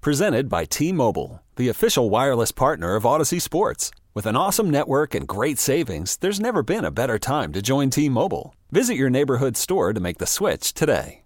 Presented 0.00 0.48
by 0.48 0.64
T 0.64 0.92
Mobile, 0.92 1.42
the 1.56 1.68
official 1.68 2.08
wireless 2.08 2.52
partner 2.52 2.94
of 2.94 3.02
Audacy 3.02 3.42
Sports. 3.42 3.90
With 4.14 4.26
an 4.26 4.36
awesome 4.36 4.70
network 4.70 5.12
and 5.12 5.26
great 5.26 5.58
savings, 5.58 6.16
there's 6.18 6.38
never 6.38 6.62
been 6.62 6.84
a 6.84 6.92
better 6.92 7.18
time 7.18 7.52
to 7.52 7.60
join 7.60 7.90
T 7.90 8.08
Mobile. 8.08 8.54
Visit 8.70 8.94
your 8.94 9.10
neighborhood 9.10 9.56
store 9.56 9.92
to 9.92 9.98
make 9.98 10.18
the 10.18 10.26
switch 10.26 10.72
today. 10.72 11.22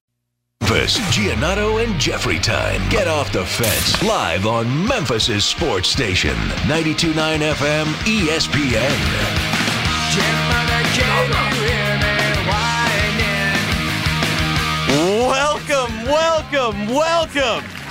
Memphis, 0.63 0.99
Giannotto 1.15 1.85
and 1.85 2.01
Jeffrey 2.01 2.39
time. 2.39 2.89
Get 2.89 3.09
off 3.09 3.30
the 3.30 3.45
fence. 3.45 4.03
Live 4.03 4.47
on 4.47 4.87
Memphis's 4.87 5.45
sports 5.45 5.91
station, 5.91 6.35
92.9 6.65 7.13
FM 7.52 7.85
ESPN. 8.07 8.97
Welcome, 15.29 16.05
welcome, 16.07 16.89
welcome 16.89 17.82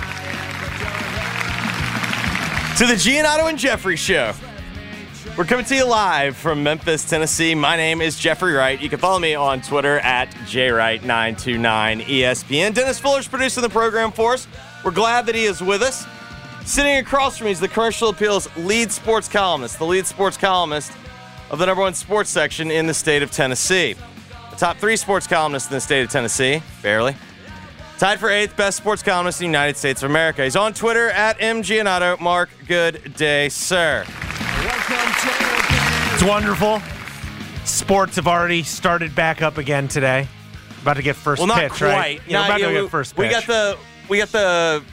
to 2.77 2.87
the 2.87 2.93
Giannotto 2.93 3.49
and 3.49 3.59
Jeffrey 3.59 3.95
Show. 3.95 4.33
We're 5.37 5.45
coming 5.45 5.65
to 5.65 5.75
you 5.75 5.85
live 5.85 6.35
from 6.37 6.63
Memphis, 6.63 7.07
Tennessee. 7.07 7.53
My 7.53 7.75
name 7.75 8.01
is 8.01 8.17
Jeffrey 8.17 8.53
Wright. 8.53 8.81
You 8.81 8.89
can 8.89 8.97
follow 8.97 9.19
me 9.19 9.35
on 9.35 9.61
Twitter 9.61 9.99
at 9.99 10.31
jwright929ESPN. 10.45 12.73
Dennis 12.73 12.99
Fuller's 12.99 13.27
producing 13.27 13.61
the 13.61 13.69
program 13.69 14.11
for 14.11 14.33
us. 14.33 14.47
We're 14.83 14.91
glad 14.91 15.27
that 15.27 15.35
he 15.35 15.45
is 15.45 15.61
with 15.61 15.81
us. 15.81 16.05
Sitting 16.65 16.97
across 16.97 17.37
from 17.37 17.45
me 17.45 17.51
is 17.51 17.59
the 17.59 17.67
Commercial 17.67 18.09
Appeals 18.09 18.47
lead 18.57 18.91
sports 18.91 19.27
columnist, 19.27 19.77
the 19.77 19.85
lead 19.85 20.07
sports 20.07 20.37
columnist 20.37 20.91
of 21.49 21.59
the 21.59 21.65
number 21.65 21.81
one 21.81 21.93
sports 21.93 22.29
section 22.29 22.71
in 22.71 22.87
the 22.87 22.93
state 22.93 23.21
of 23.21 23.31
Tennessee. 23.31 23.95
The 24.51 24.55
top 24.55 24.77
three 24.77 24.95
sports 24.95 25.27
columnists 25.27 25.69
in 25.69 25.75
the 25.75 25.81
state 25.81 26.03
of 26.03 26.09
Tennessee, 26.09 26.63
barely. 26.81 27.15
Tied 28.01 28.19
for 28.19 28.31
eighth 28.31 28.57
best 28.57 28.77
sports 28.77 29.03
columnist 29.03 29.41
in 29.41 29.43
the 29.43 29.49
United 29.51 29.77
States 29.77 30.01
of 30.01 30.09
America. 30.09 30.43
He's 30.43 30.55
on 30.55 30.73
Twitter 30.73 31.11
at 31.11 31.37
mgiannotto. 31.37 32.19
Mark, 32.19 32.49
good 32.67 33.13
day, 33.15 33.47
sir. 33.47 34.03
It's 36.15 36.23
wonderful. 36.23 36.81
Sports 37.63 38.15
have 38.15 38.25
already 38.27 38.63
started 38.63 39.13
back 39.13 39.43
up 39.43 39.59
again 39.59 39.87
today. 39.87 40.27
About 40.81 40.95
to 40.95 41.03
get 41.03 41.15
first 41.15 41.41
Well, 41.41 41.45
not 41.45 41.59
pitch, 41.59 41.73
quite. 41.73 41.93
right? 41.93 42.21
Yeah, 42.25 42.39
Not- 42.39 42.41
we're 42.41 42.45
about 42.55 42.59
you 42.61 42.65
to 42.69 42.73
know, 42.73 42.81
get 42.85 42.89
first 42.91 43.15
pitch. 43.15 43.23
We 43.23 43.29
got 43.29 43.45
the 43.45 43.77
we 44.09 44.17
got 44.17 44.31
the 44.31 44.83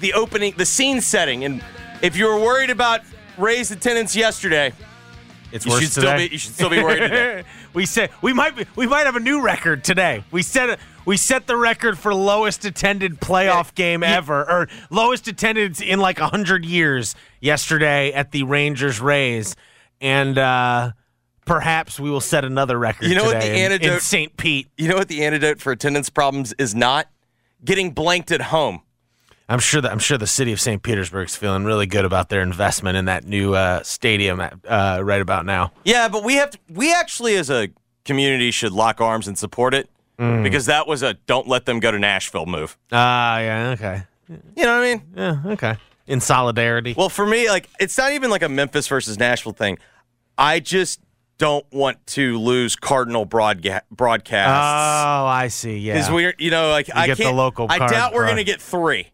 the 0.00 0.14
opening, 0.14 0.54
the 0.56 0.64
scene 0.64 1.02
setting, 1.02 1.44
and 1.44 1.62
if 2.00 2.16
you 2.16 2.24
were 2.24 2.40
worried 2.40 2.70
about 2.70 3.02
Rays' 3.36 3.70
attendance 3.70 4.16
yesterday, 4.16 4.72
it's 5.52 5.64
you 5.64 5.72
worse 5.72 5.82
should 5.82 5.90
still 5.92 6.02
today. 6.04 6.28
be 6.28 6.32
you 6.32 6.38
should 6.38 6.54
still 6.54 6.70
be 6.70 6.82
worried 6.82 7.00
today. 7.00 7.44
we 7.74 7.86
said 7.86 8.10
we 8.22 8.32
might 8.32 8.56
be, 8.56 8.64
we 8.76 8.86
might 8.86 9.06
have 9.06 9.16
a 9.16 9.20
new 9.20 9.42
record 9.42 9.84
today. 9.84 10.24
We 10.30 10.42
set 10.42 10.78
we 11.04 11.16
set 11.16 11.46
the 11.46 11.56
record 11.56 11.98
for 11.98 12.12
lowest 12.14 12.64
attended 12.64 13.20
playoff 13.20 13.74
game 13.74 14.02
ever, 14.02 14.40
or 14.48 14.68
lowest 14.90 15.28
attendance 15.28 15.80
in 15.80 16.00
like 16.00 16.18
hundred 16.18 16.64
years 16.64 17.14
yesterday 17.40 18.12
at 18.12 18.32
the 18.32 18.42
Rangers 18.42 19.00
Rays, 19.00 19.54
and 20.00 20.36
uh, 20.36 20.92
perhaps 21.44 22.00
we 22.00 22.10
will 22.10 22.20
set 22.20 22.44
another 22.44 22.78
record. 22.78 23.08
You 23.08 23.14
know 23.14 23.24
what 23.24 23.40
the 23.40 23.48
in- 23.48 23.72
in 23.72 23.72
antidote- 23.72 24.02
St. 24.02 24.36
Pete. 24.36 24.68
You 24.76 24.88
know 24.88 24.96
what 24.96 25.08
the 25.08 25.24
antidote 25.24 25.60
for 25.60 25.70
attendance 25.72 26.10
problems 26.10 26.52
is 26.58 26.74
not? 26.74 27.08
Getting 27.64 27.92
blanked 27.92 28.30
at 28.32 28.42
home. 28.42 28.82
I'm 29.48 29.58
sure 29.60 29.80
that 29.80 29.92
I'm 29.92 29.98
sure 30.00 30.18
the 30.18 30.26
city 30.26 30.52
of 30.52 30.60
St. 30.60 30.82
Petersburg's 30.82 31.36
feeling 31.36 31.64
really 31.64 31.86
good 31.86 32.04
about 32.04 32.28
their 32.30 32.40
investment 32.42 32.96
in 32.96 33.04
that 33.04 33.24
new 33.24 33.54
uh, 33.54 33.82
stadium 33.84 34.40
at, 34.40 34.54
uh, 34.66 35.00
right 35.04 35.20
about 35.20 35.46
now. 35.46 35.72
Yeah, 35.84 36.08
but 36.08 36.24
we 36.24 36.34
have 36.34 36.50
to, 36.50 36.58
we 36.72 36.92
actually 36.92 37.36
as 37.36 37.48
a 37.50 37.68
community 38.04 38.50
should 38.50 38.72
lock 38.72 39.00
arms 39.00 39.26
and 39.28 39.36
support 39.38 39.74
it 39.74 39.88
Mm. 40.18 40.42
because 40.42 40.64
that 40.64 40.86
was 40.86 41.02
a 41.02 41.12
don't 41.26 41.46
let 41.46 41.66
them 41.66 41.78
go 41.78 41.90
to 41.90 41.98
Nashville 41.98 42.46
move. 42.46 42.78
Ah, 42.90 43.38
yeah, 43.38 43.68
okay, 43.72 44.02
You 44.30 44.64
know 44.64 44.78
what 44.80 44.86
I 44.86 44.94
mean? 44.94 45.02
yeah, 45.14 45.52
okay. 45.52 45.76
In 46.06 46.20
solidarity. 46.22 46.94
Well, 46.96 47.10
for 47.10 47.26
me, 47.26 47.50
like 47.50 47.68
it's 47.78 47.98
not 47.98 48.12
even 48.12 48.30
like 48.30 48.40
a 48.42 48.48
Memphis 48.48 48.88
versus 48.88 49.18
Nashville 49.18 49.52
thing. 49.52 49.76
I 50.38 50.60
just 50.60 51.00
don't 51.36 51.66
want 51.70 51.98
to 52.06 52.38
lose 52.38 52.76
Cardinal 52.76 53.26
broadga- 53.26 53.82
broadcasts 53.90 54.50
oh, 54.50 55.26
I 55.26 55.48
see. 55.48 55.76
Yeah, 55.76 55.92
because 55.94 56.10
we're 56.10 56.32
you 56.38 56.50
know 56.50 56.70
like 56.70 56.88
I 56.94 57.08
get 57.08 57.18
can't. 57.18 57.36
local 57.36 57.66
I 57.68 57.76
doubt 57.76 58.14
we're 58.14 58.26
gonna 58.26 58.42
get 58.42 58.62
three. 58.62 59.08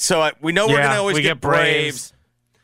So 0.00 0.22
I, 0.22 0.32
we 0.40 0.52
know 0.52 0.66
we're 0.66 0.78
Yeah, 0.78 0.86
gonna 0.88 1.00
always 1.00 1.14
we 1.16 1.20
get, 1.20 1.28
get 1.34 1.40
Braves, 1.42 2.10
Braves. 2.10 2.12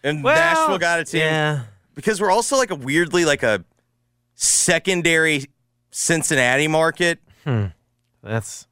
and 0.03 0.25
Well, 0.25 0.35
Nashville 0.35 0.79
got 0.79 1.01
a 1.01 1.05
team 1.05 1.21
Yeah, 1.21 1.61
because 1.95 2.19
we're 2.19 2.31
also 2.31 2.57
like 2.57 2.71
a 2.71 2.75
weirdly 2.75 3.27
like 3.27 3.43
a 3.43 3.63
secondary 4.35 5.45
Cincinnati 5.91 6.67
market. 6.67 7.19
Hmm. 7.45 7.67
that's 8.23 8.67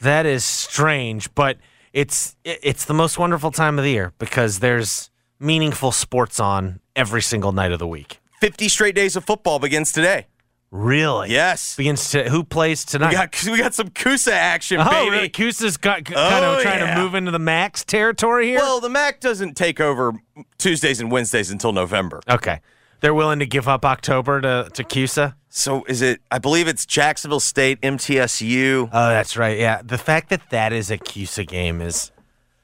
that 0.00 0.26
is 0.26 0.44
strange, 0.44 1.34
but 1.34 1.56
it's 1.94 2.36
it's 2.44 2.84
the 2.84 2.92
most 2.94 3.18
wonderful 3.18 3.50
time 3.50 3.78
of 3.78 3.84
the 3.84 3.90
year 3.90 4.12
because 4.18 4.58
there's 4.60 5.10
meaningful 5.40 5.90
sports 5.90 6.38
on 6.38 6.80
every 6.94 7.22
single 7.22 7.52
night 7.52 7.72
of 7.72 7.78
the 7.78 7.86
week. 7.88 8.20
Fifty 8.38 8.68
straight 8.68 8.94
days 8.94 9.16
of 9.16 9.24
football 9.24 9.58
begins 9.58 9.92
today. 9.92 10.26
Really? 10.70 11.30
Yes, 11.30 11.76
Begins 11.76 12.10
to 12.10 12.28
who 12.28 12.44
plays 12.44 12.84
tonight? 12.84 13.08
we 13.08 13.14
got 13.14 13.44
we 13.52 13.58
got 13.58 13.72
some 13.74 13.88
CUSA 13.88 14.32
action, 14.32 14.80
oh, 14.80 14.90
baby. 14.90 15.10
really? 15.10 15.28
CUSA's 15.30 15.78
got 15.78 16.00
oh, 16.00 16.14
kind 16.14 16.44
Oh, 16.44 16.56
of 16.56 16.62
trying 16.62 16.80
yeah. 16.80 16.94
to 16.94 17.00
move 17.00 17.14
into 17.14 17.30
the 17.30 17.38
MAC's 17.38 17.84
territory 17.84 18.48
here. 18.48 18.58
Well, 18.58 18.80
the 18.80 18.90
MAC 18.90 19.20
doesn't 19.20 19.54
take 19.56 19.80
over 19.80 20.12
Tuesdays 20.58 21.00
and 21.00 21.10
Wednesdays 21.10 21.50
until 21.50 21.72
November. 21.72 22.20
Okay. 22.28 22.60
They're 23.00 23.14
willing 23.14 23.38
to 23.38 23.46
give 23.46 23.66
up 23.68 23.84
October 23.84 24.40
to, 24.40 24.68
to 24.74 24.84
CUSA? 24.84 25.34
So 25.48 25.84
is 25.84 26.02
it? 26.02 26.20
I 26.30 26.38
believe 26.38 26.68
it's 26.68 26.84
Jacksonville 26.84 27.40
State, 27.40 27.80
MTSU. 27.80 28.90
Oh, 28.92 29.08
that's 29.08 29.36
right. 29.36 29.56
Yeah. 29.58 29.80
The 29.82 29.98
fact 29.98 30.28
that 30.30 30.50
that 30.50 30.72
is 30.74 30.90
a 30.90 30.98
CUSA 30.98 31.46
game 31.46 31.80
is. 31.80 32.10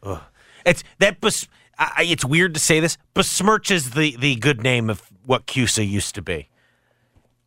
Ugh. 0.03 0.21
It's 0.67 0.85
that 0.99 1.21
bes- 1.23 1.49
I- 1.79 2.05
it's 2.07 2.25
weird 2.25 2.53
to 2.55 2.61
say 2.61 2.81
this, 2.81 2.99
besmirches 3.15 3.95
the, 3.95 4.17
the 4.17 4.37
good 4.37 4.63
name 4.63 4.91
of 4.91 5.03
what 5.25 5.47
CUSA 5.47 5.89
used 5.89 6.15
to 6.17 6.23
be. 6.23 6.49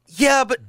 Yeah, 0.08 0.44
but 0.44 0.60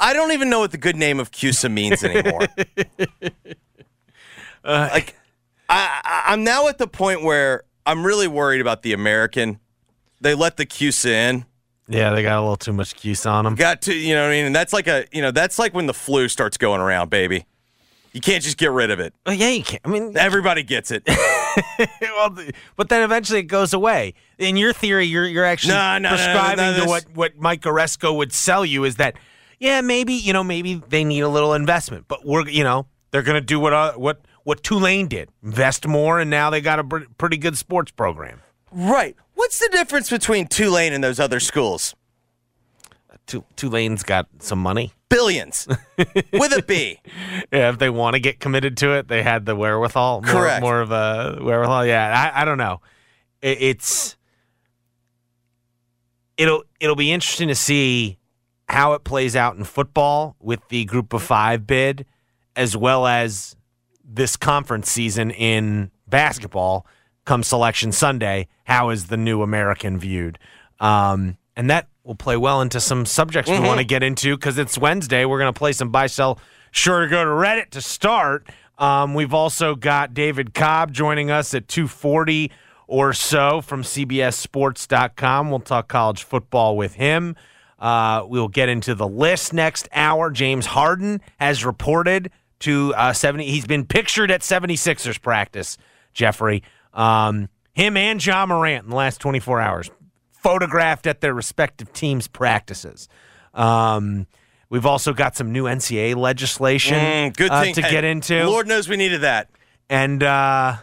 I 0.00 0.12
don't 0.12 0.32
even 0.32 0.50
know 0.50 0.60
what 0.60 0.70
the 0.70 0.78
good 0.78 0.96
name 0.96 1.18
of 1.20 1.30
CUSA 1.30 1.72
means 1.72 2.04
anymore. 2.04 2.46
Uh, 4.64 4.88
like, 4.92 5.14
I, 5.68 6.00
I, 6.04 6.32
I'm 6.32 6.44
now 6.44 6.68
at 6.68 6.76
the 6.76 6.88
point 6.88 7.22
where 7.22 7.62
I'm 7.86 8.04
really 8.04 8.28
worried 8.28 8.60
about 8.60 8.82
the 8.82 8.92
American. 8.92 9.60
They 10.20 10.34
let 10.34 10.58
the 10.58 10.66
CUSA 10.66 11.10
in. 11.10 11.44
Yeah, 11.88 12.10
they 12.10 12.22
got 12.22 12.38
a 12.38 12.42
little 12.42 12.56
too 12.56 12.74
much 12.74 12.94
CUSA 12.96 13.30
on 13.30 13.44
them. 13.44 13.54
Got 13.54 13.82
to, 13.82 13.94
you 13.94 14.14
know 14.14 14.22
what 14.22 14.28
I 14.28 14.32
mean? 14.32 14.44
And 14.44 14.54
that's 14.54 14.74
like 14.74 14.86
a, 14.86 15.06
you 15.10 15.22
know, 15.22 15.30
that's 15.30 15.58
like 15.58 15.72
when 15.72 15.86
the 15.86 15.94
flu 15.94 16.28
starts 16.28 16.58
going 16.58 16.82
around, 16.82 17.08
baby. 17.08 17.46
You 18.18 18.20
can't 18.20 18.42
just 18.42 18.58
get 18.58 18.72
rid 18.72 18.90
of 18.90 18.98
it. 18.98 19.14
Well, 19.24 19.36
yeah, 19.36 19.50
you 19.50 19.62
can't. 19.62 19.80
I 19.84 19.88
mean, 19.90 20.16
Everybody 20.16 20.64
gets 20.64 20.90
it. 20.90 21.04
well, 22.00 22.36
but 22.74 22.88
then 22.88 23.02
eventually 23.04 23.38
it 23.38 23.44
goes 23.44 23.72
away. 23.72 24.14
In 24.38 24.56
your 24.56 24.72
theory, 24.72 25.04
you're 25.04 25.24
you're 25.24 25.44
actually 25.44 25.74
No, 25.74 25.98
no, 25.98 26.10
no, 26.10 26.10
no, 26.10 26.16
prescribing 26.16 26.78
no, 26.78 26.82
to 26.82 26.88
what 26.88 27.04
what 27.14 27.38
Mike 27.38 27.62
Aresco 27.62 28.16
would 28.16 28.32
sell 28.32 28.66
you 28.66 28.82
is 28.82 28.96
that 28.96 29.14
yeah, 29.60 29.82
maybe 29.82 30.14
you 30.14 30.32
know 30.32 30.42
maybe 30.42 30.82
they 30.88 31.04
need 31.04 31.20
a 31.20 31.28
little 31.28 31.54
investment, 31.54 32.06
but 32.08 32.26
we're 32.26 32.48
you 32.48 32.64
know 32.64 32.88
they're 33.12 33.22
gonna 33.22 33.40
do 33.40 33.60
what 33.60 33.72
uh, 33.72 33.92
what 33.92 34.22
what 34.42 34.64
Tulane 34.64 35.06
did, 35.06 35.28
invest 35.44 35.86
more, 35.86 36.18
and 36.18 36.28
now 36.28 36.50
they 36.50 36.60
got 36.60 36.80
a 36.80 37.06
pretty 37.18 37.36
good 37.36 37.56
sports 37.56 37.92
program. 37.92 38.40
right. 38.72 39.14
What's 39.34 39.60
the 39.60 39.68
difference 39.68 40.10
between 40.10 40.48
Tulane 40.48 40.92
and 40.92 41.04
those 41.04 41.20
other 41.20 41.38
schools? 41.38 41.94
Tu- 43.28 43.44
Tulane's 43.56 44.02
got 44.02 44.26
some 44.40 44.58
money. 44.58 44.92
Billions 45.08 45.68
with 45.96 46.52
a 46.56 46.64
B. 46.66 47.00
Yeah, 47.52 47.70
if 47.70 47.78
they 47.78 47.88
want 47.88 48.14
to 48.14 48.20
get 48.20 48.40
committed 48.40 48.76
to 48.78 48.92
it, 48.92 49.08
they 49.08 49.22
had 49.22 49.46
the 49.46 49.54
wherewithal. 49.56 50.22
More, 50.22 50.32
Correct. 50.32 50.60
More 50.60 50.80
of 50.80 50.90
a 50.90 51.38
wherewithal. 51.40 51.86
Yeah, 51.86 52.32
I, 52.34 52.42
I 52.42 52.44
don't 52.44 52.58
know. 52.58 52.80
It, 53.40 53.62
it's 53.62 54.16
it'll 56.36 56.64
it'll 56.80 56.96
be 56.96 57.12
interesting 57.12 57.48
to 57.48 57.54
see 57.54 58.18
how 58.68 58.92
it 58.92 59.04
plays 59.04 59.34
out 59.34 59.56
in 59.56 59.64
football 59.64 60.36
with 60.40 60.60
the 60.68 60.84
Group 60.84 61.12
of 61.12 61.22
Five 61.22 61.66
bid, 61.66 62.04
as 62.56 62.76
well 62.76 63.06
as 63.06 63.56
this 64.04 64.36
conference 64.36 64.90
season 64.90 65.30
in 65.30 65.90
basketball. 66.06 66.86
Come 67.24 67.42
Selection 67.42 67.92
Sunday, 67.92 68.48
how 68.64 68.88
is 68.90 69.06
the 69.08 69.16
new 69.16 69.42
American 69.42 69.98
viewed? 69.98 70.38
Um, 70.80 71.36
and 71.58 71.68
that 71.70 71.88
will 72.04 72.14
play 72.14 72.36
well 72.36 72.62
into 72.62 72.80
some 72.80 73.04
subjects 73.04 73.50
we 73.50 73.58
want 73.58 73.78
to 73.78 73.84
get 73.84 74.04
into 74.04 74.36
because 74.36 74.56
it's 74.58 74.78
Wednesday. 74.78 75.24
We're 75.24 75.40
going 75.40 75.52
to 75.52 75.58
play 75.58 75.72
some 75.72 75.90
buy 75.90 76.06
sell. 76.06 76.38
Sure 76.70 77.00
to 77.00 77.08
go 77.08 77.24
to 77.24 77.30
Reddit 77.30 77.70
to 77.70 77.82
start. 77.82 78.48
Um, 78.78 79.12
we've 79.12 79.34
also 79.34 79.74
got 79.74 80.14
David 80.14 80.54
Cobb 80.54 80.92
joining 80.92 81.32
us 81.32 81.52
at 81.54 81.66
240 81.66 82.52
or 82.86 83.12
so 83.12 83.60
from 83.60 83.82
CBSSports.com. 83.82 85.50
We'll 85.50 85.58
talk 85.58 85.88
college 85.88 86.22
football 86.22 86.76
with 86.76 86.94
him. 86.94 87.34
Uh, 87.76 88.24
we'll 88.26 88.48
get 88.48 88.68
into 88.68 88.94
the 88.94 89.08
list 89.08 89.52
next 89.52 89.88
hour. 89.92 90.30
James 90.30 90.66
Harden 90.66 91.20
has 91.40 91.64
reported 91.64 92.30
to 92.60 92.94
uh, 92.94 93.12
70. 93.12 93.46
He's 93.46 93.66
been 93.66 93.84
pictured 93.84 94.30
at 94.30 94.42
76ers 94.42 95.20
practice, 95.20 95.76
Jeffrey. 96.14 96.62
Um, 96.94 97.48
him 97.72 97.96
and 97.96 98.24
Ja 98.24 98.46
Morant 98.46 98.84
in 98.84 98.90
the 98.90 98.96
last 98.96 99.20
24 99.20 99.60
hours, 99.60 99.90
photographed 100.42 101.06
at 101.06 101.20
their 101.20 101.34
respective 101.34 101.92
teams' 101.92 102.28
practices. 102.28 103.08
Um, 103.54 104.26
we've 104.70 104.86
also 104.86 105.12
got 105.12 105.36
some 105.36 105.52
new 105.52 105.64
NCAA 105.64 106.16
legislation 106.16 106.98
Mm, 106.98 107.36
good 107.36 107.50
uh, 107.50 107.62
thing 107.62 107.74
to 107.74 107.82
hey, 107.82 107.90
get 107.90 108.04
into. 108.04 108.46
Lord 108.48 108.66
knows 108.68 108.88
we 108.88 108.96
needed 108.96 109.22
that. 109.22 109.50
And 109.90 110.22
uh, 110.22 110.76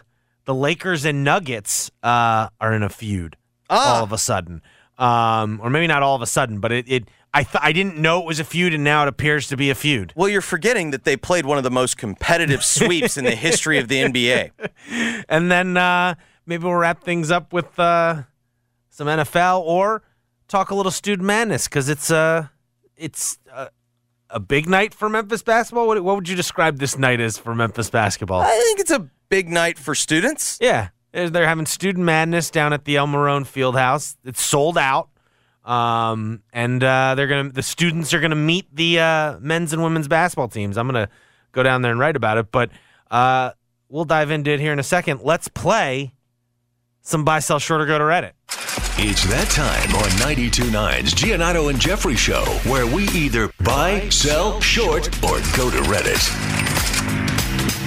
the 0.44 0.54
Lakers 0.54 1.04
and 1.04 1.24
Nuggets 1.24 1.90
uh, 2.02 2.48
are 2.60 2.72
in 2.74 2.82
a 2.82 2.88
feud 2.88 3.36
Ah. 3.70 3.96
all 3.98 4.04
of 4.04 4.12
a 4.12 4.18
sudden. 4.18 4.62
Um, 4.98 5.60
or 5.62 5.68
maybe 5.70 5.86
not 5.86 6.02
all 6.02 6.14
of 6.16 6.22
a 6.22 6.26
sudden, 6.26 6.58
but 6.60 6.72
it, 6.72 6.84
it 6.88 7.08
I 7.34 7.42
th- 7.42 7.60
I 7.62 7.72
didn't 7.72 7.98
know 7.98 8.20
it 8.20 8.24
was 8.26 8.40
a 8.40 8.44
feud, 8.44 8.72
and 8.72 8.82
now 8.82 9.02
it 9.02 9.08
appears 9.08 9.46
to 9.48 9.56
be 9.56 9.68
a 9.68 9.74
feud. 9.74 10.14
Well, 10.16 10.26
you're 10.28 10.40
forgetting 10.40 10.90
that 10.92 11.04
they 11.04 11.18
played 11.18 11.44
one 11.44 11.58
of 11.58 11.64
the 11.64 11.70
most 11.70 11.98
competitive 11.98 12.64
sweeps 12.64 13.18
in 13.18 13.24
the 13.26 13.34
history 13.34 13.78
of 13.78 13.88
the 13.88 13.96
NBA. 14.04 14.52
And 15.28 15.50
then 15.52 15.76
uh, 15.76 16.14
maybe 16.46 16.64
we'll 16.64 16.72
wrap 16.74 17.02
things 17.04 17.30
up 17.30 17.52
with 17.52 17.78
uh, 17.78 18.22
some 18.96 19.08
NFL 19.08 19.60
or 19.60 20.02
talk 20.48 20.70
a 20.70 20.74
little 20.74 20.90
student 20.90 21.26
madness 21.26 21.68
because 21.68 21.90
it's 21.90 22.10
uh, 22.10 22.46
it's 22.96 23.38
uh, 23.52 23.68
a 24.30 24.40
big 24.40 24.68
night 24.68 24.94
for 24.94 25.10
Memphis 25.10 25.42
basketball. 25.42 25.86
What, 25.86 26.02
what 26.02 26.16
would 26.16 26.28
you 26.28 26.34
describe 26.34 26.78
this 26.78 26.96
night 26.96 27.20
as 27.20 27.36
for 27.36 27.54
Memphis 27.54 27.90
basketball? 27.90 28.40
I 28.40 28.58
think 28.64 28.80
it's 28.80 28.90
a 28.90 29.10
big 29.28 29.50
night 29.50 29.78
for 29.78 29.94
students. 29.94 30.56
Yeah, 30.62 30.88
they're 31.12 31.28
they're 31.28 31.46
having 31.46 31.66
student 31.66 32.06
madness 32.06 32.50
down 32.50 32.72
at 32.72 32.86
the 32.86 32.96
Elma 32.96 33.18
Roane 33.18 33.44
Fieldhouse. 33.44 34.16
It's 34.24 34.42
sold 34.42 34.78
out, 34.78 35.10
um, 35.62 36.42
and 36.54 36.82
uh, 36.82 37.14
they're 37.16 37.26
gonna 37.26 37.50
the 37.50 37.62
students 37.62 38.14
are 38.14 38.20
gonna 38.20 38.34
meet 38.34 38.74
the 38.74 38.98
uh, 38.98 39.38
men's 39.40 39.74
and 39.74 39.82
women's 39.82 40.08
basketball 40.08 40.48
teams. 40.48 40.78
I'm 40.78 40.88
gonna 40.88 41.10
go 41.52 41.62
down 41.62 41.82
there 41.82 41.90
and 41.90 42.00
write 42.00 42.16
about 42.16 42.38
it, 42.38 42.50
but 42.50 42.70
uh, 43.10 43.50
we'll 43.90 44.06
dive 44.06 44.30
into 44.30 44.52
it 44.52 44.60
here 44.60 44.72
in 44.72 44.78
a 44.78 44.82
second. 44.82 45.20
Let's 45.22 45.48
play 45.48 46.14
some 47.02 47.24
buy, 47.26 47.40
sell, 47.40 47.58
short, 47.58 47.82
or 47.82 47.86
go 47.86 47.98
to 47.98 48.04
Reddit. 48.04 48.32
It's 48.98 49.24
that 49.28 49.48
time 49.48 49.94
on 49.96 50.10
92.9's 50.20 51.14
Giannotto 51.14 51.70
and 51.70 51.80
Jeffrey 51.80 52.14
Show, 52.14 52.44
where 52.70 52.86
we 52.86 53.08
either 53.08 53.50
buy, 53.62 54.06
sell, 54.10 54.60
short, 54.60 55.06
or 55.24 55.38
go 55.56 55.70
to 55.70 55.78
Reddit. 55.88 56.66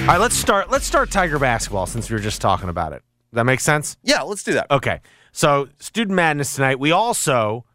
All 0.01 0.07
right, 0.07 0.17
let's 0.19 0.35
start. 0.35 0.71
Let's 0.71 0.87
start 0.87 1.11
Tiger 1.11 1.37
basketball 1.37 1.85
since 1.85 2.09
we 2.09 2.15
were 2.15 2.21
just 2.21 2.41
talking 2.41 2.69
about 2.69 2.93
it. 2.93 3.03
That 3.33 3.43
make 3.43 3.59
sense? 3.59 3.97
Yeah, 4.01 4.21
let's 4.23 4.43
do 4.43 4.53
that. 4.53 4.71
Okay. 4.71 5.01
So, 5.31 5.69
Student 5.77 6.15
Madness 6.15 6.55
tonight. 6.55 6.79
We 6.79 6.91
also, 6.91 7.65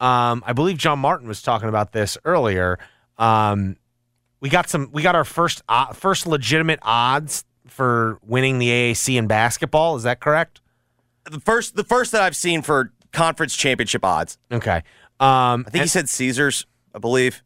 um, 0.00 0.42
I 0.46 0.54
believe 0.54 0.78
John 0.78 0.98
Martin 0.98 1.28
was 1.28 1.42
talking 1.42 1.68
about 1.68 1.92
this 1.92 2.16
earlier. 2.24 2.78
Um, 3.18 3.76
we 4.40 4.48
got 4.48 4.70
some. 4.70 4.88
We 4.92 5.02
got 5.02 5.14
our 5.14 5.24
first 5.24 5.62
uh, 5.68 5.92
first 5.92 6.26
legitimate 6.26 6.78
odds 6.80 7.44
for 7.66 8.18
winning 8.22 8.58
the 8.58 8.68
AAC 8.68 9.18
in 9.18 9.26
basketball. 9.26 9.96
Is 9.96 10.04
that 10.04 10.20
correct? 10.20 10.61
The 11.24 11.40
first, 11.40 11.76
the 11.76 11.84
first 11.84 12.12
that 12.12 12.22
I've 12.22 12.36
seen 12.36 12.62
for 12.62 12.92
conference 13.12 13.54
championship 13.56 14.04
odds. 14.04 14.38
Okay. 14.50 14.82
Um, 15.20 15.64
I 15.66 15.70
think 15.70 15.82
he 15.82 15.88
said 15.88 16.08
Caesars. 16.08 16.66
I 16.94 16.98
believe. 16.98 17.42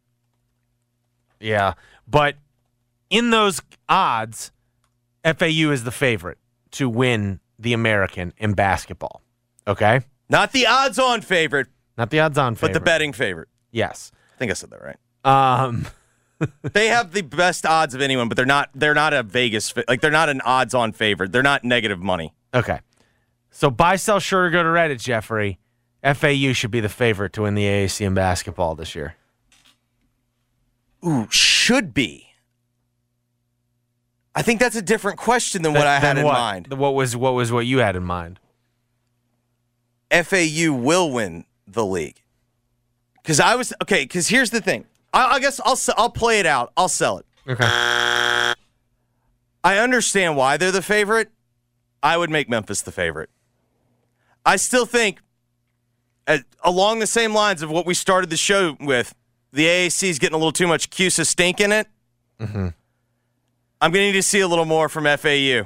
yeah, 1.41 1.75
but 2.09 2.37
in 3.11 3.31
those 3.31 3.61
odds, 3.89 4.51
FAU 5.25 5.71
is 5.71 5.85
the 5.85 5.93
favorite 5.93 6.39
to 6.73 6.89
win 6.89 7.41
the 7.59 7.73
American 7.73 8.33
in 8.39 8.55
basketball. 8.55 9.23
Okay, 9.69 10.01
Not 10.29 10.53
the 10.53 10.67
odds-on 10.67 11.21
favorite, 11.21 11.67
not 11.99 12.11
the 12.11 12.21
odds-on 12.21 12.55
favorite, 12.55 12.73
but 12.73 12.79
the 12.79 12.85
betting 12.85 13.13
favorite. 13.13 13.49
Yes. 13.73 14.11
I 14.35 14.39
think 14.39 14.51
I 14.51 14.55
said 14.55 14.71
that 14.71 14.81
right. 14.83 14.97
Um, 15.25 15.87
They 16.63 16.89
have 16.89 17.13
the 17.13 17.23
best 17.23 17.65
odds 17.65 17.95
of 17.95 18.01
anyone, 18.03 18.29
but 18.29 18.37
they're 18.37 18.45
not. 18.45 18.69
They're 18.75 18.95
not 18.95 19.15
a 19.15 19.23
Vegas. 19.23 19.73
Like 19.89 20.01
they're 20.03 20.11
not 20.11 20.29
an 20.29 20.41
odds-on 20.43 20.93
favorite. 20.93 21.33
They're 21.33 21.43
not 21.43 21.65
negative 21.65 21.99
money. 22.01 22.35
Okay. 22.53 22.81
So 23.57 23.71
buy, 23.71 23.97
sell, 23.97 24.19
or 24.19 24.51
go 24.51 24.63
to 24.63 24.69
Reddit, 24.69 25.03
Jeffrey. 25.03 25.59
FAU 26.05 26.53
should 26.53 26.71
be 26.71 26.81
the 26.81 26.91
favorite 26.91 27.33
to 27.33 27.43
win 27.43 27.55
the 27.55 27.65
AAC 27.65 28.05
in 28.05 28.13
basketball 28.13 28.75
this 28.75 28.95
year. 28.95 29.17
Ooh, 31.03 31.27
should 31.31 31.95
be. 31.95 32.35
I 34.35 34.43
think 34.43 34.61
that's 34.61 34.77
a 34.77 34.83
different 34.83 35.17
question 35.17 35.63
than 35.63 35.73
what 35.73 35.87
I 35.87 35.99
had 36.01 36.19
in 36.19 36.25
what? 36.25 36.35
mind. 36.35 36.75
What 36.75 36.95
was 36.95 37.17
what 37.17 37.33
was 37.33 37.51
what 37.51 37.65
you 37.65 37.79
had 37.79 37.97
in 37.97 38.03
mind? 38.03 38.41
FAU 40.11 40.75
will 40.75 41.11
win 41.11 41.47
the 41.67 41.87
league. 41.87 42.21
Because 43.23 43.41
I 43.41 43.55
was 43.55 43.73
okay. 43.81 44.03
Because 44.03 44.29
here's 44.29 44.51
the 44.51 44.61
thing. 44.61 44.85
I, 45.15 45.37
I 45.37 45.41
guess 45.41 45.63
I'll 45.65 45.79
I'll 45.97 46.11
play 46.11 46.41
it 46.41 46.47
out. 46.47 46.75
I'll 46.77 46.91
sell 46.91 47.17
it. 47.17 47.27
Okay. 47.49 47.65
I 47.65 48.55
understand 49.65 50.37
why 50.37 50.59
they're 50.59 50.71
the 50.71 50.83
favorite. 50.83 51.31
I 52.03 52.19
would 52.19 52.29
make 52.29 52.51
Memphis 52.51 52.83
the 52.83 52.93
favorite. 52.93 53.31
I 54.47 54.57
still 54.57 54.87
think, 54.87 55.21
uh, 56.27 56.39
along 56.63 57.01
the 57.01 57.07
same 57.07 57.35
lines 57.35 57.61
of 57.63 57.71
what 57.71 57.85
we 57.85 57.93
started 57.95 58.31
the 58.31 58.37
show 58.37 58.77
with, 58.81 59.15
the 59.53 59.67
AAC 59.67 60.09
is 60.09 60.19
getting 60.19 60.35
a 60.35 60.39
little 60.39 60.53
too 60.53 60.67
much 60.67 60.89
CUSA 60.91 61.27
stink 61.27 61.61
in 61.61 61.73
it. 61.73 61.89
Mm-hmm. 62.41 62.69
I'm 63.81 63.91
going 63.93 64.03
to 64.05 64.07
need 64.07 64.13
to 64.13 64.23
see 64.23 64.41
a 64.41 64.49
little 64.49 64.65
more 64.65 64.89
from 64.89 65.05
FAU. 65.05 65.65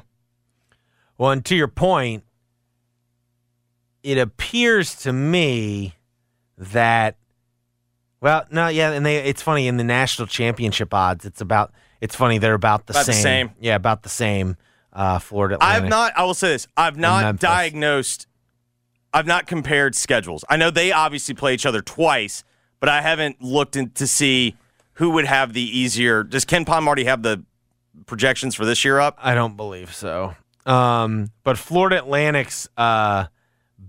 Well, 1.19 1.31
and 1.31 1.45
to 1.45 1.55
your 1.55 1.69
point, 1.69 2.25
it 4.03 4.19
appears 4.19 4.95
to 4.97 5.13
me 5.13 5.95
that 6.57 7.17
well, 8.23 8.45
no, 8.51 8.69
yeah, 8.69 8.93
and 8.93 9.05
they 9.05 9.17
it's 9.17 9.41
funny 9.41 9.67
in 9.67 9.79
the 9.79 9.85
national 9.85 10.27
championship 10.29 10.93
odds, 10.93 11.25
it's 11.25 11.41
about 11.41 11.73
it's 12.01 12.15
funny 12.15 12.39
they're 12.39 12.55
about 12.55 12.87
the 12.87 12.93
About 12.93 13.07
the 13.07 13.13
same. 13.13 13.23
same. 13.23 13.51
Yeah, 13.61 13.77
about 13.77 14.03
the 14.03 14.09
same. 14.09 14.57
Uh, 14.93 15.19
Florida. 15.19 15.57
I've 15.61 15.85
not. 15.89 16.13
I 16.17 16.25
will 16.25 16.35
say 16.35 16.49
this. 16.49 16.67
I've 16.77 16.99
not 16.99 17.39
diagnosed. 17.39 18.27
I've 19.13 19.27
not 19.27 19.47
compared 19.47 19.95
schedules. 19.95 20.45
I 20.49 20.57
know 20.57 20.71
they 20.71 20.93
obviously 20.93 21.35
play 21.35 21.55
each 21.55 21.67
other 21.67 21.83
twice, 21.83 22.45
but 22.79 22.89
I 22.89 23.03
haven't 23.03 23.43
looked 23.43 23.77
in 23.77 23.91
to 23.91 24.07
see 24.07 24.57
who 24.95 25.11
would 25.11 25.27
have 25.27 25.53
the 25.53 25.63
easier. 25.63 26.23
Does 26.23 26.45
KenPom 26.45 26.87
already 26.87 27.05
have 27.05 27.23
the 27.23 27.43
projections 28.07 28.55
for 28.55 28.65
this 28.65 28.85
year 28.85 29.01
up? 29.01 29.19
I 29.21 29.35
don't 29.35 29.57
believe 29.57 29.95
so. 29.95 30.35
Um, 30.67 31.31
but 31.43 31.59
Florida 31.59 31.99
Atlantic's 31.99 32.69
uh, 32.77 33.27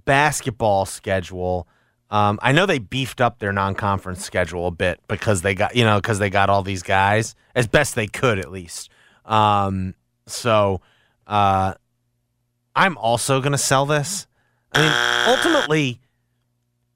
basketball 0.06 0.86
schedule, 0.86 1.68
um, 2.10 2.40
I 2.42 2.51
know 2.51 2.66
they 2.66 2.80
beefed 2.80 3.22
up 3.22 3.40
their 3.40 3.54
non-conference 3.54 4.24
schedule 4.24 4.68
a 4.68 4.72
bit 4.72 5.00
because 5.08 5.42
they 5.42 5.54
got 5.54 5.75
you 5.75 5.84
know 5.84 5.98
because 5.98 6.20
they 6.20 6.30
got 6.30 6.50
all 6.50 6.63
these 6.63 6.84
guys 6.84 7.36
as 7.56 7.68
best 7.68 7.96
they 7.96 8.08
could 8.08 8.40
at 8.40 8.51
least. 8.51 8.90
Um, 9.25 9.96
so 10.28 10.82
uh, 11.28 11.75
I'm 12.75 12.98
also 12.98 13.42
gonna 13.42 13.58
sell 13.58 13.86
this. 13.86 14.28
I 14.74 14.80
mean, 14.82 15.38
ultimately, 15.38 16.00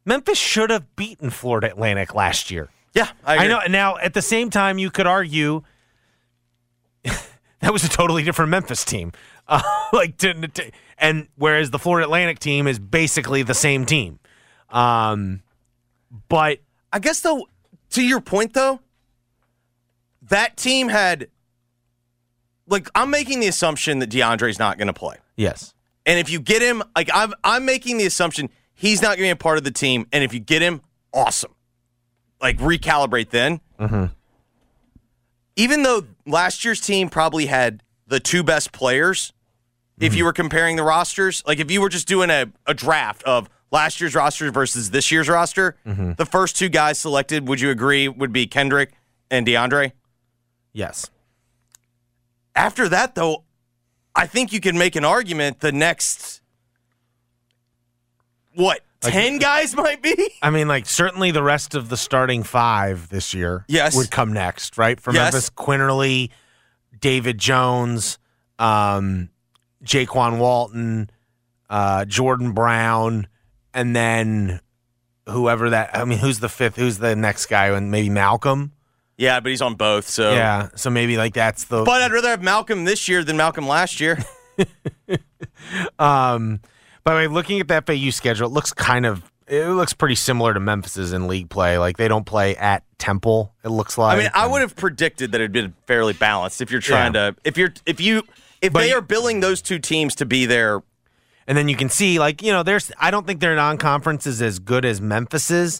Memphis 0.05 0.37
should 0.37 0.69
have 0.69 0.95
beaten 0.95 1.29
Florida 1.29 1.67
Atlantic 1.67 2.15
last 2.15 2.49
year. 2.51 2.69
Yeah, 2.93 3.09
I, 3.25 3.37
I 3.37 3.47
know. 3.47 3.59
Now, 3.67 3.97
at 3.97 4.13
the 4.13 4.21
same 4.21 4.49
time, 4.49 4.77
you 4.77 4.89
could 4.89 5.07
argue 5.07 5.63
that 7.03 7.73
was 7.73 7.83
a 7.83 7.89
totally 7.89 8.23
different 8.23 8.51
Memphis 8.51 8.85
team. 8.85 9.11
Uh, 9.47 9.61
like, 9.93 10.17
to, 10.17 10.33
to- 10.47 10.71
and 10.97 11.27
whereas 11.35 11.71
the 11.71 11.79
Florida 11.79 12.05
Atlantic 12.05 12.39
team 12.39 12.67
is 12.67 12.79
basically 12.79 13.43
the 13.43 13.53
same 13.53 13.85
team. 13.85 14.19
Um, 14.69 15.41
but 16.29 16.59
I 16.93 16.99
guess 16.99 17.19
though, 17.19 17.47
to 17.91 18.01
your 18.01 18.21
point 18.21 18.53
though, 18.53 18.79
that 20.23 20.55
team 20.57 20.87
had. 20.89 21.27
Like 22.67 22.89
I'm 22.95 23.11
making 23.11 23.41
the 23.41 23.47
assumption 23.47 23.99
that 23.99 24.09
DeAndre's 24.09 24.57
not 24.57 24.79
going 24.79 24.87
to 24.87 24.93
play. 24.93 25.17
yes, 25.35 25.74
And 26.05 26.19
if 26.19 26.29
you 26.29 26.39
get 26.39 26.61
him, 26.61 26.83
like 26.95 27.09
I'm, 27.13 27.33
I'm 27.43 27.65
making 27.65 27.97
the 27.97 28.05
assumption 28.05 28.49
he's 28.73 29.01
not 29.01 29.17
going 29.17 29.19
to 29.19 29.23
be 29.23 29.29
a 29.29 29.35
part 29.35 29.57
of 29.57 29.63
the 29.63 29.71
team. 29.71 30.07
And 30.11 30.23
if 30.23 30.33
you 30.33 30.39
get 30.39 30.61
him, 30.61 30.81
awesome. 31.13 31.53
Like 32.41 32.57
recalibrate 32.57 33.29
then. 33.29 33.61
Mm-hmm. 33.79 34.05
Even 35.55 35.83
though 35.83 36.03
last 36.25 36.65
year's 36.65 36.81
team 36.81 37.09
probably 37.09 37.45
had 37.45 37.81
the 38.07 38.19
two 38.19 38.43
best 38.43 38.71
players, 38.71 39.31
if 39.97 40.13
you 40.13 40.19
mm-hmm. 40.19 40.25
were 40.25 40.33
comparing 40.33 40.75
the 40.75 40.83
rosters, 40.83 41.41
like 41.47 41.59
if 41.59 41.71
you 41.71 41.79
were 41.81 41.89
just 41.89 42.07
doing 42.07 42.29
a, 42.29 42.51
a 42.65 42.73
draft 42.73 43.23
of 43.23 43.49
last 43.71 44.01
year's 44.01 44.13
roster 44.13 44.51
versus 44.51 44.91
this 44.91 45.11
year's 45.11 45.29
roster, 45.29 45.77
mm-hmm. 45.87 46.11
the 46.13 46.25
first 46.25 46.57
two 46.57 46.67
guys 46.67 46.99
selected, 46.99 47.47
would 47.47 47.61
you 47.61 47.69
agree, 47.69 48.09
would 48.09 48.33
be 48.33 48.45
Kendric 48.45 48.89
and 49.31 49.47
DeAndre? 49.47 49.93
yes, 50.73 51.09
After 52.53 52.89
that, 52.89 53.15
though, 53.15 53.44
I 54.15 54.27
think 54.27 54.53
you 54.53 54.59
can 54.59 54.77
make 54.77 54.95
an 54.95 55.03
argument 55.05 55.59
the 55.59 55.71
next, 55.71 56.41
what, 58.53 58.81
10 59.01 59.37
guys 59.39 59.75
might 59.75 60.01
be? 60.01 60.31
I 60.41 60.49
mean, 60.49 60.67
like 60.67 60.85
certainly 60.85 61.31
the 61.31 61.43
rest 61.43 61.75
of 61.75 61.89
the 61.89 61.97
starting 61.97 62.43
five 62.43 63.09
this 63.09 63.33
year 63.33 63.65
Yes. 63.67 63.95
would 63.95 64.11
come 64.11 64.31
next, 64.33 64.77
right? 64.77 64.99
For 64.99 65.11
Yes. 65.13 65.33
Memphis, 65.33 65.49
Quinerly, 65.49 66.29
David 66.99 67.37
Jones, 67.37 68.17
um, 68.57 69.29
Jaykwon 69.83 70.39
Walton, 70.39 71.09
uh, 71.69 72.05
Jordan 72.05 72.53
Brown, 72.53 73.27
and 73.73 73.95
then 73.95 74.61
whoever 75.27 75.71
that. 75.71 75.89
I 75.95 76.05
mean, 76.05 76.19
who's 76.19 76.39
the 76.39 76.49
fifth? 76.49 76.77
Who's 76.77 76.99
the 76.99 77.15
next 77.15 77.47
guy? 77.47 77.67
And 77.67 77.91
maybe 77.91 78.09
Malcolm. 78.09 78.71
Yeah, 79.17 79.39
but 79.39 79.49
he's 79.49 79.61
on 79.61 79.75
both. 79.75 80.07
So 80.09 80.33
Yeah, 80.33 80.69
so 80.75 80.89
maybe 80.89 81.17
like 81.17 81.33
that's 81.33 81.65
the. 81.65 81.83
But 81.83 82.01
I'd 82.01 82.11
rather 82.11 82.29
have 82.29 82.43
Malcolm 82.43 82.85
this 82.85 83.07
year 83.07 83.23
than 83.23 83.37
Malcolm 83.37 83.67
last 83.67 83.99
year. 83.99 84.17
Um, 85.97 86.59
by 87.03 87.13
the 87.13 87.17
way, 87.17 87.27
looking 87.27 87.59
at 87.59 87.67
the 87.67 87.81
FAU 87.81 88.11
schedule, 88.11 88.47
it 88.47 88.53
looks 88.53 88.71
kind 88.73 89.05
of 89.05 89.23
it 89.47 89.67
looks 89.69 89.93
pretty 89.93 90.15
similar 90.15 90.53
to 90.53 90.59
Memphis's 90.59 91.13
in 91.13 91.27
league 91.27 91.49
play. 91.49 91.77
Like 91.77 91.97
they 91.97 92.07
don't 92.07 92.25
play 92.25 92.55
at 92.55 92.83
Temple. 92.97 93.53
It 93.63 93.69
looks 93.69 93.97
like. 93.97 94.17
I 94.17 94.21
mean, 94.21 94.29
I 94.33 94.47
would 94.47 94.61
have 94.61 94.75
predicted 94.75 95.31
that 95.31 95.41
it'd 95.41 95.51
been 95.51 95.73
fairly 95.87 96.13
balanced 96.13 96.61
if 96.61 96.71
you're 96.71 96.81
trying 96.81 97.13
to 97.13 97.35
if 97.43 97.57
you're 97.57 97.73
if 97.85 97.99
you 97.99 98.23
if 98.61 98.73
But 98.73 98.81
they 98.81 98.93
are 98.93 99.01
billing 99.01 99.39
those 99.39 99.61
two 99.61 99.79
teams 99.79 100.15
to 100.15 100.25
be 100.25 100.45
there. 100.45 100.81
And 101.47 101.55
then 101.55 101.69
you 101.69 101.75
can 101.75 101.89
see, 101.89 102.17
like, 102.17 102.41
you 102.41 102.51
know, 102.51 102.63
there's, 102.63 102.91
I 102.97 103.11
don't 103.11 103.27
think 103.27 103.39
their 103.39 103.55
non 103.55 103.77
conference 103.77 104.25
is 104.25 104.41
as 104.41 104.57
good 104.57 104.83
as 104.83 104.99
Memphis's, 104.99 105.79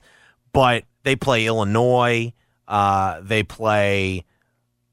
but 0.54 0.84
they 1.02 1.16
play 1.16 1.48
Illinois. 1.48 2.34
Uh, 2.68 3.20
they 3.22 3.44
play 3.44 4.26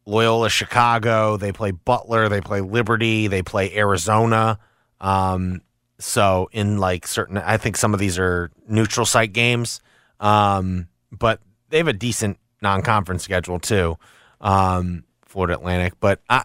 Loyola 0.06 0.50
Chicago. 0.50 1.36
They 1.36 1.52
play 1.52 1.70
Butler. 1.70 2.28
They 2.28 2.40
play 2.40 2.60
Liberty. 2.60 3.26
They 3.26 3.42
play 3.42 3.76
Arizona. 3.76 4.58
Um, 5.00 5.62
so, 5.98 6.48
in 6.52 6.78
like 6.78 7.06
certain, 7.06 7.38
I 7.38 7.56
think 7.56 7.76
some 7.76 7.94
of 7.94 8.00
these 8.00 8.18
are 8.18 8.50
neutral 8.68 9.06
site 9.06 9.32
games, 9.32 9.80
um, 10.18 10.88
but 11.12 11.40
they 11.68 11.78
have 11.78 11.88
a 11.88 11.92
decent 11.92 12.38
non 12.60 12.82
conference 12.82 13.22
schedule 13.22 13.60
too, 13.60 13.96
um, 14.40 15.04
Florida 15.24 15.54
Atlantic. 15.54 15.94
But 16.00 16.20
I, 16.28 16.44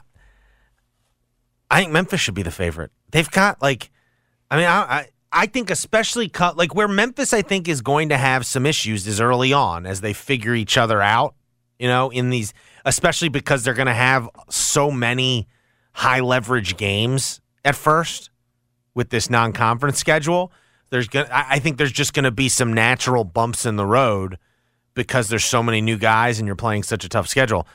I 1.71 1.79
think 1.79 1.91
Memphis 1.91 2.21
should 2.21 2.35
be 2.35 2.43
the 2.43 2.51
favorite. 2.51 2.91
They've 3.11 3.29
got 3.29 3.61
like, 3.61 3.89
I 4.51 4.57
mean, 4.57 4.65
I, 4.65 4.79
I 4.79 5.07
I 5.31 5.45
think 5.45 5.69
especially 5.69 6.29
cut 6.29 6.57
like 6.57 6.73
where 6.73 6.87
Memphis 6.87 7.33
I 7.33 7.41
think 7.41 7.67
is 7.67 7.81
going 7.81 8.09
to 8.09 8.17
have 8.17 8.45
some 8.45 8.65
issues 8.65 9.05
is 9.07 9.19
early 9.19 9.53
on 9.53 9.85
as 9.85 10.01
they 10.01 10.13
figure 10.13 10.55
each 10.55 10.77
other 10.77 11.01
out. 11.01 11.35
You 11.79 11.87
know, 11.87 12.09
in 12.09 12.31
these, 12.31 12.53
especially 12.85 13.29
because 13.29 13.63
they're 13.63 13.75
going 13.75 13.87
to 13.87 13.93
have 13.93 14.29
so 14.49 14.89
many 14.89 15.47
high 15.93 16.21
leverage 16.21 16.75
games 16.75 17.39
at 17.63 17.75
first 17.75 18.31
with 18.95 19.09
this 19.09 19.29
non 19.29 19.53
conference 19.53 19.99
schedule. 19.99 20.51
There's 20.89 21.07
gonna, 21.07 21.29
I 21.31 21.45
I 21.55 21.59
think 21.59 21.77
there's 21.77 21.91
just 21.91 22.13
going 22.13 22.23
to 22.23 22.31
be 22.31 22.49
some 22.49 22.73
natural 22.73 23.23
bumps 23.23 23.65
in 23.65 23.75
the 23.75 23.85
road 23.85 24.37
because 24.93 25.27
there's 25.27 25.45
so 25.45 25.61
many 25.61 25.81
new 25.81 25.97
guys 25.97 26.39
and 26.39 26.47
you're 26.47 26.55
playing 26.55 26.83
such 26.83 27.03
a 27.03 27.09
tough 27.09 27.27
schedule. 27.27 27.67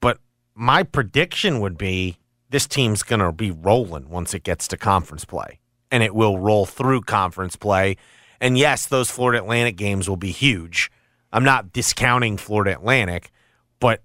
But 0.00 0.18
my 0.54 0.82
prediction 0.82 1.60
would 1.60 1.78
be 1.78 2.18
this 2.50 2.66
team's 2.66 3.02
going 3.02 3.20
to 3.20 3.32
be 3.32 3.50
rolling 3.50 4.10
once 4.10 4.34
it 4.34 4.42
gets 4.42 4.68
to 4.68 4.76
conference 4.76 5.24
play, 5.24 5.59
and 5.90 6.02
it 6.02 6.14
will 6.14 6.38
roll 6.38 6.66
through 6.66 7.02
conference 7.02 7.56
play. 7.56 7.96
And 8.40 8.56
yes, 8.56 8.86
those 8.86 9.10
Florida 9.10 9.42
Atlantic 9.42 9.76
games 9.76 10.08
will 10.08 10.16
be 10.16 10.30
huge. 10.30 10.90
I'm 11.32 11.44
not 11.44 11.72
discounting 11.72 12.36
Florida 12.36 12.72
Atlantic, 12.72 13.30
but 13.78 14.02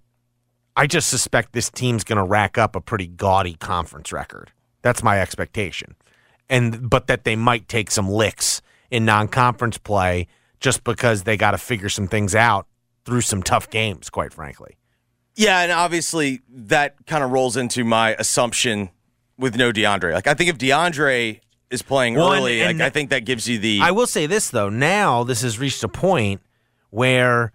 I 0.75 0.87
just 0.87 1.09
suspect 1.09 1.53
this 1.53 1.69
team's 1.69 2.03
going 2.03 2.17
to 2.17 2.23
rack 2.23 2.57
up 2.57 2.75
a 2.75 2.81
pretty 2.81 3.07
gaudy 3.07 3.55
conference 3.55 4.11
record. 4.11 4.51
That's 4.81 5.01
my 5.01 5.19
expectation. 5.21 5.95
And 6.49 6.89
but 6.89 7.07
that 7.07 7.23
they 7.23 7.35
might 7.35 7.67
take 7.67 7.89
some 7.89 8.09
licks 8.09 8.61
in 8.91 9.05
non-conference 9.05 9.79
play 9.79 10.27
just 10.59 10.83
because 10.83 11.23
they 11.23 11.37
got 11.37 11.51
to 11.51 11.57
figure 11.57 11.89
some 11.89 12.07
things 12.07 12.35
out 12.35 12.67
through 13.03 13.21
some 13.21 13.41
tough 13.41 13.69
games, 13.69 14.09
quite 14.09 14.33
frankly. 14.33 14.77
Yeah, 15.35 15.61
and 15.61 15.71
obviously 15.71 16.41
that 16.49 17.05
kind 17.07 17.23
of 17.23 17.31
rolls 17.31 17.57
into 17.57 17.83
my 17.83 18.15
assumption 18.15 18.89
with 19.37 19.55
no 19.55 19.71
DeAndre. 19.71 20.13
Like 20.13 20.27
I 20.27 20.33
think 20.33 20.49
if 20.49 20.57
DeAndre 20.57 21.39
is 21.71 21.81
playing 21.81 22.15
and- 22.15 22.23
early, 22.23 22.63
like 22.63 22.81
I 22.81 22.89
think 22.89 23.09
that 23.09 23.25
gives 23.25 23.47
you 23.47 23.59
the 23.59 23.79
I 23.81 23.91
will 23.91 24.07
say 24.07 24.25
this 24.25 24.49
though. 24.49 24.69
Now 24.69 25.23
this 25.23 25.41
has 25.41 25.59
reached 25.59 25.83
a 25.83 25.87
point 25.89 26.41
where, 26.89 27.51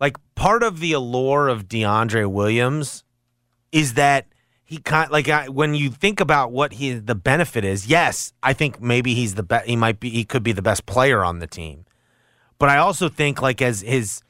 like, 0.00 0.16
part 0.34 0.62
of 0.62 0.80
the 0.80 0.92
allure 0.92 1.48
of 1.48 1.68
DeAndre 1.68 2.30
Williams 2.30 3.04
is 3.72 3.94
that 3.94 4.26
he 4.64 4.78
kind 4.78 5.10
like 5.10 5.28
I, 5.28 5.48
when 5.48 5.74
you 5.74 5.90
think 5.90 6.20
about 6.20 6.50
what 6.50 6.74
he 6.74 6.94
the 6.94 7.14
benefit 7.14 7.64
is. 7.64 7.86
Yes, 7.86 8.32
I 8.42 8.54
think 8.54 8.80
maybe 8.80 9.14
he's 9.14 9.34
the 9.34 9.42
best. 9.42 9.66
He 9.66 9.76
might 9.76 10.00
be. 10.00 10.10
He 10.10 10.24
could 10.24 10.42
be 10.42 10.52
the 10.52 10.62
best 10.62 10.86
player 10.86 11.22
on 11.22 11.38
the 11.38 11.46
team. 11.46 11.84
But 12.58 12.70
I 12.70 12.78
also 12.78 13.08
think 13.08 13.42
like 13.42 13.60
as 13.60 13.82
his. 13.82 14.22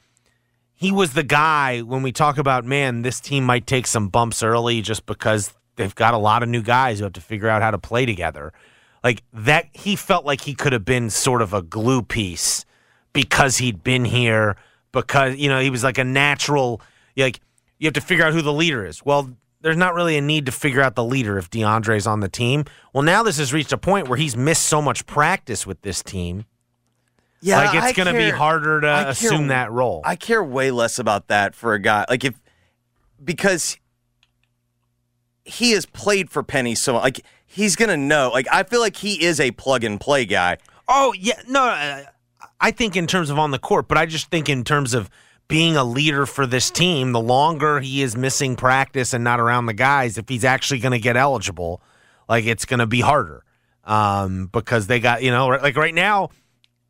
He 0.77 0.91
was 0.91 1.13
the 1.13 1.23
guy 1.23 1.79
when 1.79 2.03
we 2.03 2.11
talk 2.11 2.37
about 2.37 2.65
man, 2.65 3.01
this 3.01 3.21
team 3.21 3.45
might 3.45 3.65
take 3.65 3.87
some 3.87 4.09
bumps 4.09 4.43
early 4.43 4.81
just 4.81 5.05
because 5.05 5.53
they've 5.77 5.95
got 5.95 6.13
a 6.13 6.17
lot 6.17 6.43
of 6.43 6.49
new 6.49 6.61
guys 6.61 6.99
who 6.99 7.05
have 7.05 7.13
to 7.13 7.21
figure 7.21 7.47
out 7.47 7.61
how 7.61 7.71
to 7.71 7.77
play 7.77 8.05
together 8.05 8.51
like 9.05 9.21
that 9.31 9.67
he 9.71 9.95
felt 9.95 10.25
like 10.25 10.41
he 10.41 10.55
could 10.55 10.73
have 10.73 10.83
been 10.83 11.11
sort 11.11 11.43
of 11.43 11.53
a 11.53 11.61
glue 11.61 12.01
piece 12.01 12.65
because 13.13 13.57
he'd 13.57 13.83
been 13.83 14.03
here 14.03 14.57
because 14.91 15.35
you 15.37 15.47
know 15.47 15.59
he 15.61 15.69
was 15.69 15.83
like 15.83 15.99
a 15.99 16.03
natural 16.03 16.81
like 17.15 17.39
you 17.77 17.85
have 17.85 17.93
to 17.93 18.01
figure 18.01 18.25
out 18.25 18.33
who 18.33 18.41
the 18.41 18.51
leader 18.51 18.83
is. 18.83 19.05
Well 19.05 19.29
there's 19.61 19.77
not 19.77 19.93
really 19.93 20.17
a 20.17 20.21
need 20.21 20.47
to 20.47 20.51
figure 20.51 20.81
out 20.81 20.95
the 20.95 21.03
leader 21.03 21.37
if 21.37 21.49
DeAndre's 21.49 22.07
on 22.07 22.19
the 22.19 22.27
team. 22.27 22.65
Well 22.93 23.03
now 23.03 23.21
this 23.21 23.37
has 23.37 23.53
reached 23.53 23.71
a 23.71 23.77
point 23.77 24.07
where 24.07 24.17
he's 24.17 24.35
missed 24.35 24.63
so 24.63 24.81
much 24.81 25.05
practice 25.05 25.67
with 25.67 25.81
this 25.83 26.01
team. 26.01 26.45
Yeah. 27.41 27.57
like 27.57 27.75
it's 27.75 27.95
going 27.95 28.11
to 28.11 28.19
be 28.19 28.31
harder 28.31 28.81
to 28.81 28.87
care- 28.87 29.09
assume 29.09 29.47
that 29.49 29.71
role. 29.71 30.01
I 30.03 30.15
care 30.15 30.43
way 30.43 30.71
less 30.71 30.97
about 30.97 31.27
that 31.27 31.53
for 31.53 31.75
a 31.75 31.79
guy 31.79 32.05
like 32.09 32.23
if 32.23 32.41
because 33.23 33.77
he 35.45 35.71
has 35.71 35.85
played 35.85 36.29
for 36.29 36.43
Penny 36.43 36.75
so 36.75 36.95
like 36.95 37.21
he's 37.45 37.75
gonna 37.75 37.97
know. 37.97 38.31
Like 38.33 38.47
I 38.51 38.63
feel 38.63 38.81
like 38.81 38.97
he 38.97 39.23
is 39.23 39.39
a 39.39 39.51
plug 39.51 39.83
and 39.83 39.99
play 39.99 40.25
guy. 40.25 40.57
Oh 40.87 41.13
yeah, 41.17 41.41
no, 41.47 41.63
uh, 41.63 42.03
I 42.59 42.71
think 42.71 42.95
in 42.95 43.07
terms 43.07 43.29
of 43.29 43.39
on 43.39 43.51
the 43.51 43.59
court, 43.59 43.87
but 43.87 43.97
I 43.97 44.05
just 44.05 44.29
think 44.29 44.49
in 44.49 44.63
terms 44.63 44.93
of 44.93 45.09
being 45.47 45.75
a 45.75 45.83
leader 45.83 46.25
for 46.25 46.45
this 46.45 46.71
team. 46.71 47.11
The 47.11 47.19
longer 47.19 47.79
he 47.79 48.01
is 48.01 48.15
missing 48.15 48.55
practice 48.55 49.13
and 49.13 49.23
not 49.23 49.39
around 49.39 49.67
the 49.67 49.73
guys, 49.73 50.17
if 50.17 50.27
he's 50.27 50.43
actually 50.43 50.79
going 50.79 50.93
to 50.93 50.99
get 50.99 51.17
eligible, 51.17 51.81
like 52.27 52.45
it's 52.45 52.65
going 52.65 52.79
to 52.79 52.87
be 52.87 53.01
harder 53.01 53.43
um, 53.83 54.47
because 54.47 54.87
they 54.87 54.99
got 54.99 55.21
you 55.23 55.31
know 55.31 55.47
like 55.47 55.75
right 55.75 55.93
now, 55.93 56.29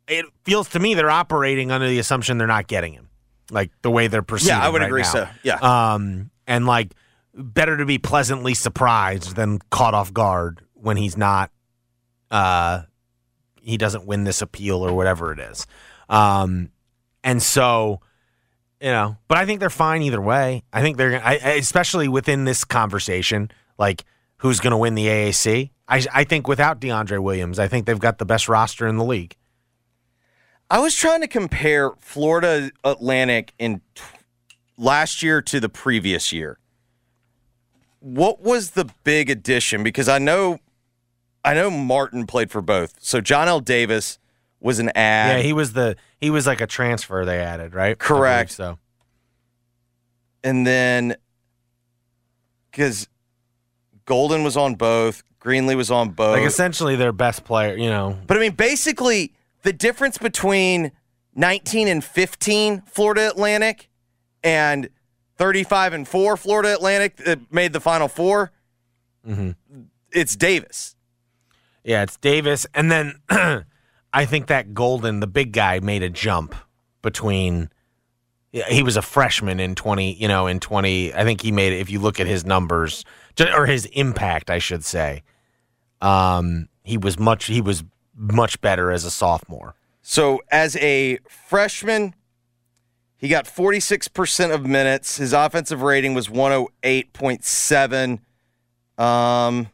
it 0.08 0.24
feels 0.44 0.68
to 0.70 0.78
me 0.78 0.94
they're 0.94 1.10
operating 1.10 1.70
under 1.70 1.88
the 1.88 1.98
assumption 1.98 2.38
they're 2.38 2.46
not 2.46 2.66
getting 2.66 2.92
him, 2.92 3.08
like 3.50 3.70
the 3.82 3.90
way 3.90 4.08
they're 4.08 4.22
proceeding. 4.22 4.56
Yeah, 4.56 4.64
I 4.64 4.68
would 4.68 4.80
right 4.80 4.88
agree 4.88 5.02
now. 5.02 5.12
so, 5.12 5.28
yeah. 5.42 5.56
um, 5.94 6.30
and 6.46 6.66
like 6.66 6.94
better 7.36 7.76
to 7.76 7.84
be 7.84 7.98
pleasantly 7.98 8.54
surprised 8.54 9.36
than 9.36 9.58
caught 9.70 9.94
off 9.94 10.12
guard 10.12 10.62
when 10.74 10.96
he's 10.96 11.16
not 11.16 11.50
uh 12.30 12.82
he 13.60 13.76
doesn't 13.76 14.06
win 14.06 14.24
this 14.24 14.42
appeal 14.42 14.78
or 14.86 14.94
whatever 14.94 15.32
it 15.32 15.38
is. 15.38 15.66
Um 16.08 16.70
and 17.22 17.42
so 17.42 18.00
you 18.80 18.90
know, 18.90 19.16
but 19.28 19.38
I 19.38 19.46
think 19.46 19.60
they're 19.60 19.70
fine 19.70 20.02
either 20.02 20.20
way. 20.20 20.62
I 20.72 20.82
think 20.82 20.96
they're 20.96 21.22
I, 21.22 21.34
especially 21.34 22.08
within 22.08 22.44
this 22.44 22.64
conversation, 22.64 23.50
like 23.78 24.04
who's 24.38 24.60
going 24.60 24.72
to 24.72 24.76
win 24.76 24.94
the 24.94 25.06
AAC. 25.06 25.70
I 25.88 26.04
I 26.12 26.24
think 26.24 26.48
without 26.48 26.80
DeAndre 26.80 27.22
Williams, 27.22 27.58
I 27.58 27.68
think 27.68 27.86
they've 27.86 27.98
got 27.98 28.18
the 28.18 28.26
best 28.26 28.48
roster 28.48 28.86
in 28.86 28.96
the 28.96 29.04
league. 29.04 29.36
I 30.70 30.80
was 30.80 30.94
trying 30.94 31.20
to 31.20 31.28
compare 31.28 31.92
Florida 32.00 32.70
Atlantic 32.82 33.52
in 33.58 33.80
t- 33.94 34.02
last 34.76 35.22
year 35.22 35.40
to 35.42 35.60
the 35.60 35.68
previous 35.68 36.32
year. 36.32 36.58
What 38.06 38.40
was 38.40 38.70
the 38.70 38.88
big 39.02 39.28
addition? 39.28 39.82
Because 39.82 40.08
I 40.08 40.18
know, 40.18 40.58
I 41.44 41.54
know 41.54 41.70
Martin 41.70 42.24
played 42.24 42.52
for 42.52 42.62
both. 42.62 42.94
So 43.00 43.20
Johnell 43.20 43.64
Davis 43.64 44.20
was 44.60 44.78
an 44.78 44.90
ad. 44.90 45.38
yeah, 45.38 45.42
he 45.42 45.52
was 45.52 45.72
the 45.72 45.96
he 46.20 46.30
was 46.30 46.46
like 46.46 46.60
a 46.60 46.68
transfer 46.68 47.24
they 47.24 47.40
added, 47.40 47.74
right? 47.74 47.98
Correct. 47.98 48.52
So 48.52 48.78
and 50.44 50.64
then 50.64 51.16
because 52.70 53.08
Goldin 54.06 54.44
was 54.44 54.56
on 54.56 54.76
both, 54.76 55.24
Greenlee 55.40 55.76
was 55.76 55.90
on 55.90 56.10
both. 56.10 56.38
like 56.38 56.46
essentially 56.46 56.94
their 56.94 57.12
best 57.12 57.44
player, 57.44 57.76
you 57.76 57.90
know. 57.90 58.16
But 58.28 58.36
I 58.36 58.40
mean, 58.40 58.52
basically, 58.52 59.32
the 59.62 59.72
difference 59.72 60.16
between 60.16 60.92
19 61.34 61.88
and 61.88 62.04
15 62.04 62.82
Florida 62.82 63.28
Atlantic 63.28 63.88
and 64.44 64.88
35 65.36 65.92
and 65.92 66.08
4 66.08 66.36
Florida 66.36 66.72
Atlantic 66.72 67.16
that 67.16 67.52
made 67.52 67.72
the 67.72 67.80
final 67.80 68.08
4 68.08 68.50
it's 70.12 70.36
Davis. 70.36 70.96
Yeah, 71.84 72.02
it's 72.02 72.16
Davis. 72.16 72.66
And 72.74 72.90
then 72.90 73.20
I 74.12 74.24
think 74.24 74.46
that 74.46 74.72
Goldin, 74.72 75.20
the 75.20 75.26
big 75.26 75.52
guy, 75.52 75.80
made 75.80 76.02
a 76.02 76.10
jump 76.10 76.54
between. 77.02 77.70
He 78.52 78.82
was 78.82 78.96
a 78.96 79.02
freshman 79.02 79.60
in 79.60 79.74
20, 79.74 80.14
you 80.14 80.28
know, 80.28 80.46
in 80.46 80.60
20. 80.60 81.12
I 81.12 81.24
think 81.24 81.42
he 81.42 81.52
made 81.52 81.74
it, 81.74 81.80
if 81.80 81.90
you 81.90 82.00
look 82.00 82.20
at 82.20 82.26
his 82.26 82.46
numbers, 82.46 83.04
or 83.38 83.66
his 83.66 83.84
impact, 83.86 84.48
I 84.48 84.58
should 84.58 84.82
say. 84.82 85.24
Um, 86.00 86.68
he 86.82 86.96
was 86.96 87.18
much, 87.18 87.46
he 87.46 87.60
was 87.60 87.84
much 88.14 88.58
better 88.62 88.90
as 88.90 89.04
a 89.04 89.10
sophomore. 89.10 89.74
So, 90.00 90.40
as 90.50 90.74
a 90.76 91.18
freshman, 91.28 92.14
He 93.18 93.28
got 93.28 93.46
46% 93.46 94.54
of 94.54 94.66
minutes. 94.66 95.16
His 95.16 95.32
offensive 95.32 95.80
rating 95.82 96.12
was 96.14 96.28
108.7. 96.28 98.18
Um, 98.98 99.68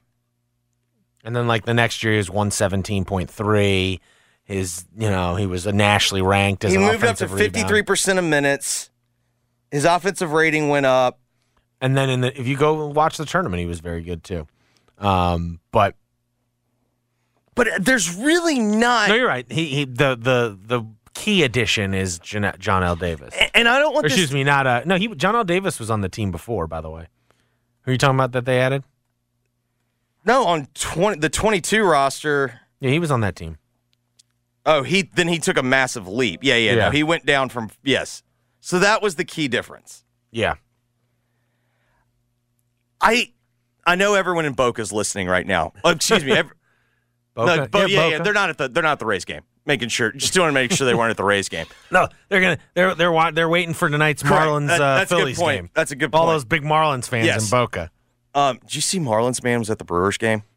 And 1.25 1.35
then 1.37 1.47
like 1.47 1.65
the 1.65 1.75
next 1.75 2.03
year 2.03 2.13
he 2.13 2.19
was 2.19 2.31
one 2.31 2.51
seventeen 2.51 3.05
point 3.05 3.31
three. 3.31 4.01
His 4.45 4.85
you 4.97 5.09
know, 5.11 5.37
he 5.37 5.47
was 5.47 5.67
nationally 5.67 6.23
ranked 6.23 6.65
as 6.65 6.73
he 6.73 6.79
moved 6.79 7.05
up 7.05 7.17
to 7.17 7.27
rebound. 7.29 7.69
53% 7.69 8.19
of 8.19 8.25
minutes. 8.25 8.91
His 9.71 9.85
offensive 9.85 10.33
rating 10.33 10.69
went 10.69 10.87
up. 10.87 11.19
And 11.81 11.97
then 11.97 12.11
in 12.11 12.21
the 12.23 12.39
if 12.41 12.47
you 12.47 12.57
go 12.57 12.87
watch 12.89 13.17
the 13.17 13.25
tournament, 13.25 13.61
he 13.61 13.67
was 13.67 13.81
very 13.81 14.03
good 14.03 14.23
too. 14.25 14.47
Um, 14.99 15.61
but 15.71 15.95
But 17.55 17.69
there's 17.81 18.15
really 18.17 18.59
not. 18.59 19.09
no, 19.09 19.15
you're 19.15 19.27
right. 19.29 19.51
He, 19.51 19.67
he 19.67 19.85
the 19.85 20.17
the 20.17 20.59
the 20.65 20.85
key 21.15 21.43
addition 21.43 21.95
is 21.95 22.19
Jan- 22.19 22.55
Johnell 22.59 22.99
Davis. 22.99 23.35
and 23.55 23.69
I 23.69 23.79
don't 23.79 23.93
want 23.95 24.07
Or, 24.07 24.09
this. 24.09 24.19
excuse 24.19 24.33
me, 24.33 24.45
not 24.45 24.67
uh 24.67 24.83
no. 24.87 24.97
He 24.97 25.09
Johnell 25.09 25.45
Davis 25.47 25.79
was 25.79 25.91
on 25.91 26.01
the 26.01 26.09
team 26.09 26.31
before, 26.31 26.67
by 26.67 26.81
the 26.81 26.91
way. 26.91 27.09
Who 27.83 27.91
are 27.91 27.93
you 27.93 27.99
talking 27.99 28.17
about 28.17 28.33
that 28.33 28.45
they 28.45 28.61
added? 28.61 28.85
No, 30.25 30.45
on 30.47 30.69
20, 30.75 31.19
the 31.19 31.29
22 31.29 31.83
roster. 31.85 32.61
Yeah, 32.81 32.91
he 32.91 32.99
was 33.01 33.11
on 33.11 33.21
that 33.23 33.35
team. 33.37 33.59
Oh, 34.65 34.83
he 34.85 35.11
then 35.15 35.27
he 35.29 35.39
took 35.41 35.57
a 35.59 35.63
massive 35.63 36.07
leap. 36.07 36.41
Yeah, 36.45 36.55
yeah, 36.57 36.71
Yeah. 36.73 36.85
No, 36.87 36.91
he 36.91 37.03
went 37.03 37.27
down 37.27 37.49
from 37.49 37.71
yes. 37.83 38.23
So 38.61 38.79
that 38.79 39.03
was 39.03 39.17
the 39.17 39.25
key 39.25 39.49
difference. 39.49 40.05
Yeah. 40.31 40.55
I 43.01 43.33
I 43.85 43.97
know 43.97 44.15
everyone 44.15 44.45
in 44.45 44.53
Boca's 44.53 44.93
listening 44.93 45.27
right 45.29 45.47
now. 45.47 45.73
Oh, 45.85 45.91
excuse 45.91 46.25
me. 46.25 46.33
Ev- 46.37 46.53
Boca. 47.35 47.57
no, 47.57 47.67
but 47.67 47.91
yeah, 47.91 48.05
yeah, 48.07 48.11
Boca. 48.19 48.25
they're 48.25 48.33
not 48.33 48.51
at 48.51 48.59
the 48.59 48.69
they're 48.69 48.83
not 48.83 48.93
at 48.93 48.99
the 49.01 49.07
Rays 49.07 49.25
game. 49.25 49.43
Making 49.65 49.91
sure, 49.91 50.11
just 50.13 50.37
want 50.39 50.49
to 50.49 50.53
make 50.55 50.73
sure 50.73 50.87
they 50.87 50.95
weren't 50.95 51.11
at 51.13 51.17
the 51.17 51.25
Rays 51.25 51.49
game. 51.49 51.67
No, 51.93 52.09
they're 52.29 52.41
gonna 52.41 52.59
they're 52.75 52.95
they're 52.95 53.33
they're 53.33 53.49
waiting 53.49 53.75
for 53.75 53.89
tonight's 53.89 54.23
Correct. 54.23 54.43
Marlins 54.47 54.67
That- 54.69 54.81
uh, 54.81 54.95
that's 54.97 55.13
a 55.13 55.15
good 55.15 55.21
Phillies 55.21 55.39
point. 55.39 55.57
game. 55.59 55.71
That's 55.75 55.91
a 55.93 55.97
good 55.97 56.11
All 56.15 56.27
those 56.27 56.45
big 56.45 56.63
Marlins 56.63 57.07
fans 57.09 57.27
Yes. 57.27 57.45
in 57.45 57.51
Boca. 57.51 57.91
Um, 58.35 58.59
did 58.63 58.75
you 58.75 58.81
see 58.81 58.99
Marlins 58.99 59.45
man 59.45 59.59
was 59.61 59.71
at 59.71 59.79
the 59.79 59.85
Brewers 59.85 60.17
game? 60.19 60.43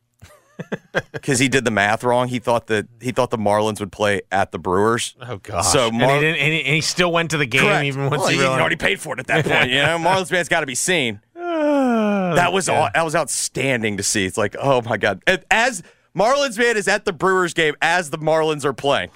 Because 1.11 1.39
he 1.39 1.49
did 1.49 1.65
the 1.65 1.71
math 1.71 2.03
wrong. 2.05 2.29
He 2.29 2.39
thought 2.39 2.67
that 2.67 2.87
he 3.01 3.11
thought 3.11 3.29
the 3.29 3.37
Marlins 3.37 3.81
would 3.81 3.91
play 3.91 4.21
at 4.31 4.53
the 4.53 4.57
Brewers. 4.59 5.13
Oh 5.21 5.37
gosh. 5.37 5.67
So 5.67 5.87
and, 5.87 5.95
he 5.95 6.07
didn't, 6.07 6.35
and, 6.39 6.53
he, 6.53 6.59
and 6.63 6.75
he 6.75 6.81
still 6.81 7.11
went 7.11 7.31
to 7.31 7.37
the 7.37 7.45
game 7.45 7.63
Correct. 7.63 7.83
even 7.85 8.09
once 8.09 8.21
well, 8.21 8.29
he 8.29 8.37
he 8.37 8.43
already 8.45 8.77
paid 8.77 9.01
for 9.01 9.13
it 9.13 9.19
at 9.19 9.27
that 9.27 9.45
point. 9.49 9.69
You 9.69 9.81
know, 9.81 9.97
Marlins 9.97 10.31
man's 10.31 10.47
got 10.47 10.61
to 10.61 10.65
be 10.65 10.75
seen. 10.75 11.19
that 11.35 12.53
was 12.53 12.69
Yeah. 12.69 12.79
aw- 12.83 12.89
that 12.93 13.03
was 13.03 13.15
outstanding 13.15 13.97
to 13.97 14.03
see. 14.03 14.25
It's 14.25 14.37
like, 14.37 14.55
oh 14.57 14.81
my 14.83 14.95
god, 14.95 15.21
as 15.51 15.83
Marlins 16.15 16.57
man 16.57 16.77
is 16.77 16.87
at 16.87 17.05
the 17.05 17.13
Brewers 17.13 17.53
game 17.53 17.75
as 17.81 18.09
the 18.09 18.17
Marlins 18.17 18.63
are 18.65 18.73
playing 18.73 19.09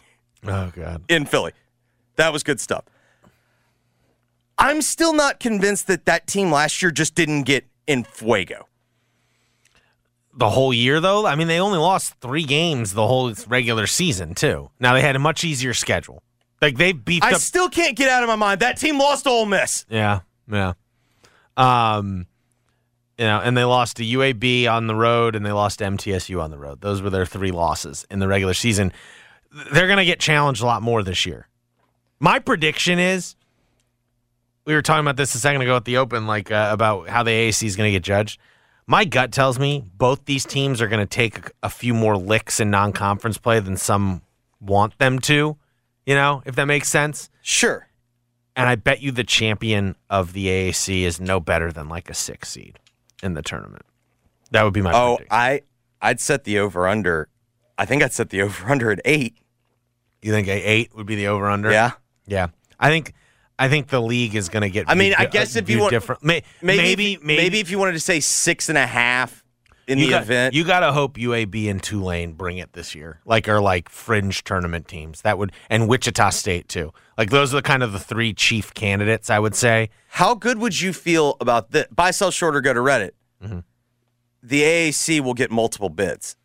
Oh 0.45 0.71
god. 0.75 1.03
in 1.09 1.25
Philly. 1.25 1.53
That 2.17 2.33
was 2.33 2.43
good 2.43 2.59
stuff. 2.59 2.83
I'm 4.57 4.81
still 4.81 5.13
not 5.13 5.39
convinced 5.39 5.87
that 5.87 6.05
that 6.05 6.27
team 6.27 6.51
last 6.51 6.81
year 6.81 6.91
just 6.91 7.15
didn't 7.15 7.43
get 7.43 7.65
in 7.87 8.03
fuego. 8.03 8.67
The 10.37 10.49
whole 10.49 10.73
year 10.73 10.99
though, 10.99 11.25
I 11.25 11.35
mean, 11.35 11.47
they 11.47 11.59
only 11.59 11.79
lost 11.79 12.13
three 12.21 12.43
games 12.43 12.93
the 12.93 13.07
whole 13.07 13.33
regular 13.47 13.87
season 13.87 14.35
too. 14.35 14.69
Now 14.79 14.93
they 14.93 15.01
had 15.01 15.15
a 15.15 15.19
much 15.19 15.43
easier 15.43 15.73
schedule. 15.73 16.21
Like 16.61 16.77
they 16.77 16.91
beefed 16.91 17.23
I 17.25 17.31
up. 17.33 17.41
still 17.41 17.69
can't 17.69 17.95
get 17.95 18.09
out 18.09 18.21
of 18.23 18.27
my 18.27 18.35
mind 18.35 18.59
that 18.59 18.77
team 18.77 18.99
lost 18.99 19.23
to 19.23 19.29
Ole 19.29 19.45
Miss. 19.45 19.85
yeah, 19.89 20.19
yeah. 20.51 20.73
Um, 21.55 22.27
you 23.19 23.25
know, 23.25 23.41
and 23.41 23.57
they 23.57 23.65
lost 23.65 23.97
to 23.97 24.03
UAB 24.03 24.71
on 24.71 24.88
the 24.88 24.95
road, 24.95 25.35
and 25.35 25.45
they 25.45 25.51
lost 25.51 25.79
to 25.79 25.85
MTSU 25.85 26.41
on 26.41 26.51
the 26.51 26.57
road. 26.57 26.79
Those 26.79 27.01
were 27.01 27.09
their 27.09 27.25
three 27.25 27.51
losses 27.51 28.07
in 28.09 28.19
the 28.19 28.29
regular 28.29 28.53
season. 28.53 28.93
They're 29.73 29.88
going 29.88 29.97
to 29.97 30.05
get 30.05 30.21
challenged 30.21 30.61
a 30.61 30.65
lot 30.65 30.81
more 30.81 31.03
this 31.03 31.25
year. 31.25 31.49
My 32.21 32.39
prediction 32.39 32.97
is 32.97 33.35
we 34.63 34.73
were 34.73 34.81
talking 34.81 35.01
about 35.01 35.17
this 35.17 35.35
a 35.35 35.38
second 35.38 35.61
ago 35.61 35.75
at 35.75 35.83
the 35.83 35.97
Open, 35.97 36.27
like 36.27 36.49
uh, 36.49 36.69
about 36.71 37.09
how 37.09 37.23
the 37.23 37.31
AAC 37.31 37.63
is 37.63 37.75
going 37.75 37.89
to 37.89 37.91
get 37.91 38.03
judged. 38.03 38.39
My 38.88 39.03
gut 39.03 39.33
tells 39.33 39.59
me 39.59 39.83
both 39.97 40.23
these 40.23 40.45
teams 40.45 40.81
are 40.81 40.88
going 40.88 41.05
to 41.05 41.05
take 41.05 41.39
a, 41.39 41.51
a 41.63 41.69
few 41.69 41.93
more 41.93 42.15
licks 42.15 42.61
in 42.61 42.71
non-conference 42.71 43.38
play 43.38 43.59
than 43.59 43.75
some 43.75 44.21
want 44.62 44.97
them 44.97 45.19
to. 45.19 45.58
You 46.05 46.15
know, 46.15 46.41
if 46.45 46.55
that 46.55 46.65
makes 46.65 46.88
sense. 46.88 47.29
Sure. 47.41 47.89
And 48.55 48.69
I 48.69 48.75
bet 48.75 49.01
you 49.01 49.12
the 49.12 49.25
champion 49.25 49.97
of 50.10 50.32
the 50.32 50.47
AAC 50.47 51.01
is 51.01 51.19
no 51.19 51.41
better 51.41 51.71
than 51.73 51.89
like 51.89 52.10
a 52.10 52.13
six 52.13 52.49
seed 52.49 52.79
in 53.23 53.34
the 53.34 53.41
tournament. 53.41 53.84
That 54.51 54.63
would 54.63 54.73
be 54.73 54.82
my 54.82 54.91
Oh, 54.93 55.17
prediction. 55.17 55.27
I 55.32 55.62
I'd 56.01 56.19
set 56.19 56.43
the 56.43 56.60
over 56.60 56.88
under. 56.88 57.29
I 57.77 57.86
think 57.86 58.03
I'd 58.03 58.13
set 58.13 58.29
the 58.29 58.41
over 58.41 58.67
under 58.71 58.91
at 58.91 58.99
eight. 59.05 59.38
you 60.21 60.32
think 60.32 60.47
a 60.47 60.51
eight 60.62 60.95
would 60.95 61.05
be 61.05 61.15
the 61.15 61.27
over 61.27 61.49
under? 61.49 61.71
Yeah. 61.71 61.91
yeah. 62.25 62.47
I 62.79 62.89
think 62.89 63.13
I 63.58 63.67
think 63.69 63.88
the 63.89 64.01
league 64.01 64.36
is 64.36 64.47
going 64.49 64.62
to 64.63 64.69
get. 64.69 64.86
I 64.89 64.95
mean, 64.95 65.13
I 65.17 65.25
guess 65.25 65.55
uh, 65.55 65.60
if 65.60 65.69
you 65.69 65.79
want- 65.79 65.91
different, 65.91 66.23
may, 66.23 66.43
Maybe 66.62 66.82
maybe 66.82 67.13
if, 67.13 67.23
maybe 67.23 67.60
if 67.60 67.69
you 67.71 67.77
wanted 67.77 67.91
to 67.93 67.99
say 67.99 68.19
six 68.21 68.69
and 68.69 68.77
a 68.77 68.88
half 68.88 69.38
in 69.89 69.97
you 69.97 70.06
the 70.06 70.12
got, 70.12 70.21
event. 70.21 70.54
You 70.54 70.63
got 70.63 70.82
to 70.82 70.91
hope 70.91 71.17
UAB 71.17 71.69
and 71.69 71.82
Tulane 71.82 72.34
bring 72.34 72.60
it 72.60 72.73
this 72.73 72.93
year, 72.93 73.19
like 73.25 73.49
are 73.49 73.60
like 73.60 73.89
fringe 73.89 74.43
tournament 74.43 74.88
teams 74.88 75.21
that 75.23 75.38
would, 75.38 75.52
and 75.69 75.89
Wichita 75.89 76.30
State 76.30 76.69
too. 76.69 76.93
Like 77.17 77.32
those 77.32 77.54
are 77.54 77.58
the 77.58 77.62
kind 77.63 77.82
of 77.82 77.91
the 77.91 77.99
three 77.99 78.34
chief 78.34 78.73
candidates, 78.73 79.30
I 79.30 79.39
would 79.39 79.56
say. 79.56 79.89
How 80.10 80.36
good 80.36 80.60
would 80.60 80.80
you 80.80 80.93
feel 80.93 81.36
about 81.41 81.71
that? 81.71 81.93
Buy, 81.93 82.12
sell, 82.12 82.32
short, 82.32 82.56
or 82.56 82.62
go 82.62 82.73
to 82.73 82.80
Reddit. 82.80 83.12
Mm-hmm. 83.43 83.60
The 84.43 84.62
AAC 84.62 85.19
will 85.21 85.34
get 85.34 85.52
multiple 85.52 85.89
bids. 85.89 86.38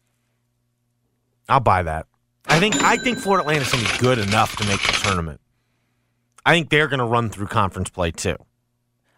I'll 1.49 1.61
buy 1.61 1.83
that. 1.83 2.07
I 2.47 2.59
think 2.59 2.77
I 2.83 2.97
think 2.97 3.19
Florida 3.19 3.43
Atlantic's 3.43 3.73
gonna 3.73 3.85
be 3.85 3.99
good 3.99 4.19
enough 4.19 4.57
to 4.57 4.67
make 4.67 4.81
the 4.83 4.93
tournament. 4.93 5.41
I 6.47 6.55
think 6.55 6.71
they're 6.71 6.89
gonna 6.89 7.07
run 7.07 7.29
through 7.31 7.47
conference 7.47 7.91
play 7.91 8.11
too, 8.11 8.37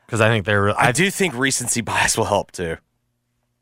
because 0.05 0.21
I 0.21 0.29
think 0.29 0.47
they're. 0.47 0.71
I 0.71 0.89
I 0.89 0.93
do 0.93 1.11
think 1.11 1.35
recency 1.35 1.81
bias 1.81 2.19
will 2.19 2.25
help 2.25 2.51
too. 2.53 2.77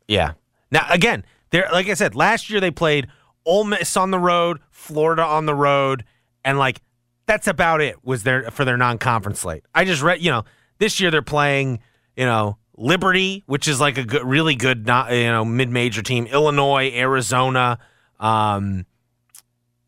Yeah. 0.07 0.33
Now 0.71 0.85
again, 0.89 1.25
they're 1.51 1.69
like 1.71 1.89
I 1.89 1.93
said, 1.93 2.15
last 2.15 2.49
year 2.49 2.59
they 2.59 2.71
played 2.71 3.07
Ole 3.45 3.63
Miss 3.63 3.95
on 3.95 4.11
the 4.11 4.19
road, 4.19 4.59
Florida 4.71 5.23
on 5.23 5.45
the 5.45 5.55
road, 5.55 6.03
and 6.43 6.57
like 6.57 6.81
that's 7.25 7.47
about 7.47 7.81
it 7.81 8.03
was 8.03 8.23
their 8.23 8.49
for 8.51 8.65
their 8.65 8.77
non-conference 8.77 9.39
slate. 9.39 9.63
I 9.73 9.85
just 9.85 10.01
read, 10.01 10.21
you 10.21 10.31
know, 10.31 10.43
this 10.79 10.99
year 10.99 11.11
they're 11.11 11.21
playing, 11.21 11.79
you 12.15 12.25
know, 12.25 12.57
Liberty, 12.77 13.43
which 13.45 13.67
is 13.67 13.79
like 13.79 13.97
a 13.97 14.03
good, 14.03 14.23
really 14.23 14.55
good, 14.55 14.85
not 14.85 15.11
you 15.11 15.23
know, 15.25 15.45
mid-major 15.45 16.01
team. 16.01 16.25
Illinois, 16.27 16.91
Arizona, 16.93 17.79
um, 18.19 18.85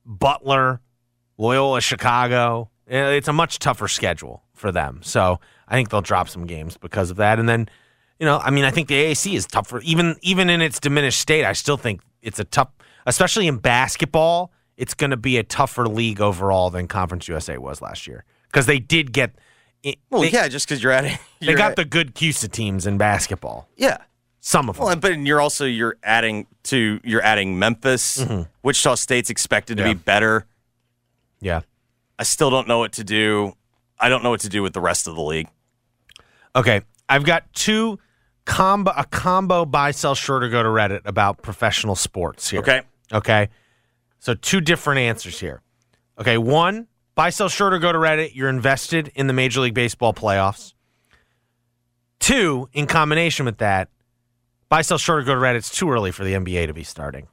Butler, 0.06 0.82
Loyola, 1.38 1.82
Chicago. 1.82 2.70
It's 2.88 3.28
a 3.28 3.34
much 3.34 3.60
tougher 3.60 3.90
schedule 3.90 4.44
for 4.54 4.72
them. 4.72 5.02
So 5.04 5.40
I 5.68 5.76
think 5.76 5.90
they'll 5.90 6.02
drop 6.02 6.30
some 6.30 6.46
games 6.46 6.78
because 6.78 7.12
of 7.12 7.18
that. 7.18 7.40
And 7.40 7.50
then, 7.50 7.68
you 8.20 8.26
know, 8.26 8.38
I 8.40 8.50
mean, 8.52 8.64
I 8.66 8.72
think 8.72 8.88
the 8.88 8.96
AAC 8.96 9.34
is 9.36 9.46
tougher. 9.46 9.80
Even 9.82 10.16
even 10.22 10.50
in 10.50 10.62
its 10.62 10.80
diminished 10.80 11.20
state, 11.20 11.46
I 11.46 11.54
still 11.54 11.78
think 11.78 12.02
it's 12.22 12.40
a 12.40 12.44
tough, 12.44 12.70
especially 13.06 13.48
in 13.48 13.58
basketball. 13.58 14.52
It's 14.76 14.94
going 14.94 15.10
to 15.12 15.18
be 15.18 15.38
a 15.38 15.44
tougher 15.44 15.88
league 15.88 16.22
overall 16.22 16.70
than 16.70 16.88
Conference 16.88 17.28
USA 17.28 17.58
was 17.58 17.82
last 17.82 18.06
year 18.08 18.26
because 18.48 18.66
they 18.66 18.80
did 18.80 19.12
get. 19.14 19.36
Well, 20.10 20.22
they, 20.22 20.30
yeah, 20.32 20.48
just 20.48 20.68
because 20.68 20.84
you're 20.84 20.92
adding. 20.92 21.18
they 21.40 21.48
you're 21.48 21.56
got 21.56 21.72
at- 21.72 21.76
the 21.78 21.86
good 21.86 22.14
CUSA 22.16 22.52
teams 22.52 22.86
in 22.88 22.98
basketball. 22.98 23.68
yeah. 23.78 23.98
Some 24.40 24.70
of 24.70 24.78
them. 24.78 24.86
Well, 24.86 24.96
but 24.96 25.18
you're 25.20 25.42
also 25.42 25.66
you're 25.66 25.98
adding 26.04 26.48
to 26.64 27.02
you're 27.04 27.22
adding 27.24 27.60
Memphis, 27.60 28.26
Wichita 28.64 28.96
State's 28.96 29.30
expected 29.30 29.76
to 29.78 29.84
Mm-hmm. 29.84 29.88
Yeah. 29.90 29.94
be 29.94 30.00
better. 30.00 30.46
yeah. 31.42 31.62
I 32.20 32.24
still 32.24 32.50
don't 32.50 32.68
know 32.68 32.80
what 32.80 32.94
to 32.94 33.04
do. 33.04 33.54
I 34.00 34.08
don't 34.10 34.24
know 34.24 34.30
what 34.30 34.40
to 34.42 34.50
do 34.50 34.64
with 34.64 34.74
the 34.74 34.80
rest 34.80 35.06
of 35.08 35.16
the 35.16 35.22
league. 35.22 35.50
Okay, 36.56 36.82
I've 37.10 37.26
got 37.26 37.52
two 37.54 38.00
combo 38.48 38.92
a 38.96 39.06
combo 39.06 39.66
buy 39.66 39.92
sell 39.92 40.16
short 40.16 40.44
or 40.44 40.50
go 40.50 40.64
to 40.64 40.70
Reddit 40.70 41.02
about 41.06 41.44
professional 41.44 41.96
sports 41.96 42.50
here. 42.50 42.62
Okay. 42.62 42.82
Okay. 43.14 43.50
So 44.20 44.34
two 44.34 44.62
different 44.62 45.00
answers 45.00 45.40
here. 45.40 45.62
Okay, 46.20 46.40
one, 46.40 46.88
buy 47.14 47.30
sell 47.30 47.50
short 47.50 47.74
or 47.74 47.80
go 47.80 47.92
to 47.92 48.00
Reddit, 48.00 48.34
you're 48.34 48.50
invested 48.50 49.12
in 49.14 49.28
the 49.28 49.34
Major 49.34 49.60
League 49.60 49.76
Baseball 49.76 50.14
playoffs. 50.14 50.74
Two, 52.20 52.68
in 52.74 52.88
combination 52.88 53.46
with 53.46 53.60
that, 53.60 53.90
buy 54.70 54.82
sell 54.82 54.98
short 54.98 55.20
or 55.20 55.24
go 55.24 55.36
to 55.36 55.42
Reddit, 55.42 55.58
it's 55.58 55.70
too 55.70 55.92
early 55.92 56.12
for 56.12 56.24
the 56.24 56.34
NBA 56.34 56.66
to 56.68 56.74
be 56.74 56.84
starting. 56.84 57.28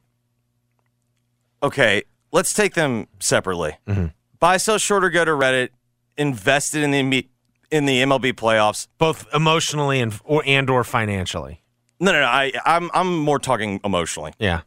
Okay, 1.62 2.02
let's 2.30 2.52
take 2.52 2.74
them 2.74 3.06
separately. 3.20 3.78
Mm-hmm. 3.88 4.06
Buy, 4.38 4.58
sell, 4.58 4.76
short, 4.76 5.04
or 5.04 5.08
go 5.08 5.24
to 5.24 5.30
Reddit. 5.30 5.70
Invested 6.18 6.82
in 6.82 6.90
the 6.90 7.26
in 7.74 7.86
the 7.86 8.02
MLB 8.02 8.32
playoffs. 8.34 8.86
Both 8.98 9.26
emotionally 9.34 10.00
and 10.00 10.18
or 10.24 10.42
and 10.46 10.70
or 10.70 10.84
financially. 10.84 11.62
No, 12.00 12.12
no, 12.12 12.20
no. 12.20 12.26
I, 12.26 12.52
I'm 12.64 12.90
I'm 12.94 13.18
more 13.18 13.38
talking 13.38 13.80
emotionally. 13.84 14.32
Yeah. 14.38 14.60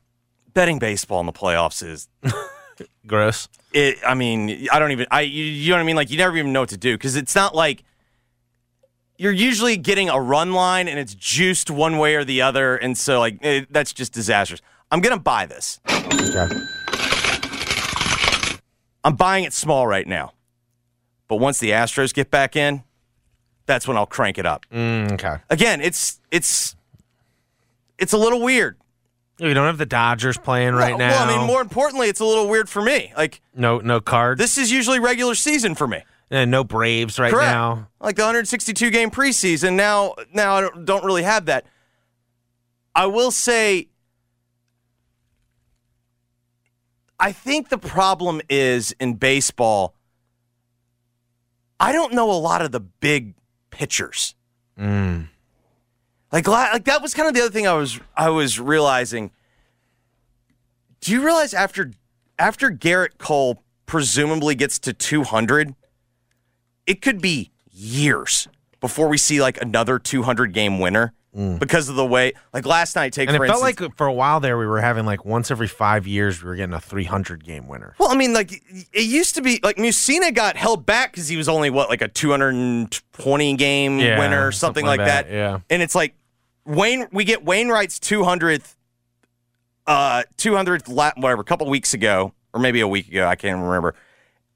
Betting 0.54 0.78
baseball 0.80 1.20
in 1.22 1.26
the 1.26 1.34
playoffs 1.34 1.82
is 1.86 2.10
Gross. 3.08 3.48
it. 3.74 3.98
I 4.06 4.13
mean, 4.13 4.67
I 4.72 4.80
don't 4.80 4.91
even. 4.91 5.08
I 5.12 5.22
you, 5.22 5.43
you 5.43 5.70
know 5.70 5.76
what 5.78 5.82
I 5.82 5.86
mean? 5.86 5.96
Like 5.96 6.10
you 6.12 6.17
never 6.17 6.36
even 6.38 6.52
know 6.52 6.62
what 6.62 6.70
to 6.70 6.78
do 6.78 6.96
because 6.96 7.15
it's 7.15 7.36
not 7.36 7.56
like 7.56 7.84
you're 9.17 9.32
usually 9.32 9.78
getting 9.78 10.10
a 10.10 10.20
run 10.20 10.52
line 10.54 10.88
and 10.88 11.00
it's 11.00 11.15
juiced 11.15 11.72
one 11.72 11.98
way 11.98 12.15
or 12.15 12.24
the 12.24 12.41
other, 12.41 12.76
and 12.76 12.98
so 12.98 13.20
like 13.20 13.38
it, 13.43 13.72
that's 13.72 13.93
just 13.93 14.13
disastrous. 14.13 14.62
I'm 14.91 15.00
gonna 15.02 15.17
buy 15.20 15.46
this. 15.46 15.80
Okay. 15.89 16.48
I'm 19.04 19.15
buying 19.15 19.43
it 19.46 19.54
small 19.54 19.88
right 19.88 20.08
now. 20.08 20.34
but 21.28 21.38
once 21.38 21.60
the 21.60 21.70
Astros 21.72 22.13
get 22.13 22.30
back 22.32 22.56
in, 22.56 22.84
that's 23.67 23.88
when 23.88 23.97
I'll 23.97 24.08
crank 24.08 24.39
it 24.39 24.45
up. 24.47 24.65
Mm, 24.73 25.12
okay. 25.13 25.36
Again, 25.49 25.82
it's 25.82 26.19
it's 26.32 26.75
it's 27.99 28.13
a 28.13 28.17
little 28.17 28.41
weird 28.41 28.77
We 29.39 29.53
don't 29.53 29.65
have 29.67 29.77
the 29.77 29.86
Dodgers 29.86 30.38
playing 30.38 30.73
right 30.73 30.91
well, 30.91 30.97
now. 30.97 31.25
Well, 31.25 31.36
I 31.36 31.38
mean, 31.38 31.45
more 31.47 31.62
importantly, 31.62 32.08
it's 32.08 32.19
a 32.19 32.25
little 32.25 32.47
weird 32.47 32.69
for 32.69 32.82
me. 32.82 33.13
Like 33.15 33.41
no 33.53 33.77
no 33.77 34.01
cards. 34.01 34.39
this 34.39 34.58
is 34.58 34.71
usually 34.71 34.99
regular 34.99 35.36
season 35.36 35.75
for 35.75 35.88
me. 35.88 36.01
and 36.32 36.49
no 36.49 36.63
Braves 36.63 37.19
right 37.19 37.32
Correct. 37.32 37.51
now. 37.51 37.88
Like 37.99 38.15
the 38.15 38.23
162 38.23 38.89
game 38.89 39.12
preseason. 39.12 39.73
Now, 39.75 40.15
now 40.34 40.56
I 40.56 40.62
don't, 40.62 40.86
don't 40.86 41.06
really 41.06 41.23
have 41.23 41.45
that. 41.45 41.65
I 42.95 43.06
will 43.06 43.32
say, 43.32 43.89
I 47.19 47.32
think 47.32 47.69
the 47.69 47.77
problem 47.77 48.41
is 48.49 48.93
in 48.99 49.15
baseball. 49.15 49.93
I 51.80 51.91
don't 51.91 52.13
know 52.13 52.32
a 52.32 52.34
lot 52.34 52.62
of 52.62 52.71
the 52.71 52.80
big 52.80 53.36
pitchers. 53.78 54.34
Mm. 54.78 55.28
Like, 56.32 56.48
like 56.48 56.86
that 56.86 57.02
was 57.02 57.13
kind 57.13 57.28
of 57.28 57.36
the 57.36 57.42
other 57.42 57.52
thing 57.52 57.68
I 57.68 57.74
was 57.74 58.00
I 58.16 58.30
was 58.30 58.60
realizing. 58.60 59.30
Do 61.00 61.12
you 61.12 61.24
realize 61.24 61.54
after 61.54 61.92
after 62.40 62.72
Gerrit 62.72 63.20
Cole 63.20 63.62
presumably 63.86 64.56
gets 64.56 64.80
to 64.80 64.94
200, 64.94 65.76
it 66.88 67.04
could 67.04 67.22
be 67.22 67.52
years 67.72 68.48
before 68.82 69.08
we 69.08 69.18
see 69.20 69.40
like 69.40 69.62
another 69.62 70.00
200 70.00 70.54
game 70.54 70.80
winner 70.80 71.13
because 71.60 71.88
of 71.88 71.95
the 71.95 72.06
way 72.06 72.34
like 72.52 72.65
last 72.65 72.95
night 72.95 73.13
take 73.13 73.30
Mm. 73.30 73.36
And 73.36 73.43
it 73.43 73.47
felt 73.47 73.63
instance 73.63 73.82
like 73.89 73.95
for 73.97 74.08
a 74.08 74.13
while 74.13 74.39
there 74.39 74.58
we 74.58 74.65
were 74.65 74.82
having 74.82 75.06
like 75.06 75.23
once 75.23 75.52
every 75.52 75.67
five 75.67 76.08
years 76.08 76.41
we 76.41 76.50
were 76.50 76.56
getting 76.56 76.73
a 76.73 76.82
300 76.82 77.43
game 77.43 77.67
winner. 77.67 77.93
well 78.00 78.10
I 78.10 78.15
mean 78.15 78.34
like 78.34 78.52
it 78.91 79.04
used 79.04 79.36
to 79.36 79.41
be 79.43 79.60
like 79.62 79.76
Mussina 79.78 80.34
got 80.34 80.58
held 80.58 80.86
back 80.88 81.13
cuz 81.13 81.28
he 81.28 81.38
was 81.38 81.47
only 81.47 81.69
what 81.69 81.89
like 81.89 82.02
a 82.02 82.08
220 82.08 83.56
game 83.56 84.00
Yeah, 84.00 84.17
winner 84.17 84.47
or 84.47 84.52
something, 84.52 84.84
something 84.84 84.86
like 84.88 85.00
that. 85.08 85.28
that, 85.28 85.32
yeah. 85.34 85.60
and 85.69 85.84
it's 85.84 85.93
like 85.93 86.15
Wayne 86.65 87.08
we 87.12 87.23
get 87.23 87.45
Wainwright's 87.45 88.00
200th 88.00 88.73
uh 89.86 90.23
200th 90.38 90.89
la- 90.89 91.12
whatever 91.17 91.41
a 91.41 91.45
couple 91.45 91.69
weeks 91.69 91.93
ago 91.93 92.34
or 92.54 92.60
maybe 92.60 92.82
a 92.82 92.88
week 92.88 93.08
ago 93.10 93.28
I 93.28 93.36
can't 93.36 93.62
remember 93.62 93.93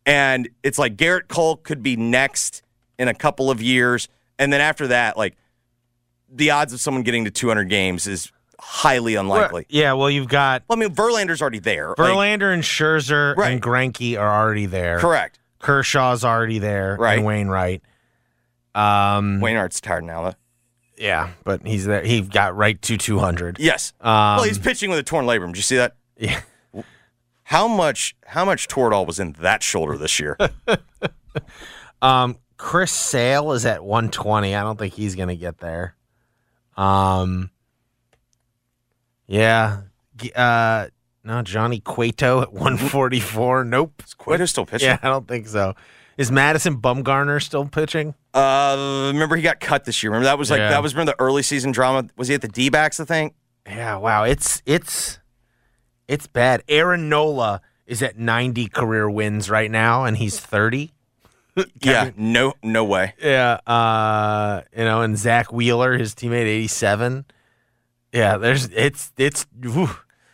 and 0.05 0.49
it's 0.63 0.79
like 0.79 0.97
Gerrit 0.97 1.27
Cole 1.27 1.57
could 1.57 1.83
be 1.83 1.95
next 1.95 2.63
in 2.97 3.07
a 3.07 3.13
couple 3.13 3.51
of 3.51 3.61
years 3.61 4.07
and 4.39 4.51
then 4.51 4.61
after 4.61 4.87
that 4.87 5.15
like 5.15 5.35
the 6.31 6.51
odds 6.51 6.73
of 6.73 6.79
someone 6.79 7.03
getting 7.03 7.25
to 7.25 7.31
200 7.31 7.65
games 7.65 8.07
is 8.07 8.31
highly 8.59 9.15
unlikely. 9.15 9.65
Yeah, 9.69 9.93
well 9.93 10.09
you've 10.09 10.27
got 10.29 10.63
Well, 10.67 10.77
I 10.77 10.79
mean 10.79 10.93
Verlander's 10.95 11.41
already 11.41 11.59
there. 11.59 11.89
Like, 11.89 11.97
Verlander 11.97 12.53
and 12.53 12.63
Scherzer 12.63 13.35
Right. 13.35 13.53
and 13.53 13.61
Greinke 13.61 14.17
are 14.19 14.29
already 14.43 14.65
there. 14.67 14.99
correct. 14.99 15.39
Kershaw's 15.59 16.23
already 16.23 16.59
there. 16.59 16.95
Right. 16.99 17.17
And 17.17 17.25
Wainwright. 17.25 17.81
Um, 18.73 19.41
Wainwright's 19.41 19.81
tired 19.81 20.03
now 20.05 20.23
though. 20.23 20.35
yeah, 20.97 21.31
but 21.43 21.65
he's 21.67 21.85
there. 21.85 22.03
He 22.03 22.21
got 22.21 22.55
right 22.55 22.81
to 22.83 22.97
200. 22.97 23.59
Yes. 23.59 23.93
Um, 23.99 24.07
well, 24.37 24.43
he's 24.43 24.57
pitching 24.59 24.89
with 24.89 24.99
a 24.99 25.03
torn 25.03 25.25
labrum. 25.25 25.47
Did 25.47 25.57
you 25.57 25.63
see 25.63 25.75
that? 25.77 25.95
Yeah. 26.17 26.41
How 27.43 27.67
much 27.67 28.15
how 28.27 28.45
much 28.45 28.69
Toradol 28.69 29.05
was 29.05 29.19
in 29.19 29.33
that 29.41 29.61
shoulder 29.63 29.97
this 29.97 30.19
year? 30.19 30.37
Um, 32.01 32.37
Chris 32.57 32.91
Sale 32.91 33.51
is 33.53 33.65
at 33.65 33.83
120. 33.83 34.55
I 34.55 34.61
don't 34.63 34.77
think 34.79 34.93
he's 34.93 35.15
going 35.15 35.29
to 35.29 35.35
get 35.35 35.59
there. 35.59 35.95
Um, 36.77 37.49
yeah. 39.27 39.81
Uh, 40.35 40.87
no, 41.23 41.41
Johnny 41.41 41.79
Cueto 41.79 42.41
at 42.41 42.51
144. 42.53 43.63
Nope. 43.65 44.01
Is 44.05 44.13
Cueto 44.13 44.45
still 44.45 44.65
pitching? 44.65 44.87
Yeah, 44.89 44.99
I 45.01 45.09
don't 45.09 45.27
think 45.27 45.47
so. 45.47 45.75
Is 46.17 46.31
Madison 46.31 46.77
Bumgarner 46.81 47.41
still 47.41 47.65
pitching? 47.65 48.13
Uh, 48.33 49.09
remember 49.13 49.35
he 49.35 49.41
got 49.41 49.59
cut 49.59 49.85
this 49.85 50.03
year. 50.03 50.11
Remember 50.11 50.25
that 50.25 50.37
was 50.37 50.51
like 50.51 50.59
Yeah. 50.59 50.69
that 50.69 50.83
was 50.83 50.93
remember 50.93 51.13
the 51.13 51.19
early 51.23 51.41
season 51.41 51.71
drama. 51.71 52.07
Was 52.17 52.27
he 52.27 52.33
at 52.35 52.41
the 52.41 52.47
D 52.47 52.69
backs? 52.69 52.99
I 52.99 53.05
think. 53.05 53.33
Yeah, 53.65 53.95
wow. 53.97 54.23
It's 54.23 54.61
it's 54.65 55.19
it's 56.07 56.27
bad. 56.27 56.63
Aaron 56.67 57.07
Nola 57.09 57.61
is 57.87 58.01
at 58.03 58.17
90 58.17 58.67
career 58.67 59.09
wins 59.09 59.49
right 59.49 59.71
now, 59.71 60.03
and 60.05 60.17
he's 60.17 60.39
30. 60.39 60.91
Yeah. 61.81 62.11
No. 62.15 62.53
No 62.63 62.83
way. 62.85 63.13
Yeah, 63.21 63.59
uh, 63.67 64.61
you 64.75 64.85
know, 64.85 65.01
and 65.01 65.17
Zack 65.17 65.51
Wheeler, 65.51 65.97
his 65.97 66.15
teammate, 66.15 66.45
87. 66.45 67.25
Yeah, 68.13 68.37
there's 68.37 68.69
it's 68.69 69.11
it's 69.17 69.45
whew. 69.61 69.89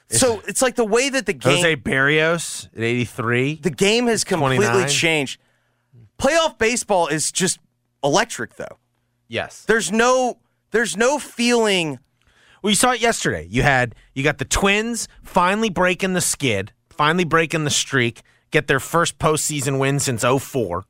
So 0.09 0.41
it's 0.47 0.61
like 0.61 0.75
the 0.75 0.85
way 0.85 1.09
that 1.09 1.25
the 1.25 1.33
game 1.33 1.57
Jose 1.57 1.75
Berrios 1.77 2.67
at 2.75 2.81
83. 2.81 3.55
the 3.55 3.69
game 3.69 4.07
has 4.07 4.23
completely 4.23 4.65
29. 4.65 4.87
changed. 4.89 5.39
Playoff 6.17 6.57
baseball 6.57 7.07
is 7.07 7.31
just 7.31 7.59
electric 8.03 8.55
though. 8.55 8.77
Yes. 9.27 9.65
There's 9.65 9.91
no 9.91 10.37
there's 10.71 10.95
no 10.97 11.19
feeling 11.19 11.99
Well, 12.63 12.71
you 12.71 12.75
saw 12.75 12.91
it 12.91 13.01
yesterday. 13.01 13.47
You 13.49 13.63
had 13.63 13.95
you 14.13 14.23
got 14.23 14.37
the 14.37 14.45
Twins 14.45 15.07
finally 15.21 15.69
breaking 15.69 16.13
the 16.13 16.21
skid, 16.21 16.71
finally 16.89 17.25
breaking 17.25 17.63
the 17.65 17.69
streak, 17.69 18.21
get 18.49 18.67
their 18.67 18.79
first 18.79 19.19
postseason 19.19 19.77
win 19.77 19.99
since 19.99 20.23
04. 20.23 20.85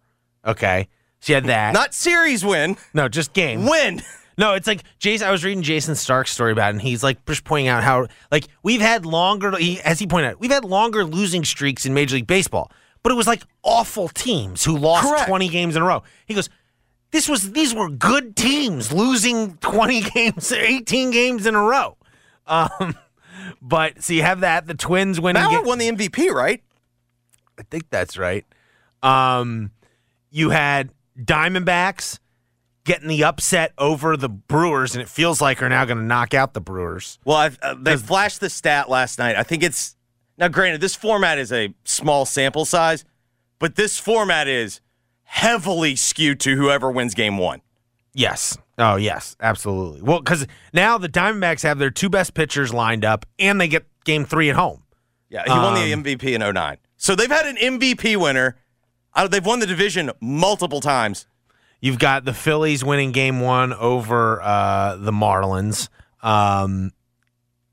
Okay. 0.48 0.88
So 1.20 1.32
you 1.34 1.36
had 1.36 1.46
that. 1.46 1.74
not 1.74 1.94
series 1.94 2.46
win, 2.46 2.78
no, 2.94 3.08
just 3.10 3.34
game. 3.34 3.66
win. 3.66 4.02
No, 4.40 4.54
it's 4.54 4.68
like 4.68 4.84
Jason. 5.00 5.28
I 5.28 5.32
was 5.32 5.44
reading 5.44 5.64
Jayson 5.64 5.96
Stark's 5.96 6.32
story 6.32 6.52
about 6.52 6.68
it, 6.68 6.74
and 6.74 6.82
he's 6.82 7.02
like 7.04 7.26
just 7.26 7.44
pointing 7.44 7.70
out 7.70 7.84
how 7.84 8.06
like 8.32 8.48
we've 8.62 8.82
had 8.82 9.04
longer. 9.04 9.58
He, 9.58 9.82
as 9.82 9.98
he 9.98 10.06
pointed 10.06 10.30
out, 10.32 10.40
we've 10.40 10.52
had 10.52 10.64
longer 10.64 11.04
losing 11.04 11.44
streaks 11.44 11.88
in 11.88 11.96
Major 11.96 12.16
League 12.18 12.28
Baseball, 12.28 12.72
but 13.02 13.12
it 13.12 13.16
was 13.16 13.26
like 13.26 13.42
awful 13.64 14.10
teams 14.10 14.64
who 14.64 14.78
lost 14.78 15.08
Correct. 15.08 15.28
twenty 15.28 15.50
games 15.50 15.76
in 15.76 15.82
a 15.82 15.86
row. 15.86 16.04
He 16.28 16.36
goes, 16.36 16.50
"This 17.10 17.28
was 17.28 17.52
these 17.54 17.74
were 17.74 17.90
good 17.90 18.36
teams 18.36 18.94
losing 18.94 19.58
twenty 19.58 20.02
games, 20.14 20.52
eighteen 20.52 21.10
games 21.10 21.48
in 21.48 21.56
a 21.56 21.62
row." 21.64 21.98
Um, 22.46 22.96
but 23.60 24.04
so 24.04 24.14
you 24.14 24.22
have 24.22 24.42
that. 24.42 24.68
The 24.68 24.76
Twins 24.76 25.20
winning. 25.20 25.42
Mauer 25.42 25.64
ga- 25.64 25.68
won 25.68 25.80
the 25.80 25.90
MVP, 25.92 26.30
right? 26.32 26.62
I 27.58 27.64
think 27.64 27.90
that's 27.90 28.20
right. 28.20 28.46
Um, 29.02 29.72
you 30.30 30.50
had 30.52 30.92
Diamondbacks 31.20 32.20
getting 32.84 33.08
the 33.10 33.24
upset 33.24 33.74
over 33.78 34.16
the 34.16 34.30
Brewers, 34.30 34.96
and 34.96 35.02
it 35.02 35.10
feels 35.10 35.42
like 35.42 35.62
are 35.62 35.70
now 35.70 35.86
going 35.86 35.98
to 35.98 36.04
knock 36.04 36.34
out 36.34 36.54
the 36.54 36.62
Brewers. 36.62 37.20
Well, 37.26 37.50
uh, 37.62 37.76
they 37.80 37.98
flashed 37.98 38.40
the 38.40 38.50
stat 38.50 38.90
last 38.90 39.20
night. 39.20 39.36
I 39.36 39.44
think 39.44 39.64
it's 39.64 39.96
now. 40.38 40.48
Granted, 40.48 40.82
this 40.82 40.96
format 40.96 41.38
is 41.38 41.52
a 41.52 41.74
small 41.84 42.26
sample 42.26 42.66
size, 42.66 43.04
but 43.60 43.76
this 43.76 44.00
format 44.00 44.48
is 44.48 44.80
heavily 45.24 45.96
skewed 45.96 46.40
to 46.42 46.56
whoever 46.56 46.90
wins 46.92 47.14
game 47.14 47.38
one. 47.38 47.62
Yes. 48.14 48.58
Oh, 48.80 48.96
yes, 48.96 49.36
absolutely. 49.40 50.02
Well, 50.02 50.20
because 50.20 50.48
now 50.72 50.98
the 50.98 51.10
Diamondbacks 51.10 51.64
have 51.64 51.80
their 51.80 51.90
two 51.92 52.10
best 52.10 52.34
pitchers 52.34 52.74
lined 52.74 53.04
up, 53.04 53.26
and 53.38 53.60
they 53.60 53.68
get 53.68 53.86
Game 54.06 54.24
Three 54.24 54.50
at 54.50 54.56
home. 54.56 54.84
Yeah, 55.30 55.44
he 55.44 55.50
won 55.50 55.76
Um, 55.76 56.04
the 56.04 56.16
MVP 56.16 56.34
in 56.36 56.42
09. 56.54 56.78
So 56.96 57.16
they've 57.16 57.30
had 57.30 57.46
an 57.46 57.58
MVP 57.58 58.16
winner. 58.16 58.56
Uh, 59.18 59.28
they've 59.28 59.46
won 59.46 59.60
the 59.60 59.66
division 59.66 60.12
multiple 60.22 60.80
times. 60.80 61.26
You've 61.82 62.00
got 62.00 62.24
the 62.24 62.34
Phillies 62.34 62.84
winning 62.86 63.12
Game 63.12 63.40
One 63.42 63.74
over 63.74 64.42
uh, 64.42 64.96
the 64.96 65.12
Marlins, 65.12 65.90
um, 66.22 66.92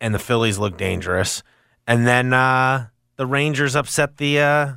and 0.00 0.14
the 0.14 0.18
Phillies 0.18 0.58
look 0.58 0.76
dangerous. 0.76 1.42
And 1.86 2.06
then 2.06 2.32
uh, 2.32 2.88
the 3.16 3.26
Rangers 3.26 3.76
upset 3.76 4.16
the 4.16 4.40
uh, 4.40 4.72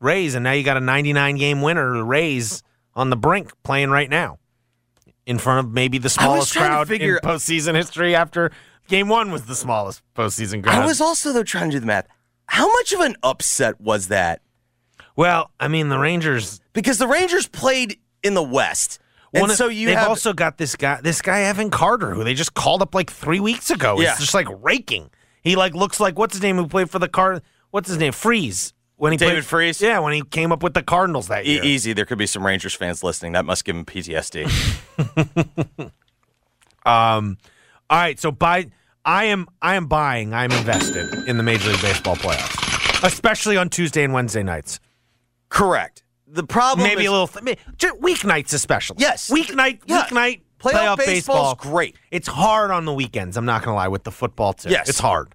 Rays, 0.00 0.34
and 0.34 0.42
now 0.42 0.52
you 0.52 0.64
got 0.64 0.78
a 0.78 0.80
99 0.80 1.36
game 1.36 1.60
winner, 1.62 1.92
the 1.94 2.04
Rays, 2.04 2.62
on 2.94 3.10
the 3.10 3.16
brink 3.16 3.52
playing 3.62 3.90
right 3.90 4.08
now 4.10 4.38
in 5.26 5.38
front 5.38 5.66
of 5.66 5.72
maybe 5.72 5.98
the 5.98 6.08
smallest 6.08 6.52
trying 6.52 6.64
to 6.64 6.70
crowd 6.70 6.88
figure- 6.88 7.16
in 7.22 7.28
postseason 7.28 7.74
history. 7.74 8.14
After 8.14 8.50
Game 8.88 9.08
One 9.08 9.30
was 9.30 9.44
the 9.46 9.54
smallest 9.54 10.02
postseason 10.14 10.62
crowd. 10.62 10.82
I 10.82 10.86
was 10.86 11.00
also 11.00 11.32
though 11.32 11.42
trying 11.44 11.70
to 11.70 11.76
do 11.76 11.80
the 11.80 11.86
math. 11.86 12.08
How 12.46 12.66
much 12.68 12.92
of 12.92 13.00
an 13.00 13.16
upset 13.22 13.80
was 13.80 14.08
that? 14.08 14.40
Well, 15.20 15.50
I 15.60 15.68
mean, 15.68 15.90
the 15.90 15.98
Rangers 15.98 16.62
Because 16.72 16.96
the 16.96 17.06
Rangers 17.06 17.46
played 17.46 17.98
in 18.22 18.32
the 18.32 18.42
West, 18.42 18.98
and 19.34 19.42
One 19.42 19.50
so 19.50 19.68
you 19.68 19.88
they've 19.88 19.98
have 19.98 20.08
also 20.08 20.32
got 20.32 20.56
this 20.56 20.76
guy, 20.76 20.98
this 21.02 21.20
guy 21.20 21.42
Evan 21.42 21.68
Carter, 21.68 22.14
who 22.14 22.24
they 22.24 22.32
just 22.32 22.54
called 22.54 22.80
up 22.80 22.94
like 22.94 23.10
three 23.10 23.38
weeks 23.38 23.68
ago. 23.70 24.00
Yeah. 24.00 24.12
It's 24.12 24.20
just 24.20 24.32
like 24.32 24.46
raking. 24.62 25.10
He 25.42 25.56
like 25.56 25.74
looks 25.74 26.00
like 26.00 26.18
what's 26.18 26.32
his 26.34 26.42
name 26.42 26.56
who 26.56 26.66
played 26.66 26.88
for 26.88 26.98
the 26.98 27.06
Card? 27.06 27.42
What's 27.70 27.90
his 27.90 27.98
name? 27.98 28.14
Freese. 28.14 28.72
When 28.96 29.12
he 29.12 29.18
David 29.18 29.32
played, 29.34 29.44
Freese? 29.44 29.82
Yeah, 29.82 29.98
when 29.98 30.14
he 30.14 30.22
came 30.22 30.52
up 30.52 30.62
with 30.62 30.72
the 30.72 30.82
Cardinals 30.82 31.28
that 31.28 31.46
E- 31.46 31.60
easy. 31.60 31.92
There 31.92 32.06
could 32.06 32.16
be 32.16 32.24
some 32.24 32.46
Rangers 32.46 32.72
fans 32.72 33.04
listening. 33.04 33.32
That 33.32 33.44
must 33.44 33.66
give 33.66 33.76
him 33.76 33.84
PTSD. 33.84 34.48
Um, 36.86 37.36
all 37.90 37.98
right, 37.98 38.18
so 38.18 38.32
buy. 38.32 38.70
I 39.04 39.24
am 39.24 39.48
I 39.60 39.74
am 39.74 39.86
buying. 39.86 40.32
I 40.32 40.44
am 40.44 40.50
invested 40.52 41.28
in 41.28 41.36
the 41.36 41.42
Major 41.42 41.68
League 41.70 41.82
Baseball 41.82 42.16
playoffs, 42.16 43.04
especially 43.06 43.58
on 43.58 43.68
Tuesday 43.68 44.02
and 44.02 44.14
Wednesday 44.14 44.42
nights. 44.42 44.80
Correct. 45.50 46.02
The 46.26 46.44
problem 46.44 46.86
Maybe 46.86 47.02
is 47.02 47.08
a 47.08 47.10
little 47.12 47.26
th- 47.28 47.58
weeknights, 48.00 48.54
especially. 48.54 48.96
Yes. 49.00 49.30
weeknight, 49.30 49.80
Yeah. 49.86 50.04
weeknight 50.04 50.42
Playoff 50.60 50.72
playoff, 50.72 50.96
baseball. 50.98 51.54
great. 51.56 51.96
It's 52.10 52.28
hard 52.28 52.70
on 52.70 52.84
the 52.84 52.92
weekends. 52.94 53.36
I'm 53.36 53.44
not 53.46 53.62
gonna 53.62 53.76
lie 53.76 53.88
with 53.88 54.04
the 54.04 54.12
football 54.12 54.52
too. 54.52 54.68
Yes. 54.70 54.88
it's 54.88 54.98
hard. 55.00 55.34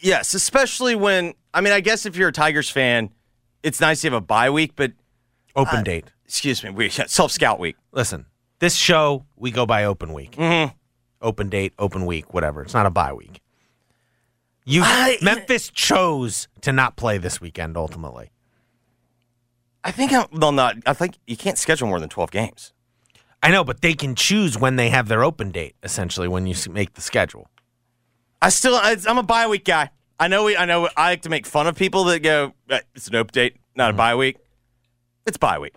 Yes, 0.00 0.34
especially 0.34 0.94
when 0.96 1.34
I 1.54 1.60
mean, 1.60 1.72
I 1.72 1.80
guess 1.80 2.04
if 2.06 2.16
you're 2.16 2.28
a 2.28 2.32
Tigers 2.32 2.68
fan, 2.70 3.10
it's 3.62 3.80
nice 3.80 4.00
to 4.02 4.06
have 4.08 4.14
a 4.14 4.20
bye 4.20 4.50
week, 4.50 4.72
but 4.76 4.92
Open 5.56 5.82
date. 5.82 6.06
Excuse 6.24 6.62
me, 6.62 6.70
we 6.70 6.88
self 6.90 7.32
scout 7.32 7.58
week. 7.58 7.76
Listen, 7.92 8.26
this 8.58 8.74
show 8.74 9.24
we 9.36 9.50
go 9.50 9.66
by 9.66 9.84
open 9.84 10.12
week. 10.12 10.32
Mm-hmm. 10.32 10.74
Open 11.20 11.48
date, 11.48 11.72
open 11.78 12.06
week, 12.06 12.32
whatever. 12.32 12.62
It's 12.62 12.74
not 12.74 12.86
a 12.86 12.90
bye 12.90 13.12
week. 13.12 13.40
You 14.64 14.82
I- 14.84 15.18
Memphis 15.22 15.68
chose 15.70 16.48
to 16.62 16.72
not 16.72 16.96
play 16.96 17.18
this 17.18 17.40
weekend. 17.40 17.76
Ultimately, 17.76 18.30
I 19.88 19.90
think 19.90 20.12
I'm, 20.12 20.26
they'll 20.38 20.52
not. 20.52 20.76
I 20.84 20.92
think 20.92 21.16
you 21.26 21.36
can't 21.36 21.56
schedule 21.56 21.88
more 21.88 21.98
than 21.98 22.10
twelve 22.10 22.30
games. 22.30 22.74
I 23.42 23.50
know, 23.50 23.64
but 23.64 23.80
they 23.80 23.94
can 23.94 24.14
choose 24.14 24.58
when 24.58 24.76
they 24.76 24.90
have 24.90 25.08
their 25.08 25.24
open 25.24 25.50
date. 25.50 25.76
Essentially, 25.82 26.28
when 26.28 26.46
you 26.46 26.54
make 26.70 26.92
the 26.92 27.00
schedule. 27.00 27.48
I 28.42 28.50
still, 28.50 28.74
I, 28.74 28.96
I'm 29.06 29.16
a 29.16 29.22
bye 29.22 29.46
week 29.46 29.64
guy. 29.64 29.90
I 30.20 30.28
know 30.28 30.44
we, 30.44 30.56
I 30.58 30.66
know 30.66 30.90
I 30.94 31.10
like 31.10 31.22
to 31.22 31.30
make 31.30 31.46
fun 31.46 31.66
of 31.66 31.74
people 31.74 32.04
that 32.04 32.20
go, 32.20 32.52
"Uh, 32.68 32.80
it's 32.94 33.08
an 33.08 33.14
open 33.14 33.32
date, 33.32 33.56
not 33.76 33.88
a 33.88 33.92
mm-hmm. 33.92 33.96
bye 33.96 34.14
week. 34.14 34.36
It's 35.26 35.38
bye 35.38 35.58
week. 35.58 35.74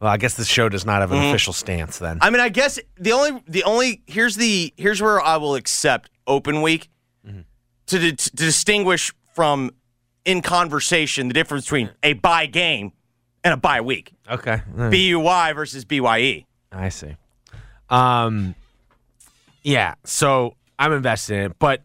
Well, 0.00 0.12
I 0.12 0.16
guess 0.16 0.34
this 0.34 0.46
show 0.46 0.68
does 0.68 0.86
not 0.86 1.00
have 1.00 1.10
an 1.10 1.18
mm-hmm. 1.18 1.28
official 1.30 1.52
stance 1.52 1.98
then. 1.98 2.18
I 2.20 2.30
mean, 2.30 2.40
I 2.40 2.50
guess 2.50 2.78
the 3.00 3.12
only, 3.12 3.42
the 3.48 3.64
only, 3.64 4.02
here's 4.06 4.36
the, 4.36 4.72
here's 4.76 5.00
where 5.00 5.20
I 5.20 5.38
will 5.38 5.54
accept 5.54 6.10
open 6.26 6.62
week 6.62 6.88
mm-hmm. 7.26 7.40
to, 7.86 7.98
di- 7.98 8.12
to 8.12 8.36
distinguish 8.36 9.12
from 9.34 9.70
in 10.24 10.42
conversation 10.42 11.28
the 11.28 11.34
difference 11.34 11.64
between 11.66 11.90
a 12.02 12.14
bye 12.14 12.46
game 12.46 12.92
and 13.42 13.54
a 13.54 13.56
bye 13.56 13.80
week. 13.80 14.12
okay, 14.30 14.62
BUY 14.76 15.52
versus 15.54 15.84
E. 15.90 16.00
BYE. 16.00 16.46
I 16.72 16.88
see. 16.88 17.16
Um, 17.90 18.54
yeah. 19.62 19.94
So 20.04 20.54
I'm 20.78 20.92
invested 20.92 21.34
in 21.36 21.42
it, 21.50 21.58
but 21.58 21.82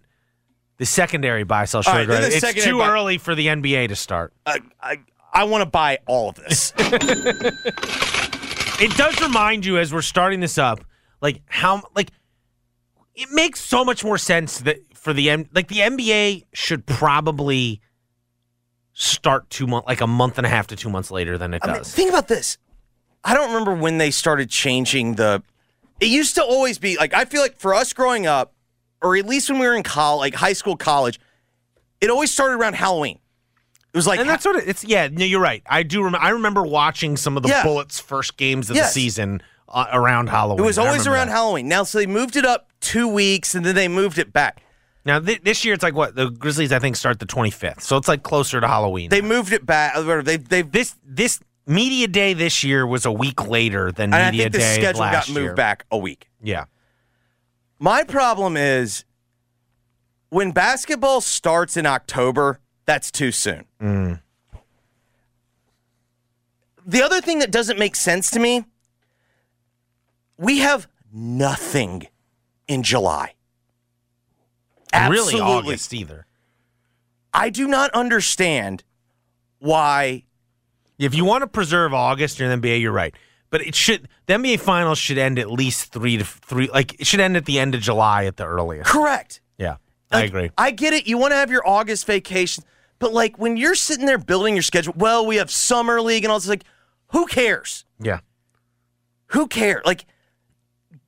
the 0.78 0.86
secondary 0.86 1.44
buy 1.44 1.66
sell 1.66 1.84
All 1.86 1.94
right, 1.94 2.02
sugar. 2.02 2.14
then 2.14 2.22
the 2.24 2.28
it's 2.30 2.40
secondary 2.40 2.72
too 2.72 2.80
buy- 2.80 2.90
early 2.90 3.18
for 3.18 3.36
the 3.36 3.48
NBA 3.48 3.90
to 3.90 3.96
start. 3.96 4.34
I, 4.46 4.60
I, 4.82 4.98
I 5.34 5.44
want 5.44 5.62
to 5.62 5.70
buy 5.70 6.00
all 6.08 6.30
of 6.30 6.36
this. 6.36 6.74
It 8.82 8.96
does 8.96 9.20
remind 9.22 9.66
you 9.66 9.78
as 9.78 9.94
we're 9.94 10.02
starting 10.02 10.40
this 10.40 10.58
up, 10.58 10.80
like 11.22 11.42
how 11.48 11.82
like 11.96 12.12
it 13.14 13.28
makes 13.34 13.60
so 13.60 13.84
much 13.84 14.06
more 14.06 14.18
sense 14.18 14.60
that 14.60 14.78
for 14.96 15.12
the 15.12 15.30
M 15.30 15.50
like 15.54 15.68
the 15.68 15.80
NBA 15.80 16.46
should 16.54 16.86
probably 16.86 17.82
start 19.02 19.50
two 19.50 19.66
month 19.66 19.86
like 19.88 20.02
a 20.02 20.08
month 20.08 20.38
and 20.38 20.46
a 20.46 20.50
half 20.50 20.68
to 20.68 20.76
two 20.76 20.90
months 20.90 21.10
later 21.10 21.38
than 21.38 21.54
it 21.54 21.62
I 21.64 21.68
mean, 21.68 21.76
does. 21.78 21.94
think 21.94 22.10
about 22.10 22.28
this. 22.28 22.58
I 23.24 23.34
don't 23.34 23.48
remember 23.54 23.74
when 23.74 23.98
they 23.98 24.12
started 24.12 24.50
changing 24.50 25.16
the. 25.16 25.42
It 26.02 26.08
used 26.10 26.36
to 26.36 26.44
always 26.44 26.78
be 26.80 26.98
like 26.98 27.14
I 27.14 27.24
feel 27.26 27.42
like 27.42 27.58
for 27.58 27.74
us 27.74 27.94
growing 27.94 28.28
up, 28.28 28.54
or 29.02 29.16
at 29.16 29.26
least 29.26 29.50
when 29.50 29.58
we 29.60 29.66
were 29.68 29.76
in 29.76 29.84
college, 29.84 30.20
like 30.20 30.36
high 30.36 30.54
school, 30.54 30.76
college, 30.76 31.18
it 32.02 32.10
always 32.10 32.30
started 32.32 32.56
around 32.56 32.76
Halloween. 32.76 33.20
It 33.94 33.98
was 33.98 34.06
like 34.06 34.20
and 34.20 34.30
that's 34.30 34.46
what 34.46 34.58
it, 34.58 34.68
it's. 34.68 34.84
Yeah, 34.84 35.08
no, 35.12 35.24
you're 35.26 35.40
right. 35.42 35.64
I 35.66 35.84
do. 35.84 36.04
Rem- 36.04 36.16
I 36.16 36.30
remember 36.30 36.62
watching 36.64 37.16
some 37.18 37.38
of 37.38 37.44
the 37.44 37.50
Yeah. 37.50 37.64
Bullets' 37.64 38.00
first 38.00 38.36
games 38.38 38.70
of 38.70 38.76
Yes. 38.76 38.94
the 38.94 39.00
season 39.02 39.42
uh, 39.70 39.86
around 39.94 40.28
Halloween. 40.30 40.64
it 40.64 40.68
was 40.68 40.78
always 40.78 41.08
around 41.08 41.28
that. 41.28 41.34
Halloween. 41.34 41.68
Now, 41.70 41.84
so 41.84 41.98
they 42.00 42.06
moved 42.06 42.36
it 42.36 42.46
up 42.46 42.72
two 42.82 43.08
weeks, 43.08 43.56
and 43.56 43.66
then 43.66 43.76
they 43.76 43.88
moved 43.88 44.20
it 44.20 44.32
back. 44.34 44.62
Now 45.06 45.20
th- 45.20 45.42
this 45.44 45.64
year 45.64 45.74
it's 45.74 45.84
like 45.84 45.96
what 45.96 46.16
the 46.16 46.30
Grizzlies 46.30 46.72
I 46.72 46.80
think 46.80 46.96
start 46.96 47.20
the 47.20 47.26
25th, 47.26 47.82
so 47.82 47.98
it's 47.98 48.08
like 48.08 48.24
closer 48.24 48.60
to 48.60 48.68
Halloween. 48.68 49.10
They 49.10 49.22
moved 49.22 49.54
it 49.54 49.66
back. 49.66 49.96
Uh, 49.96 50.22
they 50.22 50.38
they 50.38 50.62
this 50.62 50.96
this 51.04 51.40
media 51.66 52.08
day 52.08 52.34
this 52.34 52.64
year 52.64 52.86
was 52.86 53.06
a 53.06 53.12
week 53.12 53.48
later 53.48 53.92
than 53.92 54.14
and 54.14 54.24
I 54.24 54.32
media 54.32 54.44
think 54.46 54.54
the 54.54 54.60
day 54.60 54.76
schedule 54.76 55.02
last 55.02 55.28
got 55.28 55.34
moved 55.34 55.44
year. 55.44 55.54
back 55.54 55.86
a 55.92 55.98
week. 55.98 56.28
Yeah. 56.42 56.66
My 57.80 58.04
problem 58.04 58.58
is 58.58 59.06
when 60.30 60.52
basketball 60.52 61.22
starts 61.22 61.78
in 61.78 61.86
October, 61.86 62.60
that's 62.86 63.12
too 63.12 63.32
soon. 63.32 63.66
Mm. 63.82 64.22
The 66.86 67.04
other 67.04 67.22
thing 67.22 67.40
that 67.40 67.52
doesn't 67.52 67.78
make 67.78 67.96
sense 67.96 68.32
to 68.32 68.40
me, 68.40 68.66
we 70.38 70.60
have 70.60 70.88
nothing 71.14 72.08
in 72.68 72.84
July. 72.84 73.34
Really 74.94 75.40
August 75.40 75.94
either. 75.94 76.26
I 77.34 77.50
do 77.50 77.68
not 77.68 77.92
understand 77.92 78.84
why. 79.60 80.24
If 80.98 81.16
you 81.16 81.24
want 81.24 81.44
to 81.44 81.48
preserve 81.48 81.94
August 81.94 82.42
in 82.42 82.50
the 82.50 82.68
NBA, 82.68 82.82
you're 82.82 82.92
right. 82.92 83.16
But 83.50 83.62
it 83.62 83.74
should 83.74 84.08
the 84.26 84.34
NBA 84.34 84.60
finals 84.60 85.00
should 85.00 85.18
end 85.18 85.40
at 85.40 85.50
least 85.50 85.92
three 85.92 86.18
to 86.18 86.24
three. 86.24 86.70
Like 86.70 87.00
it 87.00 87.08
should 87.08 87.20
end 87.20 87.38
at 87.38 87.46
the 87.46 87.60
end 87.60 87.74
of 87.74 87.82
July 87.82 88.26
at 88.26 88.38
the 88.38 88.46
earliest. 88.46 88.90
Correct. 88.90 89.42
Yeah, 89.58 89.78
I 90.12 90.24
agree. 90.24 90.52
I 90.58 90.72
get 90.72 90.94
it. 90.94 91.08
You 91.08 91.18
want 91.18 91.32
to 91.32 91.36
have 91.36 91.50
your 91.50 91.68
August 91.68 92.06
vacation, 92.06 92.64
but 93.00 93.14
like 93.14 93.40
when 93.40 93.58
you're 93.58 93.76
sitting 93.76 94.06
there 94.06 94.18
building 94.18 94.56
your 94.56 94.64
schedule, 94.64 94.94
well, 94.98 95.26
we 95.26 95.38
have 95.38 95.50
summer 95.50 96.02
league 96.02 96.24
and 96.24 96.32
all 96.32 96.40
this. 96.40 96.48
Like, 96.48 96.66
who 97.08 97.26
cares? 97.26 97.86
Yeah. 98.00 98.20
Who 99.28 99.48
cares? 99.48 99.84
Like, 99.86 100.06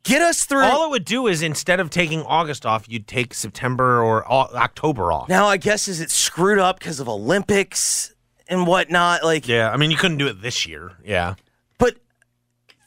get 0.03 0.21
us 0.21 0.45
through. 0.45 0.63
All 0.63 0.85
it 0.87 0.91
would 0.91 1.05
do 1.05 1.27
is 1.27 1.41
instead 1.41 1.79
of 1.79 1.89
taking 1.89 2.21
August 2.23 2.65
off, 2.65 2.87
you'd 2.89 3.07
take 3.07 3.33
September 3.33 4.01
or 4.01 4.29
October 4.31 5.11
off. 5.11 5.29
now, 5.29 5.47
I 5.47 5.57
guess 5.57 5.87
is 5.87 5.99
it 6.01 6.11
screwed 6.11 6.59
up 6.59 6.79
because 6.79 6.99
of 6.99 7.07
Olympics 7.09 8.13
and 8.47 8.65
whatnot? 8.67 9.23
Like, 9.23 9.47
Yeah, 9.47 9.69
I 9.71 9.77
mean 9.77 9.91
you 9.91 9.97
couldn't 9.97 10.17
do 10.17 10.27
it 10.27 10.41
this 10.41 10.65
year. 10.67 10.93
Yeah. 11.03 11.35
but 11.77 11.97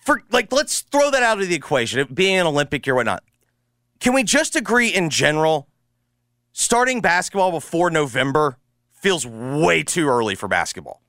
for 0.05 0.23
like, 0.31 0.53
let's 0.53 0.81
throw 0.83 1.11
that 1.11 1.23
out 1.23 1.41
of 1.41 1.49
the 1.49 1.55
equation. 1.55 1.99
It 2.01 2.15
being 2.15 2.37
an 2.39 2.47
Olympic 2.47 2.87
year, 2.87 2.95
whatnot. 2.95 3.23
Can 4.01 4.13
we 4.13 4.23
just 4.23 4.55
agree 4.57 4.89
in 4.89 5.09
general? 5.11 5.69
Starting 6.53 7.01
basketball 7.01 7.51
before 7.51 7.91
November 7.91 8.59
feels 8.93 9.27
way 9.27 9.83
too 9.83 10.07
early 10.09 10.35
for 10.35 10.47
basketball. 10.47 11.03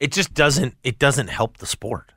It 0.00 0.12
just 0.12 0.34
doesn't. 0.34 0.74
It 0.84 0.98
doesn't 0.98 1.28
help 1.28 1.58
the 1.58 1.66
sport. 1.66 2.12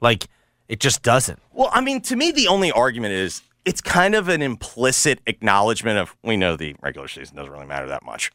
Like 0.00 0.26
it 0.68 0.80
just 0.80 1.02
doesn't. 1.02 1.40
Well, 1.52 1.70
I 1.72 1.80
mean, 1.80 2.00
to 2.02 2.16
me, 2.16 2.30
the 2.32 2.48
only 2.48 2.70
argument 2.72 3.14
is 3.14 3.42
it's 3.64 3.80
kind 3.80 4.14
of 4.14 4.28
an 4.28 4.42
implicit 4.42 5.20
acknowledgement 5.26 5.98
of 5.98 6.14
we 6.22 6.36
know 6.36 6.56
the 6.56 6.74
regular 6.82 7.08
season 7.08 7.36
doesn't 7.36 7.52
really 7.52 7.66
matter 7.66 7.86
that 7.86 8.02
much. 8.04 8.30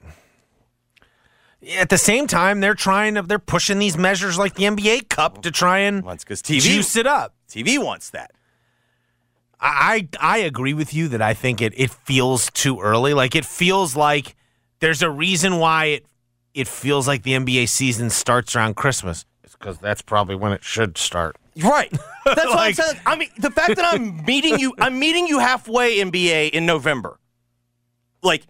At 1.78 1.90
the 1.90 1.98
same 1.98 2.26
time, 2.26 2.62
they're 2.62 2.74
trying 2.74 3.16
to. 3.16 3.22
They're 3.22 3.38
pushing 3.38 3.80
these 3.80 3.98
measures 3.98 4.38
like 4.38 4.54
the 4.56 4.64
NBA 4.64 5.10
Cup 5.10 5.42
to 5.42 5.52
try 5.52 5.80
and 5.80 6.04
Well, 6.04 6.14
it's 6.14 6.24
'cause 6.24 6.42
TV 6.42 6.62
juice 6.62 6.96
it 6.96 7.06
up. 7.06 7.34
TV 7.50 7.78
wants 7.78 8.10
that. 8.12 8.32
I 9.60 10.08
I 10.22 10.38
agree 10.38 10.74
with 10.74 10.94
you 10.94 11.10
that 11.10 11.22
I 11.22 11.34
think 11.34 11.62
it 11.62 11.74
it 11.76 11.92
feels 11.92 12.50
too 12.52 12.80
early. 12.80 13.14
Like 13.14 13.36
it 13.36 13.44
feels 13.46 13.94
like 13.96 14.38
there's 14.80 15.02
a 15.02 15.10
reason 15.10 15.58
why 15.58 15.86
it 15.86 16.06
it 16.54 16.68
feels 16.68 17.10
like 17.10 17.24
the 17.24 17.34
NBA 17.34 17.68
season 17.68 18.10
starts 18.10 18.56
around 18.56 18.76
Christmas. 18.78 19.26
It's 19.60 19.66
because 19.66 19.78
that's 19.80 20.02
probably 20.02 20.36
when 20.36 20.52
it 20.54 20.64
should 20.64 20.98
start. 20.98 21.36
Right. 21.62 21.92
That's 22.26 22.46
what 22.46 22.58
I'm 22.60 22.74
saying. 22.74 23.00
I 23.06 23.16
mean, 23.18 23.30
the 23.38 23.52
fact 23.52 23.76
that 23.76 23.84
I'm 23.94 24.24
meeting 24.26 24.58
you, 24.60 24.74
I'm 24.80 24.98
meeting 25.00 25.28
you 25.28 25.40
halfway 25.40 25.98
NBA 25.98 26.52
in 26.52 26.66
November. 26.66 27.20
Like, 28.24 28.44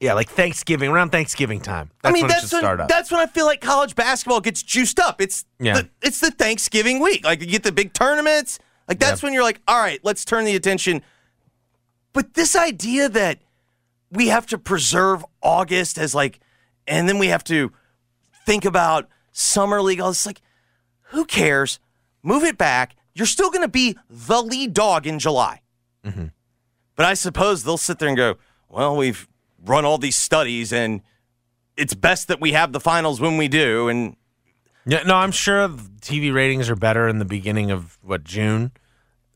Yeah, 0.00 0.14
like 0.14 0.28
Thanksgiving 0.28 0.90
around 0.90 1.10
Thanksgiving 1.10 1.60
time. 1.60 1.90
That's 2.02 2.10
I 2.10 2.14
mean, 2.14 2.22
when 2.24 2.28
that's 2.30 2.48
should 2.48 2.52
when 2.56 2.62
start 2.62 2.80
up. 2.80 2.88
that's 2.88 3.10
when 3.12 3.20
I 3.20 3.26
feel 3.26 3.46
like 3.46 3.60
college 3.60 3.94
basketball 3.94 4.40
gets 4.40 4.62
juiced 4.62 4.98
up. 4.98 5.20
It's 5.20 5.44
Yeah. 5.60 5.74
the, 5.82 5.88
it's 6.02 6.18
the 6.20 6.30
Thanksgiving 6.32 6.98
week. 7.00 7.24
Like 7.24 7.40
you 7.40 7.46
get 7.46 7.62
the 7.62 7.72
big 7.72 7.92
tournaments. 7.92 8.58
Like 8.88 8.98
that's 8.98 9.22
Yeah. 9.22 9.26
when 9.28 9.34
you're 9.34 9.44
like, 9.44 9.60
all 9.68 9.78
right, 9.78 10.00
let's 10.02 10.24
turn 10.24 10.44
the 10.44 10.56
attention. 10.56 11.02
But 12.12 12.34
this 12.34 12.56
idea 12.56 13.08
that 13.10 13.38
we 14.10 14.28
have 14.28 14.46
to 14.46 14.58
preserve 14.58 15.24
August 15.42 15.98
as 15.98 16.14
like, 16.16 16.40
and 16.88 17.08
then 17.08 17.18
we 17.18 17.28
have 17.28 17.44
to 17.44 17.70
think 18.46 18.64
about 18.64 19.08
summer 19.32 19.82
league. 19.82 19.98
This 19.98 20.26
like, 20.26 20.40
who 21.04 21.24
cares? 21.24 21.78
Move 22.22 22.44
it 22.44 22.58
back. 22.58 22.96
You're 23.14 23.26
still 23.26 23.50
going 23.50 23.62
to 23.62 23.68
be 23.68 23.96
the 24.08 24.42
lead 24.42 24.74
dog 24.74 25.06
in 25.06 25.18
July. 25.18 25.62
Mm-hmm. 26.04 26.26
But 26.96 27.06
I 27.06 27.14
suppose 27.14 27.64
they'll 27.64 27.76
sit 27.76 27.98
there 27.98 28.08
and 28.08 28.16
go, 28.16 28.36
well, 28.68 28.96
we've 28.96 29.28
run 29.64 29.84
all 29.84 29.98
these 29.98 30.16
studies 30.16 30.72
and 30.72 31.02
it's 31.76 31.94
best 31.94 32.28
that 32.28 32.40
we 32.40 32.52
have 32.52 32.72
the 32.72 32.80
finals 32.80 33.20
when 33.20 33.36
we 33.36 33.48
do. 33.48 33.88
And 33.88 34.16
yeah, 34.86 35.02
no, 35.02 35.16
I'm 35.16 35.32
sure 35.32 35.68
TV 35.68 36.32
ratings 36.32 36.68
are 36.70 36.76
better 36.76 37.08
in 37.08 37.18
the 37.18 37.24
beginning 37.24 37.70
of 37.70 37.98
what 38.02 38.24
June 38.24 38.72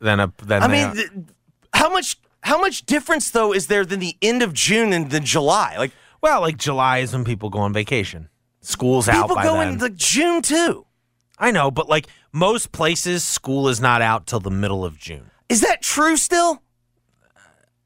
than 0.01 0.21
a 0.21 0.33
than 0.43 0.63
I 0.63 0.69
mean, 0.69 0.95
th- 0.95 1.11
how 1.73 1.91
much 1.91 2.19
how 2.43 2.61
much 2.61 2.85
difference 2.85 3.31
though 3.31 3.53
is 3.53 3.69
there 3.69 3.85
than 3.85 4.01
the 4.01 4.17
end 4.21 4.43
of 4.43 4.53
June 4.53 4.93
and 4.93 5.11
the 5.11 5.21
July? 5.21 5.77
Like 5.79 5.93
well, 6.21 6.41
like 6.41 6.57
July 6.57 6.99
is 6.99 7.13
when 7.13 7.25
people 7.25 7.51
go 7.51 7.61
on 7.61 7.73
vacation. 7.73 8.29
School's 8.65 9.09
out 9.09 9.29
people 9.29 9.43
go 9.43 9.59
then. 9.59 9.75
into 9.75 9.91
June 9.91 10.43
too. 10.43 10.87
I 11.39 11.51
know, 11.51 11.71
but 11.71 11.89
like 11.89 12.07
most 12.33 12.73
places, 12.73 13.25
school 13.25 13.69
is 13.69 13.81
not 13.81 14.03
out 14.03 14.27
till 14.27 14.41
the 14.41 14.51
middle 14.51 14.85
of 14.85 14.99
June. 14.99 15.31
Is 15.49 15.61
that 15.61 15.83
true 15.83 16.17
still? 16.17 16.63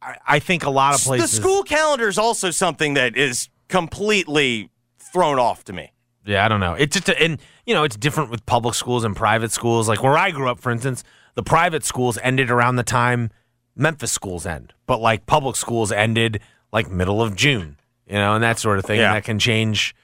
I, 0.01 0.17
I 0.27 0.39
think 0.39 0.65
a 0.65 0.71
lot 0.71 0.95
of 0.95 1.01
places. 1.01 1.31
The 1.31 1.37
school 1.37 1.63
calendar 1.63 2.09
is 2.09 2.19
also 2.19 2.51
something 2.51 2.95
that 2.95 3.17
is 3.17 3.49
completely 3.69 4.71
thrown 5.13 5.39
off 5.39 5.65
to 5.65 5.73
me. 5.73 5.93
Yeah, 6.25 6.45
I 6.45 6.49
don't 6.49 6.61
know. 6.61 6.75
It's 6.75 6.95
just, 6.95 7.09
and 7.09 7.41
you 7.67 7.75
know, 7.75 7.85
it's 7.85 7.97
different 7.97 8.31
with 8.31 8.45
public 8.47 8.75
schools 8.75 9.03
and 9.05 9.17
private 9.17 9.51
schools. 9.51 9.89
Like 9.89 10.03
where 10.03 10.17
I 10.17 10.31
grew 10.31 10.49
up, 10.49 10.61
for 10.61 10.71
instance, 10.71 11.03
the 11.35 11.43
private 11.43 11.85
schools 11.85 12.19
ended 12.23 12.51
around 12.51 12.77
the 12.77 12.83
time 12.83 13.31
Memphis 13.75 14.13
schools 14.13 14.45
end, 14.45 14.75
but 14.87 15.01
like 15.01 15.25
public 15.27 15.57
schools 15.57 15.91
ended 15.91 16.41
like 16.73 16.91
middle 16.91 17.23
of 17.23 17.35
June, 17.35 17.79
you 18.07 18.15
know, 18.15 18.35
and 18.35 18.45
that 18.45 18.59
sort 18.59 18.79
of 18.79 18.85
thing. 18.85 18.99
Yeah. 18.99 19.07
And 19.07 19.17
that 19.17 19.25
can 19.25 19.39
change. 19.39 19.95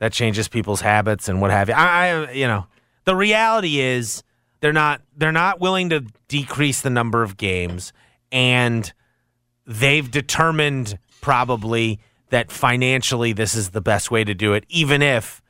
That 0.00 0.12
changes 0.12 0.48
people's 0.48 0.80
habits 0.80 1.28
and 1.28 1.40
what 1.40 1.52
have 1.52 1.68
you. 1.68 1.74
I, 1.74 2.08
I 2.08 2.32
you 2.32 2.48
know, 2.48 2.66
the 3.04 3.14
reality 3.14 3.78
is 3.80 4.24
they're 4.60 4.72
not 4.72 5.02
they're 5.16 5.32
not 5.32 5.60
willing 5.60 5.90
to 5.90 6.04
decrease 6.28 6.80
the 6.80 6.90
number 6.90 7.22
of 7.22 7.36
games 7.36 7.92
and 8.32 8.92
they've 9.66 10.10
determined 10.10 10.98
probably 11.20 12.00
that 12.30 12.50
financially 12.50 13.32
this 13.32 13.54
is 13.54 13.70
the 13.70 13.80
best 13.80 14.10
way 14.10 14.24
to 14.24 14.34
do 14.34 14.52
it 14.52 14.64
even 14.68 15.02
if 15.02 15.42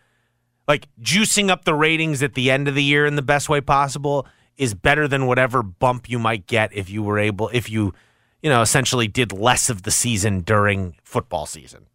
like 0.66 0.88
juicing 1.00 1.50
up 1.50 1.64
the 1.64 1.74
ratings 1.74 2.22
at 2.22 2.34
the 2.34 2.50
end 2.50 2.68
of 2.68 2.74
the 2.74 2.82
year 2.82 3.06
in 3.06 3.16
the 3.16 3.22
best 3.22 3.48
way 3.48 3.60
possible 3.60 4.26
is 4.56 4.74
better 4.74 5.06
than 5.06 5.26
whatever 5.26 5.62
bump 5.62 6.08
you 6.08 6.18
might 6.18 6.46
get 6.46 6.72
if 6.72 6.88
you 6.88 7.02
were 7.02 7.18
able 7.18 7.48
if 7.52 7.68
you 7.68 7.92
you 8.42 8.48
know 8.48 8.62
essentially 8.62 9.08
did 9.08 9.32
less 9.32 9.68
of 9.68 9.82
the 9.82 9.90
season 9.90 10.40
during 10.40 10.96
football 11.02 11.46
season 11.46 11.86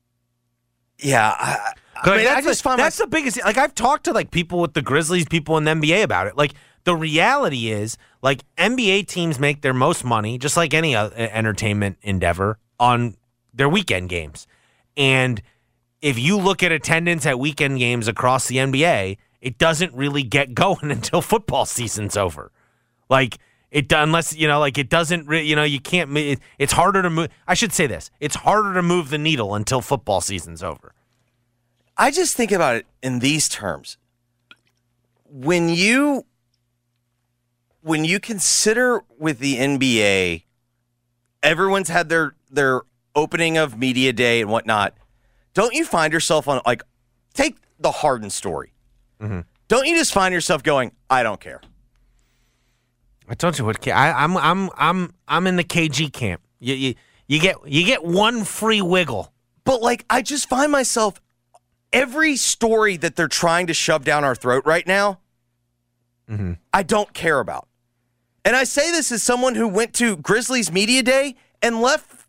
Yeah, 1.00 1.36
I, 1.38 1.74
I, 1.96 2.10
mean, 2.10 2.20
I 2.20 2.24
that's 2.24 2.46
just 2.46 2.64
the, 2.64 2.70
find 2.70 2.80
that's 2.80 2.98
the 2.98 3.08
biggest. 3.08 3.44
Like 3.44 3.58
I've 3.58 3.76
talked 3.76 4.06
to 4.06 4.14
like 4.14 4.32
people 4.32 4.60
with 4.60 4.74
the 4.74 4.82
Grizzlies, 4.82 5.26
people 5.28 5.58
in 5.58 5.64
the 5.64 5.72
NBA 5.72 6.04
about 6.04 6.28
it. 6.28 6.38
Like 6.38 6.54
the 6.84 6.96
reality 6.96 7.70
is, 7.70 7.98
like 8.22 8.44
NBA 8.58 9.08
teams 9.08 9.40
make 9.40 9.62
their 9.62 9.74
most 9.74 10.04
money, 10.06 10.38
just 10.38 10.56
like 10.56 10.74
any 10.74 10.96
other 10.96 11.16
entertainment 11.16 11.98
endeavor, 12.02 12.60
on 12.80 13.16
their 13.54 13.70
weekend 13.70 14.10
games. 14.10 14.48
And 14.96 15.42
if 16.02 16.20
you 16.20 16.38
look 16.38 16.64
at 16.64 16.72
attendance 16.72 17.26
at 17.26 17.40
weekend 17.40 17.80
games 17.80 18.08
across 18.08 18.48
the 18.48 18.58
NBA, 18.58 19.18
it 19.42 19.58
doesn't 19.58 19.94
really 19.94 20.24
get 20.24 20.54
going 20.54 20.92
until 20.92 21.22
football 21.22 21.66
season's 21.66 22.16
over. 22.16 22.52
Like 23.10 23.38
it 23.76 23.92
unless 23.92 24.34
you 24.34 24.48
know, 24.48 24.58
like 24.62 24.78
it 24.78 24.90
doesn't. 24.90 25.28
Re- 25.28 25.44
you 25.44 25.54
know, 25.54 25.66
you 25.66 25.82
can't. 25.82 26.18
It, 26.18 26.40
it's 26.58 26.72
harder 26.72 27.02
to 27.02 27.10
move. 27.10 27.28
I 27.46 27.56
should 27.56 27.74
say 27.74 27.88
this: 27.88 28.10
it's 28.22 28.38
harder 28.38 28.74
to 28.74 28.82
move 28.82 29.10
the 29.10 29.18
needle 29.18 29.54
until 29.54 29.82
football 29.82 30.22
season's 30.22 30.64
over. 30.64 30.94
I 31.98 32.10
just 32.10 32.38
think 32.38 32.54
about 32.54 32.78
it 32.78 32.86
in 33.04 33.20
these 33.20 33.50
terms. 33.50 33.98
When 35.26 35.68
you 35.68 36.26
when 37.82 38.06
you 38.06 38.22
consider 38.22 39.04
with 39.20 39.40
the 39.40 39.58
NBA, 39.58 40.44
everyone's 41.44 41.90
had 41.90 42.08
their 42.08 42.34
their 42.50 42.84
opening 43.14 43.58
of 43.58 43.78
media 43.78 44.14
day 44.14 44.40
and 44.40 44.50
whatnot. 44.50 44.94
Don't 45.54 45.74
you 45.74 45.84
find 45.84 46.14
yourself 46.14 46.48
on 46.48 46.62
like 46.66 46.82
take 47.34 47.58
the 47.78 47.92
Harden 47.92 48.30
story? 48.30 48.72
Mm-hmm. 49.20 49.42
Don't 49.68 49.86
you 49.86 49.98
just 49.98 50.14
find 50.14 50.34
yourself 50.34 50.64
going, 50.64 50.94
I 51.10 51.24
don't 51.24 51.42
care. 51.42 51.60
I 53.28 53.36
told 53.36 53.58
you 53.58 53.66
what 53.66 53.88
I, 53.88 54.12
I'm 54.12 54.38
I'm 54.38 54.70
I'm 54.78 55.14
I'm 55.28 55.48
in 55.48 55.56
the 55.56 55.64
KG 55.64 56.12
camp. 56.12 56.42
You, 56.60 56.76
you 56.76 56.96
you 57.28 57.40
get 57.40 57.58
you 57.66 57.86
get 57.86 58.04
one 58.04 58.44
free 58.44 58.82
wiggle. 58.82 59.32
But 59.64 59.82
like, 59.82 60.06
I 60.10 60.22
just 60.22 60.48
find 60.48 60.72
myself 60.72 61.20
every 61.92 62.36
story 62.36 62.98
that 62.98 63.16
they're 63.16 63.28
trying 63.28 63.68
to 63.68 63.74
shove 63.74 64.06
down 64.06 64.24
our 64.24 64.36
throat 64.36 64.64
right 64.66 64.86
now, 64.86 65.20
mm-hmm. 66.30 66.54
I 66.74 66.84
don't 66.84 67.14
care 67.14 67.40
about. 67.40 67.68
And 68.44 68.56
I 68.56 68.64
say 68.64 68.92
this 68.92 69.12
as 69.12 69.24
someone 69.24 69.56
who 69.56 69.68
went 69.68 69.94
to 69.96 70.18
Grizzlies 70.18 70.72
Media 70.72 71.02
Day 71.02 71.36
and 71.64 71.82
left 71.82 72.28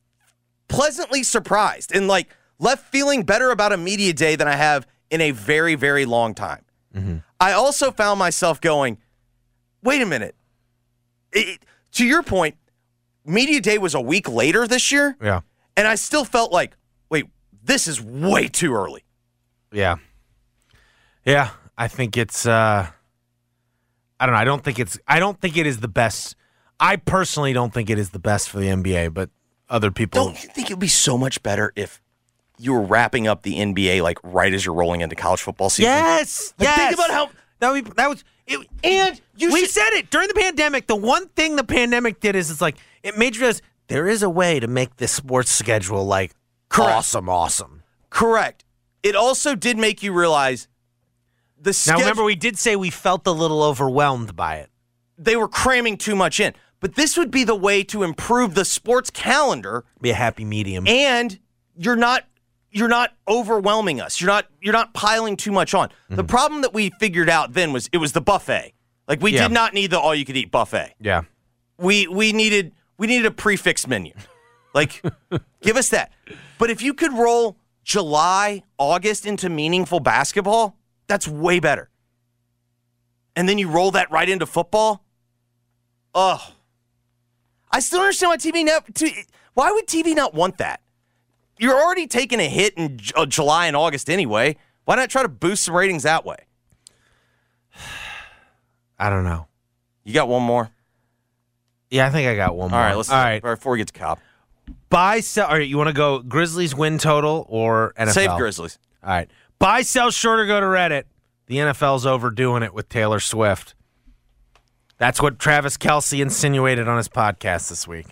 pleasantly 0.68 1.22
surprised 1.22 1.94
and 1.94 2.08
like 2.08 2.34
left 2.58 2.90
feeling 2.90 3.22
better 3.22 3.50
about 3.50 3.72
a 3.72 3.76
media 3.76 4.14
day 4.14 4.34
than 4.34 4.48
I 4.48 4.56
have 4.56 4.86
in 5.10 5.20
a 5.20 5.30
very, 5.32 5.74
very 5.74 6.06
long 6.06 6.34
time. 6.34 6.64
Mm-hmm. 6.94 7.16
I 7.38 7.52
also 7.52 7.90
found 7.90 8.18
myself 8.18 8.62
going, 8.62 8.96
wait 9.82 10.00
a 10.00 10.06
minute. 10.06 10.34
It- 11.36 11.62
to 11.92 12.04
your 12.04 12.22
point, 12.22 12.56
media 13.24 13.60
day 13.60 13.78
was 13.78 13.94
a 13.94 14.00
week 14.00 14.28
later 14.28 14.66
this 14.66 14.90
year. 14.92 15.16
Yeah. 15.22 15.40
And 15.76 15.86
I 15.88 15.94
still 15.94 16.24
felt 16.24 16.52
like, 16.52 16.76
wait, 17.10 17.26
this 17.62 17.86
is 17.88 18.00
way 18.00 18.48
too 18.48 18.74
early. 18.74 19.04
Yeah. 19.72 19.96
Yeah. 21.24 21.50
I 21.78 21.88
think 21.88 22.16
it's 22.16 22.46
uh 22.46 22.86
I 24.18 24.26
don't 24.26 24.34
know. 24.34 24.40
I 24.40 24.44
don't 24.44 24.64
think 24.64 24.78
it's 24.78 24.98
I 25.06 25.18
don't 25.18 25.40
think 25.40 25.56
it 25.56 25.66
is 25.66 25.78
the 25.78 25.88
best. 25.88 26.36
I 26.80 26.96
personally 26.96 27.52
don't 27.52 27.72
think 27.72 27.90
it 27.90 27.98
is 27.98 28.10
the 28.10 28.18
best 28.18 28.48
for 28.50 28.58
the 28.58 28.66
NBA, 28.68 29.12
but 29.14 29.30
other 29.68 29.90
people 29.90 30.24
Don't 30.26 30.42
you 30.42 30.48
think 30.50 30.70
it 30.70 30.74
would 30.74 30.80
be 30.80 30.88
so 30.88 31.16
much 31.18 31.42
better 31.42 31.72
if 31.76 32.00
you 32.58 32.72
were 32.72 32.82
wrapping 32.82 33.26
up 33.26 33.42
the 33.42 33.56
NBA 33.56 34.02
like 34.02 34.18
right 34.22 34.52
as 34.52 34.64
you're 34.64 34.74
rolling 34.74 35.00
into 35.02 35.16
college 35.16 35.40
football 35.42 35.68
season? 35.70 35.90
Yes. 35.92 36.54
Like, 36.58 36.68
yes. 36.68 36.78
think 36.78 36.94
about 36.94 37.10
how- 37.10 37.30
that, 37.58 37.70
would 37.72 37.84
be, 37.84 37.90
that 37.96 38.08
was 38.10 38.22
it, 38.46 38.66
And 38.84 39.20
you 39.36 39.52
we 39.52 39.60
should- 39.60 39.70
said 39.70 39.90
it 39.94 40.10
during 40.10 40.28
the 40.28 40.34
pandemic. 40.34 40.86
The 40.86 40.96
one 40.96 41.28
thing 41.28 41.56
the 41.56 41.64
pandemic 41.64 42.20
did 42.20 42.36
is 42.36 42.50
it's 42.50 42.60
like 42.60 42.76
it 43.02 43.16
made 43.18 43.34
you 43.36 43.40
realize 43.42 43.62
there 43.88 44.08
is 44.08 44.22
a 44.22 44.30
way 44.30 44.60
to 44.60 44.66
make 44.66 44.96
this 44.96 45.12
sports 45.12 45.50
schedule 45.50 46.04
like 46.04 46.32
Correct. 46.68 46.92
awesome, 46.92 47.28
awesome. 47.28 47.82
Correct. 48.10 48.64
It 49.02 49.14
also 49.16 49.54
did 49.54 49.78
make 49.78 50.02
you 50.02 50.12
realize 50.12 50.68
the 51.60 51.70
Now 51.70 51.72
schedule, 51.72 52.00
remember, 52.00 52.24
we 52.24 52.34
did 52.36 52.58
say 52.58 52.76
we 52.76 52.90
felt 52.90 53.26
a 53.26 53.30
little 53.32 53.62
overwhelmed 53.62 54.34
by 54.36 54.56
it. 54.56 54.70
they 55.18 55.34
were 55.36 55.48
cramming 55.48 55.96
too 55.96 56.14
much 56.14 56.38
in. 56.40 56.52
But 56.78 56.94
this 56.94 57.16
would 57.16 57.30
be 57.30 57.42
the 57.42 57.54
way 57.54 57.82
to 57.84 58.02
improve 58.02 58.54
the 58.54 58.66
sports 58.66 59.08
calendar 59.10 59.84
Be 60.00 60.10
a 60.10 60.14
happy 60.14 60.44
medium. 60.44 60.86
and 60.86 61.38
you're 61.74 61.96
not 61.96 62.24
you're 62.70 62.88
not 62.88 63.12
overwhelming 63.28 64.00
us. 64.00 64.20
You're 64.20 64.28
not 64.28 64.46
you're 64.60 64.72
not 64.72 64.92
piling 64.94 65.36
too 65.36 65.52
much 65.52 65.74
on. 65.74 65.90
The 66.10 66.24
mhm. 66.24 66.28
problem 66.28 66.62
that 66.62 66.74
we 66.74 66.90
figured 67.00 67.28
out 67.30 67.52
then 67.54 67.72
was 67.72 67.88
it 67.92 67.98
was 67.98 68.12
the 68.12 68.20
buffet. 68.20 68.72
Like 69.08 69.22
we 69.22 69.32
Yeah. 69.32 69.44
did 69.48 69.52
not 69.54 69.72
need 69.74 69.90
the 69.90 69.98
all 70.00 70.14
you 70.14 70.24
could 70.24 70.36
eat 70.36 70.50
buffet. 70.50 70.94
yeah. 71.00 71.22
we 71.78 72.06
we 72.06 72.32
needed 72.32 72.72
we 72.98 73.06
needed 73.06 73.26
a 73.26 73.30
prefix 73.30 73.86
menu. 73.86 74.12
Like 74.74 75.02
give 75.62 75.76
us 75.76 75.88
that. 75.90 76.12
But 76.58 76.70
if 76.70 76.82
you 76.82 76.92
could 76.94 77.12
roll 77.12 77.56
July, 77.84 78.62
August 78.78 79.26
into 79.26 79.48
meaningful 79.48 80.00
basketball, 80.00 80.76
that's 81.06 81.28
way 81.28 81.60
better. 81.60 81.88
And 83.36 83.48
then 83.48 83.58
you 83.58 83.68
roll 83.68 83.90
that 83.92 84.10
right 84.10 84.28
into 84.28 84.46
football? 84.46 85.04
Oh. 86.14 86.52
I 87.70 87.80
still 87.80 87.98
don't 87.98 88.06
understand 88.06 88.30
why 88.30 88.36
TV 88.38 88.64
net 88.64 88.94
t- 88.94 89.24
why 89.54 89.70
would 89.70 89.86
TV 89.86 90.14
not 90.14 90.34
want 90.34 90.58
that? 90.58 90.80
You're 91.58 91.74
already 91.80 92.06
taking 92.06 92.40
a 92.40 92.48
hit 92.48 92.74
in 92.74 92.98
J- 92.98 93.12
uh, 93.16 93.26
July 93.26 93.66
and 93.66 93.76
August 93.76 94.10
anyway. 94.10 94.56
Why 94.84 94.96
not 94.96 95.10
try 95.10 95.22
to 95.22 95.28
boost 95.28 95.64
some 95.64 95.74
ratings 95.74 96.02
that 96.04 96.24
way? 96.24 96.36
I 98.98 99.10
don't 99.10 99.24
know. 99.24 99.46
You 100.04 100.14
got 100.14 100.28
one 100.28 100.42
more? 100.42 100.70
Yeah, 101.90 102.06
I 102.06 102.10
think 102.10 102.28
I 102.28 102.34
got 102.36 102.56
one 102.56 102.70
more. 102.70 102.80
All 102.80 102.86
right, 102.86 102.96
let's 102.96 103.10
All 103.10 103.16
right. 103.16 103.42
before 103.42 103.72
we 103.72 103.78
get 103.78 103.88
to 103.88 103.92
cop. 103.92 104.20
Buy, 104.88 105.20
sell. 105.20 105.46
All 105.46 105.54
right, 105.54 105.68
you 105.68 105.76
want 105.76 105.88
to 105.88 105.92
go 105.94 106.20
Grizzlies 106.20 106.74
win 106.74 106.98
total 106.98 107.46
or 107.48 107.92
NFL? 107.98 108.12
Save 108.12 108.36
Grizzlies. 108.36 108.78
All 109.02 109.10
right. 109.10 109.30
Buy, 109.58 109.82
sell, 109.82 110.10
short, 110.10 110.40
or 110.40 110.46
go 110.46 110.60
to 110.60 110.66
Reddit. 110.66 111.04
The 111.46 111.56
NFL's 111.58 112.04
overdoing 112.06 112.62
it 112.62 112.74
with 112.74 112.88
Taylor 112.88 113.20
Swift. 113.20 113.74
That's 114.98 115.20
what 115.20 115.38
Travis 115.38 115.76
Kelce 115.76 116.20
insinuated 116.20 116.88
on 116.88 116.96
his 116.96 117.08
podcast 117.08 117.68
this 117.68 117.86
week. 117.86 118.06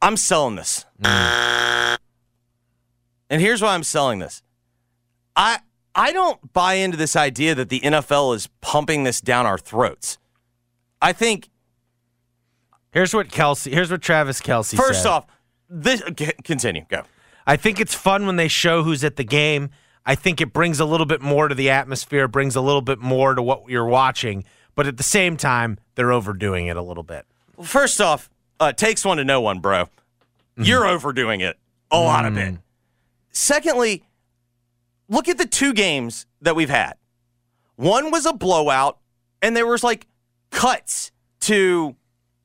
I'm 0.00 0.16
selling 0.16 0.56
this. 0.56 0.84
And 3.32 3.40
here's 3.40 3.62
why 3.62 3.74
I'm 3.74 3.82
selling 3.82 4.18
this. 4.18 4.42
I 5.34 5.60
I 5.94 6.12
don't 6.12 6.52
buy 6.52 6.74
into 6.74 6.98
this 6.98 7.16
idea 7.16 7.54
that 7.54 7.70
the 7.70 7.80
NFL 7.80 8.36
is 8.36 8.48
pumping 8.60 9.04
this 9.04 9.22
down 9.22 9.46
our 9.46 9.56
throats. 9.58 10.18
I 11.00 11.14
think 11.14 11.48
Here's 12.92 13.14
what 13.14 13.28
Kelce. 13.28 13.72
Here's 13.72 13.90
what 13.90 14.02
Travis 14.02 14.42
Kelce. 14.42 14.76
first 14.76 15.04
said. 15.04 15.08
off, 15.08 15.26
this 15.70 16.02
continue. 16.44 16.84
Go. 16.88 17.04
I 17.46 17.56
think 17.56 17.80
it's 17.80 17.94
fun 17.94 18.26
when 18.26 18.36
they 18.36 18.48
show 18.48 18.82
who's 18.82 19.02
at 19.02 19.16
the 19.16 19.24
game. 19.24 19.70
I 20.04 20.14
think 20.14 20.42
it 20.42 20.52
brings 20.52 20.78
a 20.78 20.84
little 20.84 21.06
bit 21.06 21.22
more 21.22 21.48
to 21.48 21.54
the 21.54 21.70
atmosphere, 21.70 22.28
brings 22.28 22.54
a 22.54 22.60
little 22.60 22.82
bit 22.82 22.98
more 22.98 23.34
to 23.34 23.40
what 23.40 23.62
you're 23.66 23.86
watching. 23.86 24.44
But 24.74 24.86
at 24.86 24.98
the 24.98 25.02
same 25.02 25.38
time, 25.38 25.78
they're 25.94 26.12
overdoing 26.12 26.66
it 26.66 26.76
a 26.76 26.82
little 26.82 27.02
bit. 27.02 27.24
Well, 27.56 27.66
first 27.66 27.98
off, 27.98 28.28
uh, 28.60 28.72
takes 28.72 29.06
one 29.06 29.16
to 29.16 29.24
know 29.24 29.40
one, 29.40 29.60
bro. 29.60 29.88
You're 30.58 30.86
overdoing 30.86 31.40
it 31.40 31.56
a 31.90 31.98
lot 31.98 32.26
of 32.26 32.36
it. 32.36 32.58
Secondly, 33.32 34.04
look 35.08 35.28
at 35.28 35.38
the 35.38 35.46
two 35.46 35.72
games 35.72 36.26
that 36.40 36.54
we've 36.54 36.70
had. 36.70 36.94
One 37.76 38.10
was 38.10 38.26
a 38.26 38.32
blowout, 38.32 38.98
and 39.40 39.56
there 39.56 39.66
was 39.66 39.82
like 39.82 40.06
cuts 40.50 41.10
to 41.40 41.96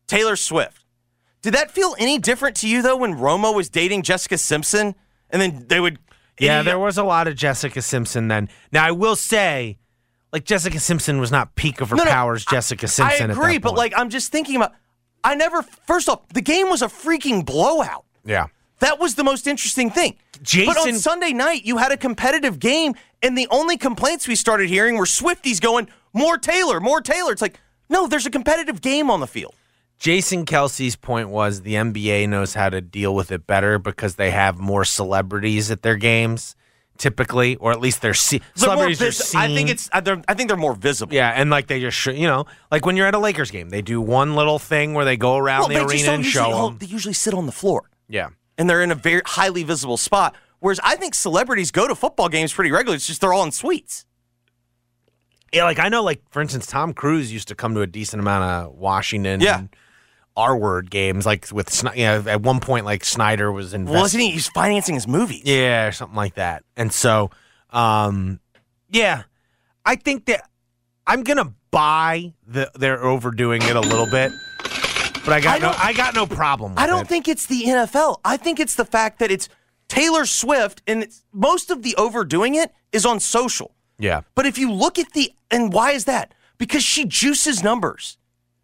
Taylor 0.08 0.36
Swift. 0.36 0.84
Did 1.42 1.54
that 1.54 1.72
feel 1.72 1.96
any 2.00 2.18
different 2.18 2.56
to 2.58 2.68
you 2.68 2.82
though 2.82 2.98
when 2.98 3.16
Romo 3.16 3.54
was 3.56 3.70
dating 3.70 4.02
Jessica 4.04 4.38
Simpson, 4.38 4.96
and 5.30 5.42
then 5.42 5.66
they 5.68 5.80
would? 5.80 6.00
Yeah, 6.40 6.60
uh, 6.60 6.64
there 6.64 6.80
was 6.80 6.98
a 6.98 7.04
lot 7.04 7.28
of 7.28 7.36
Jessica 7.36 7.82
Simpson 7.82 8.28
then. 8.28 8.50
Now 8.72 8.86
I 8.86 8.92
will 8.92 9.16
say, 9.16 9.78
like 10.32 10.46
Jessica 10.46 10.80
Simpson 10.80 11.20
was 11.20 11.32
not 11.32 11.56
peak 11.56 11.82
of 11.82 11.90
her 11.90 11.96
No, 11.96 12.04
no, 12.04 12.12
powers. 12.12 12.46
Jessica 12.46 12.88
Simpson. 12.88 13.30
I 13.30 13.34
agree, 13.34 13.58
but 13.58 13.76
like 13.76 13.94
I'm 13.96 14.10
just 14.10 14.32
thinking 14.32 14.56
about. 14.56 14.74
I 15.24 15.36
never. 15.36 15.62
First 15.62 16.08
off, 16.10 16.28
the 16.30 16.42
game 16.42 16.70
was 16.70 16.82
a 16.82 16.88
freaking 16.88 17.46
blowout. 17.46 18.06
yeah, 18.24 18.48
That 18.80 19.00
was 19.00 19.16
the 19.16 19.24
most 19.24 19.48
interesting 19.48 19.90
thing. 19.90 20.16
Jason, 20.44 20.74
but 20.74 20.78
on 20.88 20.94
Sunday 20.96 21.34
night, 21.34 21.66
you 21.66 21.78
had 21.78 21.92
a 21.92 21.98
competitive 21.98 22.60
game, 22.60 22.94
and 23.24 23.38
the 23.38 23.48
only 23.50 23.78
complaints 23.78 24.28
we 24.28 24.36
started 24.36 24.70
hearing 24.70 24.98
were 24.98 25.06
Swifties 25.06 25.60
going, 25.60 25.90
more 26.14 26.38
Taylor, 26.38 26.80
more 26.80 27.02
Taylor. 27.02 27.32
It's 27.32 27.42
like, 27.42 27.60
no, 27.90 28.08
there's 28.08 28.26
a 28.26 28.32
competitive 28.32 28.82
game 28.82 29.10
on 29.10 29.20
the 29.20 29.28
field. 29.28 29.56
Jason 29.98 30.46
Kelce's 30.46 30.96
point 30.96 31.30
was 31.30 31.62
the 31.62 31.74
NBA 31.74 32.30
knows 32.30 32.54
how 32.54 32.70
to 32.70 32.82
deal 32.82 33.16
with 33.16 33.32
it 33.32 33.48
better 33.48 33.80
because 33.80 34.16
they 34.16 34.30
have 34.30 34.60
more 34.60 34.86
celebrities 34.86 35.72
at 35.72 35.82
their 35.82 35.96
games. 35.96 36.56
typically, 37.00 37.56
or 37.58 37.72
at 37.72 37.80
least 37.80 38.02
they're 38.02 38.16
see- 38.16 38.40
They're 38.40 38.48
celebrities 38.56 39.00
are 39.04 39.12
seen. 39.12 39.40
I 39.40 39.48
think 39.54 39.70
it's. 39.70 39.88
they're- 40.02 40.24
I 40.28 40.34
think 40.34 40.48
they're 40.50 40.58
more 40.58 40.74
visible. 40.74 41.14
yeah, 41.14 41.30
and 41.30 41.52
like 41.52 41.68
they 41.68 41.80
just 41.80 42.04
you 42.08 42.26
know 42.26 42.46
like 42.72 42.88
when 42.88 42.96
you're 42.98 43.06
at 43.06 43.14
a 43.14 43.20
Lakers 43.20 43.52
game, 43.52 43.70
they 43.70 43.84
do 43.84 44.02
one 44.02 44.36
little 44.36 44.58
thing 44.58 44.96
where 44.96 45.06
they 45.06 45.16
go 45.16 45.38
around 45.38 45.60
Well, 45.60 45.68
the 45.70 45.76
arena 45.86 46.14
and 46.14 46.26
usually 46.26 46.52
show 46.52 46.66
them. 46.70 46.78
They 46.80 46.88
usually 46.88 47.14
sit 47.14 47.36
on 47.36 47.46
the 47.46 47.52
floor. 47.52 47.90
Yeah, 48.10 48.30
and 48.58 48.70
they're 48.70 48.82
in 48.82 48.91
a 48.91 48.95
very 48.95 49.22
highly 49.26 49.64
visible 49.64 49.97
spot. 49.97 50.36
Whereas 50.60 50.80
I 50.84 50.95
think 50.95 51.14
celebrities 51.14 51.72
go 51.72 51.88
to 51.88 51.95
football 51.95 52.30
games 52.30 52.51
pretty 52.51 52.72
regularly. 52.72 52.95
It's 52.95 53.08
just 53.08 53.22
they're 53.22 53.34
all 53.34 53.43
in 53.43 53.51
suites. 53.51 54.05
yeah. 55.53 55.64
Like 55.64 55.80
I 55.80 55.89
know, 55.89 56.03
like 56.03 56.22
for 56.32 56.41
instance, 56.41 56.66
Tom 56.66 56.93
Cruise 56.93 57.32
used 57.32 57.47
to 57.49 57.55
come 57.55 57.74
to 57.76 57.82
a 57.82 57.88
decent 57.88 58.22
amount 58.22 58.43
of 58.43 58.76
Washington. 58.76 59.41
Yeah. 59.41 59.64
R 60.36 60.55
word 60.55 60.91
games 60.91 61.26
like 61.26 61.47
with 61.51 61.84
you 61.95 62.03
know, 62.05 62.24
at 62.28 62.41
one 62.43 62.60
point 62.60 62.86
like 62.86 63.03
Snyder 63.03 63.51
was 63.51 63.74
invested. 63.74 63.99
Wasn't 63.99 64.22
he? 64.22 64.32
He's 64.32 64.47
financing 64.47 64.93
his 64.93 65.08
movies. 65.08 65.41
Yeah, 65.45 65.88
or 65.88 65.91
something 65.91 66.16
like 66.16 66.36
that. 66.36 66.64
And 66.76 66.93
so, 66.93 67.32
um, 67.72 68.39
yeah, 68.91 69.24
I 69.84 69.95
think 69.95 70.26
that 70.26 70.47
I'm 71.08 71.24
gonna 71.24 71.53
buy 71.72 72.34
the 72.45 72.70
they're 72.76 73.03
overdoing 73.03 73.64
it 73.64 73.76
a 73.76 73.82
little 73.82 74.05
bit, 74.05 74.32
but 75.28 75.34
I 75.36 75.42
got 75.42 75.56
I 75.56 75.60
no 75.60 75.74
I 75.78 75.94
got 75.94 76.16
no 76.16 76.26
problem. 76.26 76.72
With 76.72 76.80
I 76.80 76.88
don't 76.88 77.02
it. 77.04 77.08
think 77.08 77.28
it's 77.28 77.46
the 77.46 77.64
NFL. 77.66 78.20
I 78.26 78.38
think 78.38 78.60
it's 78.60 78.74
the 78.76 78.86
fact 78.86 79.20
that 79.20 79.30
it's 79.30 79.48
Taylor 79.88 80.26
Swift, 80.26 80.82
and 80.88 81.04
it's, 81.04 81.24
most 81.32 81.70
of 81.70 81.82
the 81.84 81.96
overdoing 81.98 82.56
it 82.56 82.72
is 82.92 83.06
on 83.06 83.20
social. 83.20 83.74
Yeah, 84.00 84.22
But 84.36 84.46
if 84.46 84.58
you 84.58 84.72
look 84.72 85.00
at 85.00 85.14
the 85.14 85.32
and 85.52 85.72
why 85.74 85.92
is 85.92 86.06
that? 86.06 86.34
Because 86.58 86.84
she 86.84 87.06
juices 87.06 87.64
numbers. 87.64 88.18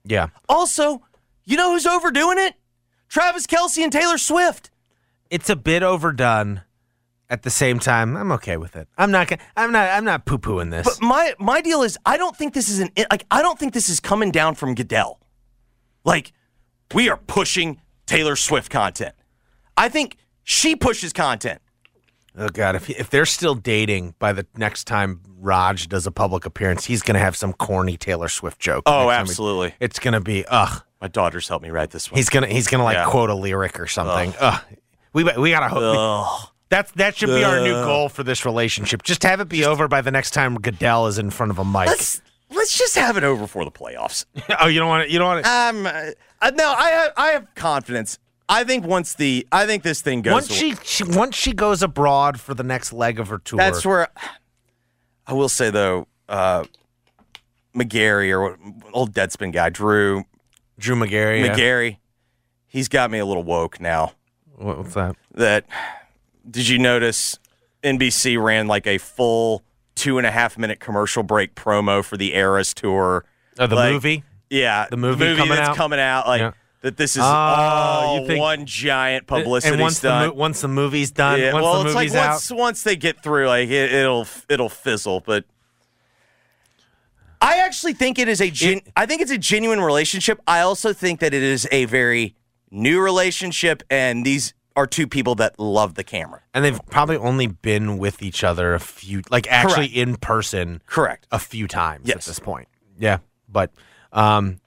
yeah. 0.05 0.28
Also, 0.49 1.01
you 1.45 1.57
know 1.57 1.72
who's 1.72 1.86
overdoing 1.86 2.38
it? 2.39 2.55
Travis 3.09 3.45
Kelce 3.47 3.84
and 3.84 3.91
Taylor 3.91 4.18
Swift. 4.18 4.70
It's 5.30 5.49
a 5.49 5.55
bit 5.55 5.82
overdone. 5.84 6.61
At 7.30 7.41
the 7.41 7.49
same 7.49 7.80
time, 7.80 8.16
I'm 8.16 8.32
okay 8.34 8.57
with 8.57 8.76
it. 8.76 8.88
I'm 8.95 9.09
not. 9.09 9.28
gonna- 9.28 9.41
I'm 9.57 9.72
not. 9.72 9.89
I'm 9.89 10.03
not 10.05 10.26
poo 10.26 10.38
pooing 10.38 10.70
this. 10.70 10.86
But 10.86 11.01
my 11.01 11.34
my 11.39 11.61
deal 11.61 11.82
is 11.82 11.97
I 12.05 12.16
don't 12.18 12.36
think 12.38 12.53
this 12.53 12.70
is 12.70 12.80
an 12.80 12.89
like 13.09 13.26
I 13.32 13.41
don't 13.41 13.57
think 13.57 13.74
this 13.74 13.89
is 13.89 13.99
coming 13.99 14.30
down 14.30 14.53
from 14.55 14.76
Goodell. 14.76 15.20
Like 16.05 16.32
we 16.93 17.09
are 17.09 17.17
pushing 17.17 17.81
Taylor 18.05 18.35
Swift 18.35 18.69
content. 18.71 19.15
I 19.77 19.89
think 19.89 20.17
she 20.43 20.75
pushes 20.75 21.13
content. 21.13 21.61
Oh 22.37 22.49
God! 22.49 22.75
If 22.75 22.89
if 22.89 23.09
they're 23.09 23.25
still 23.27 23.53
dating 23.55 24.15
by 24.17 24.33
the 24.33 24.45
next 24.57 24.85
time 24.85 25.21
Raj 25.39 25.87
does 25.87 26.07
a 26.07 26.11
public 26.11 26.45
appearance, 26.45 26.85
he's 26.85 27.01
gonna 27.03 27.19
have 27.19 27.35
some 27.35 27.53
corny 27.53 27.95
Taylor 27.95 28.27
Swift 28.27 28.59
joke. 28.59 28.83
Oh, 28.87 29.07
time 29.07 29.07
he- 29.07 29.11
absolutely. 29.29 29.75
it's 29.79 29.99
gonna 29.99 30.21
be 30.21 30.43
ugh. 30.47 30.83
My 30.99 31.07
daughters 31.09 31.47
helped 31.47 31.63
me 31.63 31.69
write 31.69 31.91
this 31.91 32.09
one. 32.09 32.17
He's 32.17 32.29
gonna 32.29 32.47
he's 32.47 32.67
gonna 32.67 32.83
like 32.83 32.95
Yeah. 32.95 33.05
quote 33.05 33.29
a 33.29 33.35
lyric 33.35 33.79
or 33.79 33.85
something. 33.87 34.33
Ugh. 34.39 34.61
We 35.13 35.23
we 35.23 35.51
gotta 35.51 35.67
hope. 35.67 36.49
That's 36.69 36.91
that 36.93 37.15
should 37.15 37.27
be 37.29 37.43
our 37.43 37.59
new 37.59 37.73
goal 37.73 38.09
for 38.09 38.23
this 38.23 38.45
relationship. 38.45 39.03
Just 39.03 39.21
have 39.21 39.39
it 39.39 39.47
be 39.47 39.63
over 39.63 39.87
by 39.87 40.01
the 40.01 40.09
next 40.09 40.31
time 40.31 40.55
Goodell 40.59 41.05
is 41.05 41.19
in 41.19 41.29
front 41.29 41.51
of 41.51 41.59
a 41.59 41.65
mic. 41.65 41.85
let's 41.85 42.19
let's 42.49 42.75
just 42.75 42.95
have 42.95 43.15
it 43.15 43.23
over 43.23 43.45
for 43.45 43.63
the 43.63 43.69
playoffs. 43.71 44.25
oh, 44.59 44.65
you 44.65 44.79
don't 44.79 44.87
want 44.89 45.03
it. 45.03 45.11
You 45.11 45.19
don't 45.19 45.27
want 45.27 45.45
it. 45.45 45.45
Um, 45.45 46.13
uh, 46.43 46.51
no, 46.55 46.71
I 46.71 46.89
have, 46.89 47.11
I 47.17 47.27
have 47.29 47.47
confidence. 47.55 48.19
I 48.49 48.63
think 48.65 48.85
once 48.85 49.13
the 49.15 49.47
I 49.51 49.65
think 49.65 49.83
this 49.83 50.01
thing 50.01 50.21
goes. 50.21 50.33
once 50.33 50.51
she, 50.51 50.75
she 50.83 51.03
once 51.03 51.35
she 51.35 51.53
goes 51.53 51.81
abroad 51.81 52.39
for 52.39 52.53
the 52.53 52.63
next 52.63 52.91
leg 52.93 53.19
of 53.19 53.29
her 53.29 53.37
tour. 53.39 53.57
That's 53.57 53.85
where 53.85 54.09
I 55.25 55.33
will 55.33 55.49
say 55.49 55.69
though, 55.69 56.07
uh, 56.27 56.65
Magary 57.73 58.31
or 58.33 58.57
old 58.93 59.13
Deadspin 59.13 59.51
guy, 59.53 59.69
Drew 59.69 60.23
Drew 60.77 60.95
Magary. 60.95 61.41
yeah. 61.41 61.49
Magary, 61.49 61.99
he's 62.67 62.87
got 62.87 63.09
me 63.09 63.19
a 63.19 63.25
little 63.25 63.43
woke 63.43 63.79
now. 63.79 64.13
What- 64.55 64.77
What's 64.79 64.93
that? 64.93 65.15
That 65.33 65.65
did 66.49 66.67
you 66.67 66.77
notice? 66.79 67.39
NBC 67.83 68.41
ran 68.41 68.67
like 68.67 68.87
a 68.87 68.97
full 68.97 69.63
two 69.95 70.17
and 70.17 70.25
a 70.27 70.31
half 70.31 70.57
minute 70.57 70.79
commercial 70.79 71.21
break 71.23 71.55
promo 71.55 72.03
for 72.03 72.15
the 72.17 72.33
Eras 72.35 72.73
tour. 72.73 73.25
Oh, 73.59 73.67
the 73.67 73.75
Like, 73.75 73.93
movie. 73.93 74.23
Yeah, 74.53 74.85
The 74.89 74.97
movie 74.97 75.35
coming 75.35 75.49
that's 75.55 75.69
out? 75.69 75.75
coming 75.75 75.99
out. 75.99 76.27
Like 76.27 76.41
Yeah. 76.41 76.51
that, 76.81 76.95
this 76.97 77.15
is 77.15 77.23
Oh, 77.23 77.25
all 77.25 78.19
you 78.21 78.27
think- 78.27 78.39
one 78.39 78.65
giant 78.65 79.25
publicity 79.25 79.73
and 79.73 79.81
once 79.81 79.97
stunt. 79.97 80.21
the 80.21 80.27
mo- 80.29 80.33
once 80.39 80.61
the 80.61 80.67
movie's 80.67 81.09
done, 81.11 81.39
Yeah, 81.39 81.53
once 81.53 81.63
well, 81.63 81.79
the 81.81 81.85
it's 81.87 81.95
like 81.95 82.07
movie's 82.09 82.15
out, 82.15 82.29
once 82.31 82.51
once 82.51 82.83
they 82.83 82.95
get 82.95 83.23
through, 83.23 83.47
like 83.47 83.69
it, 83.69 83.91
it'll 83.91 84.27
it'll 84.49 84.69
fizzle. 84.69 85.21
But 85.21 85.45
I 87.41 87.57
actually 87.57 87.93
think 87.93 88.19
it 88.19 88.27
is 88.27 88.39
a 88.41 88.49
gen- 88.49 88.81
I 88.95 89.05
think 89.05 89.21
it's 89.21 89.31
a 89.31 89.37
genuine 89.37 89.81
relationship. 89.81 90.39
I 90.47 90.59
also 90.61 90.93
think 90.93 91.19
that 91.19 91.33
it 91.33 91.43
is 91.43 91.67
a 91.71 91.85
very 91.85 92.35
new 92.71 93.01
relationship, 93.01 93.83
and 93.89 94.25
these 94.25 94.53
are 94.75 94.87
two 94.87 95.05
people 95.07 95.35
that 95.35 95.59
love 95.59 95.95
the 95.95 96.03
camera. 96.03 96.41
and 96.53 96.63
they've 96.63 96.79
probably 96.91 97.17
only 97.17 97.47
been 97.47 97.97
with 97.97 98.21
each 98.23 98.43
other 98.43 98.73
a 98.75 98.79
few, 98.79 99.21
like 99.31 99.47
actually 99.51 99.87
in 99.87 100.15
person, 100.17 100.81
Correct. 100.85 101.27
a 101.31 101.39
few 101.39 101.67
times 101.67 102.07
at 102.09 102.15
Yes. 102.17 102.25
this 102.25 102.39
point. 102.39 102.67
Yeah, 102.99 103.17
but 103.49 103.71
um, 104.14 104.61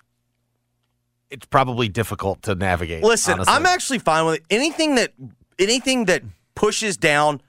it's 1.30 1.46
probably 1.46 1.88
difficult 1.88 2.42
to 2.42 2.54
navigate. 2.54 3.02
Listen, 3.02 3.34
honestly. 3.34 3.54
I'm 3.54 3.66
actually 3.66 3.98
fine 3.98 4.26
with 4.26 4.36
it. 4.36 4.42
Anything 4.50 4.96
that 4.96 5.12
anything 5.58 6.04
that 6.06 6.22
pushes 6.54 6.96
down 6.96 7.40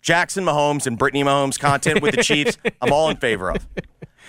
Jackson 0.00 0.44
Mahomes 0.44 0.86
and 0.86 0.98
Brittany 0.98 1.24
Mahomes 1.24 1.58
content 1.58 2.02
with 2.02 2.14
the 2.14 2.22
Chiefs, 2.22 2.58
I'm 2.80 2.92
all 2.92 3.08
in 3.10 3.16
favor 3.16 3.50
of. 3.50 3.66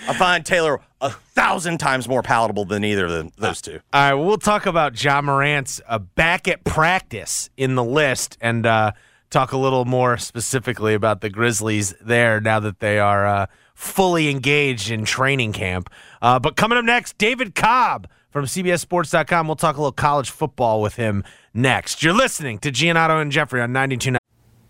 I 0.08 0.14
find 0.16 0.46
Taylor 0.46 0.80
a 1.00 1.12
thousand 1.12 1.78
times 1.78 2.08
more 2.08 2.24
palatable 2.24 2.66
than 2.66 2.84
either 2.84 3.06
of 3.06 3.36
those 3.36 3.62
two. 3.62 3.80
All 3.94 4.02
right, 4.02 4.14
we'll 4.14 4.38
talk 4.38 4.66
about 4.66 5.02
Ja 5.02 5.22
Morant's 5.22 5.80
uh, 5.88 6.00
back 6.00 6.48
at 6.48 6.64
practice 6.64 7.50
in 7.56 7.76
the 7.76 7.84
list 7.84 8.38
and 8.42 8.66
uh, 8.66 8.94
talk 9.30 9.52
a 9.52 9.58
little 9.58 9.86
more 9.86 10.18
specifically 10.18 10.94
about 10.94 11.22
the 11.22 11.30
Grizzlies 11.30 11.94
there 12.02 12.42
now 12.42 12.60
that 12.60 12.80
they 12.80 13.00
are 13.00 13.28
uh, 13.28 13.46
fully 13.82 14.30
engaged 14.30 14.92
in 14.92 15.04
training 15.04 15.52
camp. 15.52 15.90
Uh, 16.22 16.38
but 16.38 16.56
coming 16.56 16.78
up 16.78 16.86
next, 16.86 17.18
David 17.18 17.56
Cobb 17.56 18.08
from 18.30 18.46
CBSSports.com. 18.46 19.48
We'll 19.48 19.56
talk 19.56 19.76
a 19.76 19.80
little 19.80 19.92
college 19.92 20.30
football 20.30 20.82
with 20.82 20.96
him 20.96 21.24
next. 21.54 22.04
You're 22.04 22.14
listening 22.14 22.60
to 22.60 22.72
Giannotto 22.72 23.20
and 23.22 23.32
Jeffrey 23.32 23.60
on 23.60 23.74
92.9. 23.74 24.18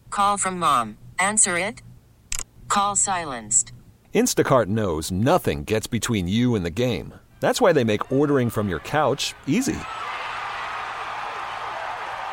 Call 0.09 0.37
from 0.37 0.57
mom. 0.59 0.97
Answer 1.19 1.57
it. 1.57 1.81
Call 2.69 2.95
silenced. 2.95 3.73
Instacart 4.15 4.67
knows 4.67 5.11
nothing 5.11 5.65
gets 5.65 5.87
between 5.87 6.27
you 6.27 6.55
and 6.55 6.65
the 6.65 6.69
game. 6.69 7.13
That's 7.41 7.59
why 7.59 7.73
they 7.73 7.83
make 7.83 8.11
ordering 8.11 8.49
from 8.49 8.69
your 8.69 8.79
couch 8.79 9.35
easy. 9.45 9.77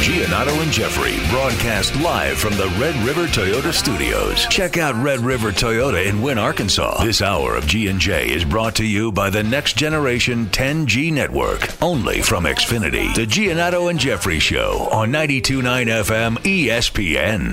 Giannotto 0.00 0.62
and 0.62 0.72
Jeffrey 0.72 1.18
broadcast 1.28 1.94
live 2.00 2.38
from 2.38 2.56
the 2.56 2.74
Red 2.80 2.96
River 3.04 3.26
Toyota 3.26 3.70
Studios. 3.70 4.46
Check 4.46 4.78
out 4.78 4.94
Red 4.94 5.20
River 5.20 5.52
Toyota 5.52 6.06
in 6.06 6.22
Wynne, 6.22 6.38
Arkansas. 6.38 7.04
This 7.04 7.20
hour 7.20 7.54
of 7.54 7.66
G&J 7.66 8.32
is 8.32 8.42
brought 8.42 8.74
to 8.76 8.84
you 8.86 9.12
by 9.12 9.28
the 9.28 9.42
Next 9.42 9.76
Generation 9.76 10.46
10G 10.46 11.12
Network, 11.12 11.82
only 11.82 12.22
from 12.22 12.44
Xfinity. 12.44 13.14
The 13.14 13.26
Giannotto 13.26 13.90
and 13.90 13.98
Jeffrey 13.98 14.38
Show 14.38 14.88
on 14.90 15.10
92.9 15.10 15.60
FM 15.88 16.38
ESPN. 16.38 17.52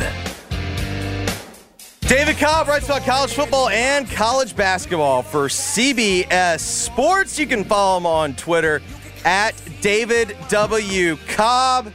David 2.08 2.38
Cobb 2.38 2.70
writes 2.70 2.86
about 2.86 3.02
college 3.02 3.34
football 3.34 3.68
and 3.68 4.10
college 4.10 4.56
basketball 4.56 5.22
for 5.22 5.50
CBS 5.50 6.62
Sports. 6.62 7.38
You 7.38 7.45
can 7.45 7.66
follow 7.66 7.98
him 7.98 8.06
on 8.06 8.36
Twitter 8.36 8.82
at 9.26 9.54
David 9.82 10.38
W. 10.48 11.18
Cobb. 11.28 11.91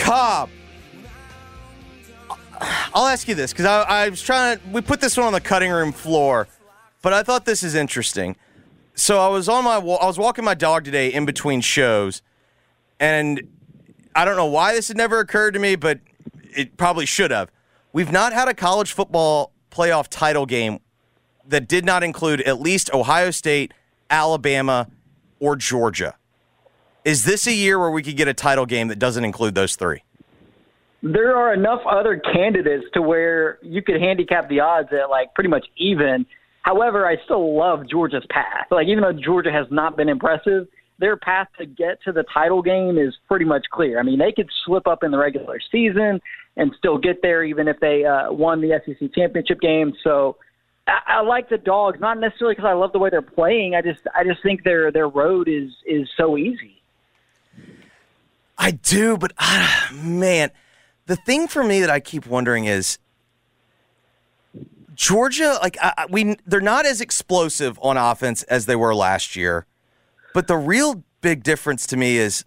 Cobb. 0.00 0.50
I'll 2.94 3.06
ask 3.06 3.28
you 3.28 3.34
this 3.34 3.52
because 3.52 3.66
I, 3.66 3.82
I 3.82 4.08
was 4.08 4.20
trying 4.20 4.58
to. 4.58 4.68
We 4.68 4.80
put 4.80 5.00
this 5.00 5.16
one 5.16 5.26
on 5.26 5.32
the 5.32 5.40
cutting 5.40 5.70
room 5.70 5.92
floor, 5.92 6.48
but 7.02 7.12
I 7.12 7.22
thought 7.22 7.44
this 7.44 7.62
is 7.62 7.74
interesting. 7.74 8.36
So 8.94 9.18
I 9.18 9.28
was 9.28 9.48
on 9.48 9.64
my. 9.64 9.76
I 9.76 10.06
was 10.06 10.18
walking 10.18 10.44
my 10.44 10.54
dog 10.54 10.84
today 10.84 11.12
in 11.12 11.24
between 11.24 11.60
shows, 11.60 12.22
and 12.98 13.40
I 14.14 14.24
don't 14.24 14.36
know 14.36 14.46
why 14.46 14.74
this 14.74 14.88
had 14.88 14.96
never 14.96 15.20
occurred 15.20 15.52
to 15.52 15.60
me, 15.60 15.76
but 15.76 16.00
it 16.42 16.76
probably 16.76 17.06
should 17.06 17.30
have. 17.30 17.50
We've 17.92 18.12
not 18.12 18.32
had 18.32 18.48
a 18.48 18.54
college 18.54 18.92
football 18.92 19.52
playoff 19.70 20.08
title 20.08 20.46
game 20.46 20.80
that 21.46 21.68
did 21.68 21.84
not 21.84 22.02
include 22.02 22.40
at 22.42 22.60
least 22.60 22.92
Ohio 22.92 23.30
State, 23.30 23.72
Alabama, 24.10 24.88
or 25.38 25.56
Georgia. 25.56 26.16
Is 27.04 27.24
this 27.24 27.46
a 27.46 27.52
year 27.52 27.78
where 27.78 27.90
we 27.90 28.02
could 28.02 28.16
get 28.16 28.28
a 28.28 28.34
title 28.34 28.66
game 28.66 28.88
that 28.88 28.98
doesn't 28.98 29.24
include 29.24 29.54
those 29.54 29.76
three? 29.76 30.02
there 31.02 31.34
are 31.34 31.54
enough 31.54 31.80
other 31.90 32.20
candidates 32.32 32.84
to 32.92 33.00
where 33.00 33.58
you 33.62 33.82
could 33.82 34.00
handicap 34.00 34.48
the 34.48 34.60
odds 34.60 34.88
at 34.92 35.08
like 35.08 35.34
pretty 35.34 35.48
much 35.48 35.66
even. 35.76 36.26
However, 36.62 37.06
I 37.06 37.16
still 37.24 37.56
love 37.56 37.88
Georgia's 37.88 38.26
path. 38.28 38.66
Like 38.70 38.86
even 38.86 39.02
though 39.02 39.12
Georgia 39.12 39.50
has 39.50 39.66
not 39.70 39.96
been 39.96 40.08
impressive, 40.08 40.68
their 40.98 41.16
path 41.16 41.48
to 41.58 41.64
get 41.64 42.02
to 42.04 42.12
the 42.12 42.24
title 42.34 42.60
game 42.60 42.98
is 42.98 43.16
pretty 43.28 43.46
much 43.46 43.64
clear. 43.72 43.98
I 43.98 44.02
mean, 44.02 44.18
they 44.18 44.32
could 44.32 44.50
slip 44.66 44.86
up 44.86 45.02
in 45.02 45.10
the 45.10 45.16
regular 45.16 45.58
season 45.72 46.20
and 46.56 46.72
still 46.76 46.98
get 46.98 47.22
there, 47.22 47.42
even 47.42 47.66
if 47.66 47.80
they 47.80 48.04
uh, 48.04 48.30
won 48.30 48.60
the 48.60 48.78
SEC 48.84 49.14
championship 49.14 49.60
game. 49.62 49.94
So 50.04 50.36
I, 50.86 50.98
I 51.06 51.20
like 51.22 51.48
the 51.48 51.56
dogs, 51.56 51.98
not 51.98 52.18
necessarily 52.20 52.56
because 52.56 52.68
I 52.68 52.74
love 52.74 52.92
the 52.92 52.98
way 52.98 53.08
they're 53.08 53.22
playing. 53.22 53.74
I 53.74 53.80
just 53.80 54.00
I 54.14 54.24
just 54.24 54.42
think 54.42 54.64
their 54.64 54.92
their 54.92 55.08
road 55.08 55.48
is 55.48 55.70
is 55.86 56.06
so 56.18 56.36
easy. 56.36 56.79
I 58.62 58.72
do, 58.72 59.16
but 59.16 59.32
ah, 59.38 59.90
man, 59.92 60.50
the 61.06 61.16
thing 61.16 61.48
for 61.48 61.64
me 61.64 61.80
that 61.80 61.88
I 61.88 61.98
keep 61.98 62.26
wondering 62.26 62.66
is 62.66 62.98
Georgia. 64.94 65.58
Like 65.62 65.78
I- 65.80 66.06
we, 66.10 66.36
they're 66.46 66.60
not 66.60 66.84
as 66.84 67.00
explosive 67.00 67.78
on 67.82 67.96
offense 67.96 68.42
as 68.44 68.66
they 68.66 68.76
were 68.76 68.94
last 68.94 69.34
year. 69.34 69.66
But 70.34 70.46
the 70.46 70.56
real 70.58 71.02
big 71.22 71.42
difference 71.42 71.86
to 71.88 71.96
me 71.96 72.18
is. 72.18 72.44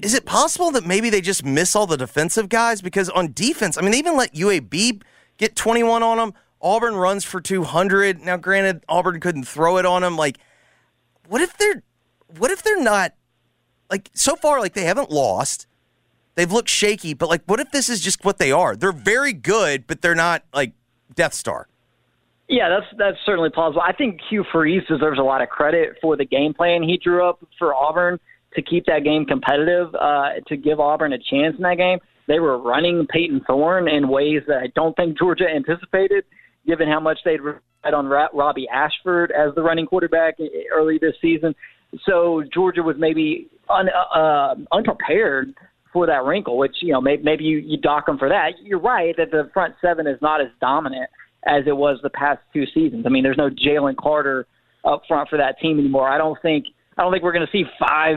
Is 0.00 0.14
it 0.14 0.24
possible 0.24 0.70
that 0.70 0.86
maybe 0.86 1.10
they 1.10 1.20
just 1.20 1.44
miss 1.44 1.74
all 1.74 1.86
the 1.86 1.96
defensive 1.96 2.48
guys? 2.48 2.80
Because 2.80 3.08
on 3.10 3.32
defense, 3.32 3.76
I 3.76 3.80
mean, 3.80 3.90
they 3.90 3.98
even 3.98 4.16
let 4.16 4.32
UAB 4.32 5.02
get 5.36 5.56
21 5.56 6.02
on 6.02 6.16
them. 6.18 6.32
Auburn 6.62 6.94
runs 6.94 7.24
for 7.24 7.40
200. 7.40 8.20
Now, 8.22 8.36
granted, 8.36 8.84
Auburn 8.88 9.18
couldn't 9.20 9.44
throw 9.44 9.76
it 9.76 9.84
on 9.84 10.02
them. 10.02 10.16
Like, 10.16 10.38
what 11.26 11.42
if 11.42 11.58
they're, 11.58 11.82
what 12.38 12.50
if 12.50 12.62
they're 12.62 12.80
not, 12.80 13.14
like, 13.94 14.10
so 14.12 14.34
far, 14.34 14.58
like, 14.58 14.74
they 14.74 14.84
haven't 14.84 15.10
lost. 15.10 15.68
They've 16.34 16.50
looked 16.50 16.68
shaky, 16.68 17.14
but 17.14 17.28
like, 17.28 17.42
what 17.46 17.60
if 17.60 17.70
this 17.70 17.88
is 17.88 18.00
just 18.00 18.24
what 18.24 18.38
they 18.38 18.50
are? 18.50 18.74
They're 18.74 18.90
very 18.90 19.32
good, 19.32 19.86
but 19.86 20.02
they're 20.02 20.16
not 20.16 20.42
like 20.52 20.72
Death 21.14 21.32
Star. 21.32 21.68
Yeah, 22.48 22.68
that's 22.68 22.86
that's 22.98 23.16
certainly 23.24 23.50
plausible. 23.50 23.82
I 23.82 23.92
think 23.92 24.18
Hugh 24.28 24.44
Freeze 24.50 24.82
deserves 24.88 25.20
a 25.20 25.22
lot 25.22 25.42
of 25.42 25.48
credit 25.48 25.96
for 26.02 26.16
the 26.16 26.24
game 26.24 26.52
plan 26.52 26.82
he 26.82 26.98
drew 26.98 27.24
up 27.24 27.38
for 27.56 27.72
Auburn 27.72 28.18
to 28.56 28.62
keep 28.62 28.84
that 28.86 29.04
game 29.04 29.26
competitive, 29.26 29.94
uh, 29.94 30.40
to 30.48 30.56
give 30.56 30.80
Auburn 30.80 31.12
a 31.12 31.18
chance 31.18 31.54
in 31.56 31.62
that 31.62 31.76
game. 31.76 32.00
They 32.26 32.40
were 32.40 32.58
running 32.58 33.06
Payton 33.06 33.42
Thorne 33.46 33.86
in 33.86 34.08
ways 34.08 34.42
that 34.48 34.58
I 34.58 34.66
don't 34.74 34.96
think 34.96 35.16
Georgia 35.16 35.46
anticipated, 35.48 36.24
given 36.66 36.88
how 36.88 36.98
much 36.98 37.18
they'd 37.24 37.40
relied 37.40 37.94
on 37.94 38.06
Robbie 38.06 38.66
Ashford 38.68 39.30
as 39.30 39.54
the 39.54 39.62
running 39.62 39.86
quarterback 39.86 40.34
early 40.74 40.98
this 40.98 41.14
season. 41.22 41.54
So 42.06 42.42
Georgia 42.52 42.82
was 42.82 42.96
maybe 42.98 43.48
un, 43.68 43.88
uh, 43.88 44.54
unprepared 44.72 45.54
for 45.92 46.06
that 46.06 46.24
wrinkle, 46.24 46.58
which 46.58 46.76
you 46.80 46.92
know 46.92 47.00
maybe, 47.00 47.22
maybe 47.22 47.44
you, 47.44 47.58
you 47.58 47.76
dock 47.76 48.06
them 48.06 48.18
for 48.18 48.28
that. 48.28 48.52
You're 48.62 48.80
right 48.80 49.14
that 49.16 49.30
the 49.30 49.50
front 49.54 49.74
seven 49.80 50.06
is 50.06 50.18
not 50.20 50.40
as 50.40 50.48
dominant 50.60 51.08
as 51.46 51.64
it 51.66 51.76
was 51.76 51.98
the 52.02 52.10
past 52.10 52.40
two 52.52 52.64
seasons. 52.74 53.04
I 53.06 53.10
mean, 53.10 53.22
there's 53.22 53.38
no 53.38 53.50
Jalen 53.50 53.96
Carter 53.96 54.46
up 54.84 55.02
front 55.06 55.28
for 55.28 55.38
that 55.38 55.58
team 55.60 55.78
anymore. 55.78 56.08
I 56.08 56.18
don't 56.18 56.40
think 56.42 56.66
I 56.98 57.02
don't 57.02 57.12
think 57.12 57.22
we're 57.22 57.32
going 57.32 57.46
to 57.46 57.52
see 57.52 57.64
five 57.78 58.16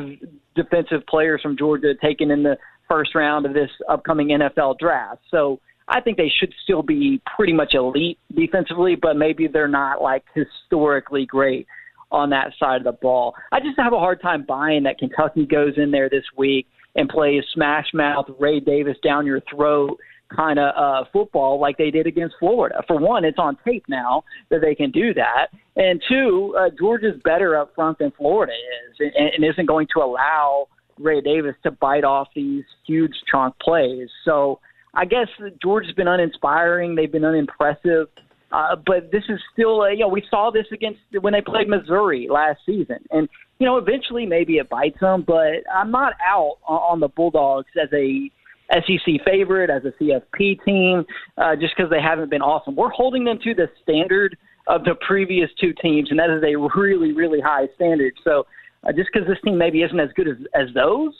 defensive 0.55 1.05
players 1.07 1.41
from 1.41 1.57
Georgia 1.57 1.93
taken 2.01 2.32
in 2.32 2.43
the 2.43 2.57
first 2.89 3.15
round 3.15 3.45
of 3.45 3.53
this 3.53 3.69
upcoming 3.89 4.30
NFL 4.30 4.80
draft. 4.80 5.21
So 5.30 5.59
I 5.88 6.01
think 6.01 6.17
they 6.17 6.32
should 6.39 6.53
still 6.63 6.84
be 6.84 7.21
pretty 7.36 7.53
much 7.53 7.73
elite 7.73 8.19
defensively, 8.36 8.95
but 8.95 9.15
maybe 9.15 9.47
they're 9.47 9.67
not 9.67 10.01
like 10.01 10.23
historically 10.34 11.25
great 11.25 11.67
on 12.12 12.30
that 12.30 12.53
side 12.60 12.78
of 12.78 12.84
the 12.84 12.91
ball. 12.91 13.36
I 13.51 13.60
just 13.60 13.78
have 13.78 13.93
a 13.93 13.99
hard 13.99 14.22
time 14.22 14.45
buying 14.47 14.84
that 14.84 14.97
Kentucky 14.97 15.45
goes 15.45 15.74
in 15.78 15.91
there 15.91 16.10
this 16.10 16.24
week 16.38 16.68
and 16.95 17.10
plays 17.10 17.43
smash 17.53 17.88
mouth 17.93 18.26
Ray 18.39 18.60
Davis 18.60 18.97
down 19.03 19.26
your 19.26 19.41
throat 19.53 19.97
kind 20.36 20.60
of 20.60 20.74
uh, 20.76 21.05
football 21.14 21.60
like 21.60 21.78
they 21.78 21.91
did 21.91 22.08
against 22.08 22.36
Florida. 22.39 22.84
For 22.88 22.99
one, 22.99 23.24
it's 23.24 23.39
on 23.39 23.58
tape 23.66 23.86
now 23.88 24.24
that 24.49 24.60
they 24.62 24.76
can 24.76 24.91
do 24.91 25.14
that, 25.14 25.47
and 25.76 26.01
two, 26.10 26.55
uh, 26.60 26.70
Georgia's 26.78 27.20
better 27.24 27.58
up 27.58 27.74
front 27.76 27.99
than 27.99 28.12
Florida 28.12 28.51
is, 28.51 29.12
and, 29.16 29.30
and 29.36 29.45
isn't 29.45 29.68
going 29.68 29.88
to 29.93 30.03
allow 30.03 30.68
Ray 30.99 31.22
Davis 31.22 31.55
to 31.64 31.72
bite 31.72 32.03
off 32.03 32.28
these 32.36 32.64
huge 32.86 33.14
chunk 33.32 33.58
plays. 33.60 34.10
So 34.26 34.60
I 34.93 35.05
guess 35.05 35.28
Georgia's 35.62 35.93
been 35.93 36.08
uninspiring. 36.08 36.95
They've 36.95 37.12
been 37.12 37.26
unimpressive. 37.26 38.08
Uh, 38.52 38.76
but 38.86 39.12
this 39.12 39.24
is 39.28 39.39
still, 39.52 39.82
uh, 39.82 39.89
you 39.89 40.00
know, 40.00 40.08
we 40.08 40.24
saw 40.30 40.50
this 40.52 40.66
against 40.72 41.00
when 41.20 41.34
they 41.34 41.41
played 41.41 41.68
Missouri 41.68 42.28
last 42.30 42.60
season, 42.66 43.00
and 43.12 43.28
you 43.60 43.66
know, 43.66 43.78
eventually 43.78 44.26
maybe 44.26 44.58
it 44.58 44.70
bites 44.70 45.00
them. 45.02 45.24
But 45.26 45.64
I'm 45.74 45.91
not 45.91 46.14
out 46.26 46.58
on, 46.66 46.78
on 46.78 47.00
the 47.00 47.10
Bulldogs 47.10 47.68
as 47.82 47.89
a 47.93 48.32
SEC 48.72 49.22
favorite, 49.26 49.70
as 49.70 49.84
a 49.86 49.91
CFP 50.02 50.64
team, 50.64 51.06
uh, 51.38 51.56
just 51.56 51.76
because 51.76 51.89
they 51.89 52.02
haven't 52.02 52.30
been 52.30 52.41
awesome. 52.41 52.76
We're 52.76 52.89
holding 52.89 53.26
them 53.26 53.39
to 53.43 53.54
the 53.54 53.70
standard 53.84 54.38
of 54.68 54.84
the 54.84 54.95
previous 55.06 55.50
two 55.60 55.74
teams, 55.82 56.10
and 56.10 56.20
that 56.20 56.30
is 56.30 56.43
a 56.43 56.56
really, 56.78 57.14
really 57.14 57.39
high 57.39 57.68
standard. 57.76 58.14
So 58.24 58.45
uh, 58.84 58.91
just 58.91 59.10
because 59.12 59.28
this 59.28 59.38
team 59.43 59.58
maybe 59.58 59.82
isn't 59.82 60.00
as 60.00 60.10
good 60.16 60.28
as, 60.28 60.36
as 60.54 60.74
those, 60.74 61.14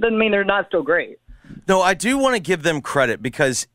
doesn't 0.00 0.18
mean 0.18 0.30
they're 0.30 0.44
not 0.44 0.66
still 0.68 0.82
great. 0.82 1.18
No, 1.68 1.82
I 1.82 1.94
do 1.94 2.18
want 2.18 2.34
to 2.34 2.40
give 2.40 2.62
them 2.62 2.80
credit 2.80 3.22
because 3.22 3.66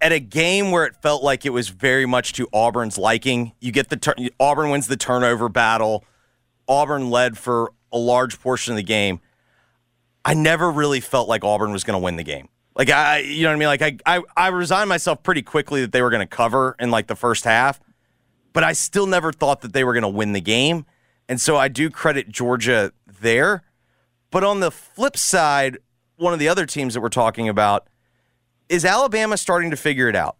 at 0.00 0.12
a 0.12 0.20
game 0.20 0.70
where 0.70 0.84
it 0.84 0.96
felt 1.00 1.22
like 1.22 1.46
it 1.46 1.50
was 1.50 1.68
very 1.68 2.06
much 2.06 2.32
to 2.34 2.48
Auburn's 2.52 2.98
liking, 2.98 3.52
you 3.60 3.72
get 3.72 3.88
the 3.88 3.96
tur- 3.96 4.16
Auburn 4.40 4.70
wins 4.70 4.88
the 4.88 4.96
turnover 4.96 5.48
battle. 5.48 6.04
Auburn 6.68 7.10
led 7.10 7.38
for 7.38 7.72
a 7.92 7.98
large 7.98 8.40
portion 8.40 8.72
of 8.72 8.76
the 8.76 8.82
game. 8.82 9.20
I 10.24 10.34
never 10.34 10.70
really 10.70 11.00
felt 11.00 11.28
like 11.28 11.44
Auburn 11.44 11.72
was 11.72 11.84
going 11.84 12.00
to 12.00 12.04
win 12.04 12.16
the 12.16 12.22
game. 12.22 12.48
Like 12.74 12.90
I, 12.90 13.18
you 13.18 13.42
know 13.42 13.50
what 13.50 13.56
I 13.56 13.58
mean? 13.58 13.68
Like 13.68 13.82
I, 13.82 13.98
I, 14.06 14.22
I 14.36 14.48
resigned 14.48 14.88
myself 14.88 15.22
pretty 15.22 15.42
quickly 15.42 15.82
that 15.82 15.92
they 15.92 16.02
were 16.02 16.10
going 16.10 16.20
to 16.20 16.26
cover 16.26 16.74
in 16.78 16.90
like 16.90 17.06
the 17.06 17.16
first 17.16 17.44
half, 17.44 17.80
but 18.52 18.64
I 18.64 18.72
still 18.72 19.06
never 19.06 19.32
thought 19.32 19.60
that 19.60 19.72
they 19.72 19.84
were 19.84 19.92
going 19.92 20.02
to 20.02 20.08
win 20.08 20.32
the 20.32 20.40
game. 20.40 20.86
And 21.28 21.40
so 21.40 21.56
I 21.56 21.68
do 21.68 21.90
credit 21.90 22.28
Georgia 22.28 22.92
there. 23.20 23.62
But 24.30 24.42
on 24.42 24.60
the 24.60 24.70
flip 24.70 25.16
side, 25.16 25.78
one 26.16 26.32
of 26.32 26.38
the 26.38 26.48
other 26.48 26.64
teams 26.66 26.94
that 26.94 27.00
we're 27.00 27.10
talking 27.10 27.48
about 27.48 27.86
is 28.72 28.84
Alabama 28.86 29.36
starting 29.36 29.70
to 29.70 29.76
figure 29.76 30.08
it 30.08 30.16
out. 30.16 30.36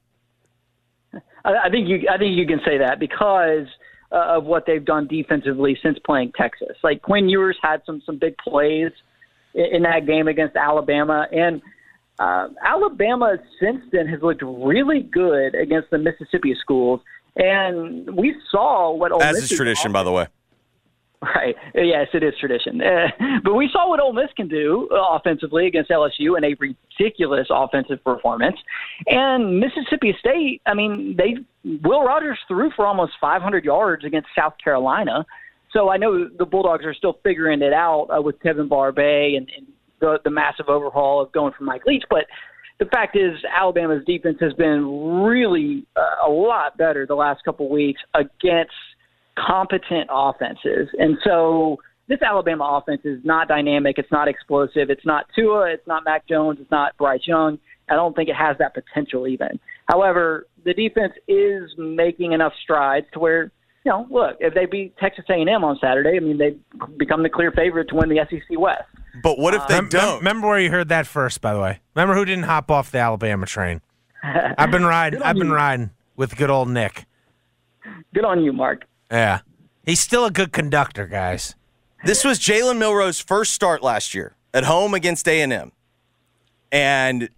I, 1.45 1.55
I 1.65 1.71
think 1.71 1.89
you 1.89 2.09
I 2.11 2.17
think 2.17 2.37
you 2.37 2.47
can 2.47 2.61
say 2.65 2.79
that 2.79 2.99
because 2.99 3.67
uh, 4.11 4.37
of 4.37 4.45
what 4.45 4.65
they've 4.67 4.85
done 4.85 5.07
defensively 5.07 5.79
since 5.83 5.99
playing 6.05 6.33
Texas. 6.37 6.77
Like 6.83 7.03
Quinn 7.03 7.29
Ewers 7.29 7.57
had 7.63 7.83
some 7.87 8.03
some 8.05 8.19
big 8.19 8.37
plays 8.39 8.91
in, 9.55 9.77
in 9.77 9.83
that 9.83 10.07
game 10.07 10.29
against 10.29 10.57
Alabama, 10.57 11.27
and 11.31 11.61
uh, 12.19 12.49
Alabama 12.65 13.37
since 13.61 13.83
then 13.93 14.07
has 14.09 14.23
looked 14.23 14.43
really 14.43 15.01
good 15.01 15.55
against 15.55 15.91
the 15.91 15.99
Mississippi 15.99 16.55
schools. 16.61 17.01
And 17.37 18.15
we 18.15 18.35
saw 18.51 18.93
what 18.93 19.13
Ole 19.13 19.23
As 19.23 19.37
Miss's 19.37 19.53
is 19.53 19.57
tradition, 19.57 19.93
by 19.93 20.03
the 20.03 20.13
way. 20.13 20.27
Right. 21.23 21.55
Yes, 21.75 22.09
it 22.15 22.25
is 22.25 22.35
tradition. 22.39 22.83
But 23.45 23.55
we 23.55 23.69
saw 23.73 23.89
what 23.89 24.01
Ole 24.01 24.13
Miss 24.13 24.31
can 24.37 24.49
do 24.49 24.89
uh, 24.91 25.17
offensively 25.17 25.67
against 25.67 25.91
LSU 25.91 26.37
in 26.37 26.45
a 26.45 26.55
ridiculous 26.59 27.47
offensive 27.51 28.03
performance. 28.03 28.57
And 29.07 29.61
Mississippi 29.61 30.17
State, 30.19 30.63
I 30.67 30.75
mean, 30.75 31.17
they 31.17 31.37
Will 31.85 32.03
Rogers 32.03 32.39
threw 32.49 32.71
for 32.75 32.87
almost 32.87 33.13
500 33.21 33.65
yards 33.65 34.05
against 34.05 34.29
South 34.37 34.55
Carolina. 34.63 35.25
So 35.73 35.89
I 35.91 35.97
know 35.97 36.29
the 36.29 36.45
Bulldogs 36.45 36.85
are 36.85 36.95
still 36.95 37.19
figuring 37.23 37.63
it 37.63 37.73
out 37.73 38.09
uh, 38.17 38.21
with 38.21 38.41
Kevin 38.43 38.69
Barbay 38.69 39.37
and, 39.37 39.49
and 39.57 39.67
the, 40.01 40.19
the 40.25 40.31
massive 40.31 40.69
overhaul 40.69 41.23
of 41.23 41.33
going 41.33 41.53
from 41.57 41.67
Mike 41.67 41.87
Leach. 41.87 42.05
But 42.11 42.27
the 42.79 42.87
fact 42.87 43.17
is, 43.17 43.33
Alabama's 43.57 44.05
defense 44.05 44.39
has 44.41 44.53
been 44.55 45.23
really 45.23 45.87
uh, 45.97 46.29
a 46.29 46.31
lot 46.31 46.77
better 46.77 47.07
the 47.07 47.15
last 47.15 47.45
couple 47.45 47.69
weeks 47.69 48.01
against 48.15 48.73
competent 49.39 50.09
offenses. 50.11 50.89
And 50.99 51.19
so 51.25 51.79
this 52.09 52.21
Alabama 52.23 52.65
offense 52.65 53.03
is 53.05 53.21
not 53.25 53.49
dynamic. 53.49 53.99
It's 53.99 54.11
not 54.13 54.29
explosive. 54.29 54.91
It's 54.91 55.07
not 55.07 55.27
Tua. 55.35 55.73
It's 55.73 55.87
not 55.87 56.05
Mac 56.05 56.27
Jones. 56.29 56.59
It's 56.61 56.71
not 56.71 56.97
Bryce 56.97 57.27
Young. 57.27 57.59
I 57.89 57.95
don't 57.95 58.15
think 58.15 58.29
it 58.29 58.37
has 58.37 58.57
that 58.59 58.75
potential 58.75 59.27
even. 59.27 59.59
However, 59.89 60.47
the 60.65 60.75
defense 60.75 61.13
is 61.29 61.71
making 61.77 62.33
enough 62.33 62.53
strides 62.63 63.07
to 63.13 63.19
where 63.19 63.51
you 63.85 63.91
know, 63.91 64.07
look, 64.11 64.37
if 64.39 64.55
they 64.55 64.67
beat 64.67 64.97
Texas 64.97 65.25
A&M 65.29 65.65
on 65.65 65.77
Saturday, 65.81 66.17
I 66.17 66.21
mean, 66.21 66.39
they 66.39 66.57
become 66.99 67.25
the 67.25 67.29
clear 67.29 67.51
favorite 67.51 67.89
to 67.89 67.97
win 67.97 68.09
the 68.09 68.21
SEC 68.31 68.57
West. 68.57 68.85
But 69.23 69.39
what 69.39 69.55
if 69.55 69.67
they 69.67 69.75
Mem- 69.75 69.85
mem- 69.85 69.91
don't? 69.91 70.19
Remember 70.19 70.47
where 70.47 70.61
you 70.61 70.71
heard 70.71 70.89
that 70.91 71.07
first, 71.07 71.41
by 71.41 71.53
the 71.53 71.61
way. 71.61 71.81
Remember 71.95 72.15
who 72.15 72.25
didn't 72.25 72.45
hop 72.45 72.71
off 72.71 72.93
the 72.93 72.99
Alabama 72.99 73.45
train? 73.45 73.81
I've 74.23 74.71
been 74.71 74.85
riding. 74.85 75.21
I've 75.23 75.37
been 75.37 75.49
you. 75.49 75.55
riding 75.55 75.91
with 76.17 76.37
good 76.37 76.49
old 76.49 76.69
Nick. 76.69 77.07
Good 78.15 78.25
on 78.25 78.45
you, 78.45 78.53
Mark. 78.53 78.85
Yeah, 79.13 79.41
he's 79.85 80.01
still 80.01 80.25
a 80.25 80.31
good 80.31 80.53
conductor, 80.53 81.07
guys. 81.07 81.55
This 82.05 82.25
was 82.25 82.39
Jalen 82.41 82.79
Milroe's 82.79 83.21
first 83.21 83.53
start 83.53 83.83
last 83.83 84.15
year 84.15 84.35
at 84.55 84.65
home 84.65 84.95
against 84.95 85.29
A&M. 85.29 85.71
And 86.73 87.29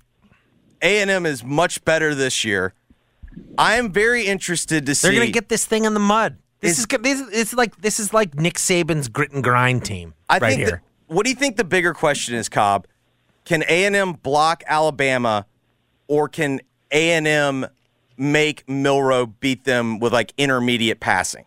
A&M 0.81 1.27
is 1.27 1.43
much 1.43 1.85
better 1.85 2.14
this 2.14 2.45
year. 2.45 2.72
I 3.59 3.75
am 3.75 3.91
very 3.93 4.27
interested 4.27 4.87
to 4.87 4.95
see 4.95 5.09
They're 5.09 5.18
gonna 5.18 5.31
get 5.33 5.49
this 5.49 5.64
thing 5.64 5.85
in 5.85 5.93
the 5.95 6.01
mud. 6.01 6.37
This 6.61 6.79
Is- 6.79 6.87
this. 6.87 7.22
It's 7.33 7.53
like 7.53 7.77
this 7.81 7.99
is 7.99 8.14
like 8.14 8.37
Nick 8.37 8.55
Saban's 8.55 9.09
grit 9.09 9.33
and 9.33 9.43
grind 9.43 9.85
team 9.85 10.14
I 10.31 10.39
right 10.39 10.51
think 10.51 10.61
here. 10.61 10.70
that- 10.70 10.81
what 11.14 11.25
do 11.25 11.31
you 11.31 11.37
think 11.37 11.57
the 11.57 11.64
bigger 11.64 11.93
question 11.93 12.35
is, 12.37 12.49
Cobb? 12.49 12.87
Can 13.45 13.62
A&M 13.68 14.12
block 14.14 14.62
Alabama 14.66 15.45
or 16.07 16.29
can 16.29 16.61
A&M 16.93 17.66
make 18.16 18.66
Milroe 18.68 19.27
beat 19.27 19.64
them 19.64 19.99
with 19.99 20.12
like 20.12 20.33
intermediate 20.39 21.01
passing? 21.01 21.45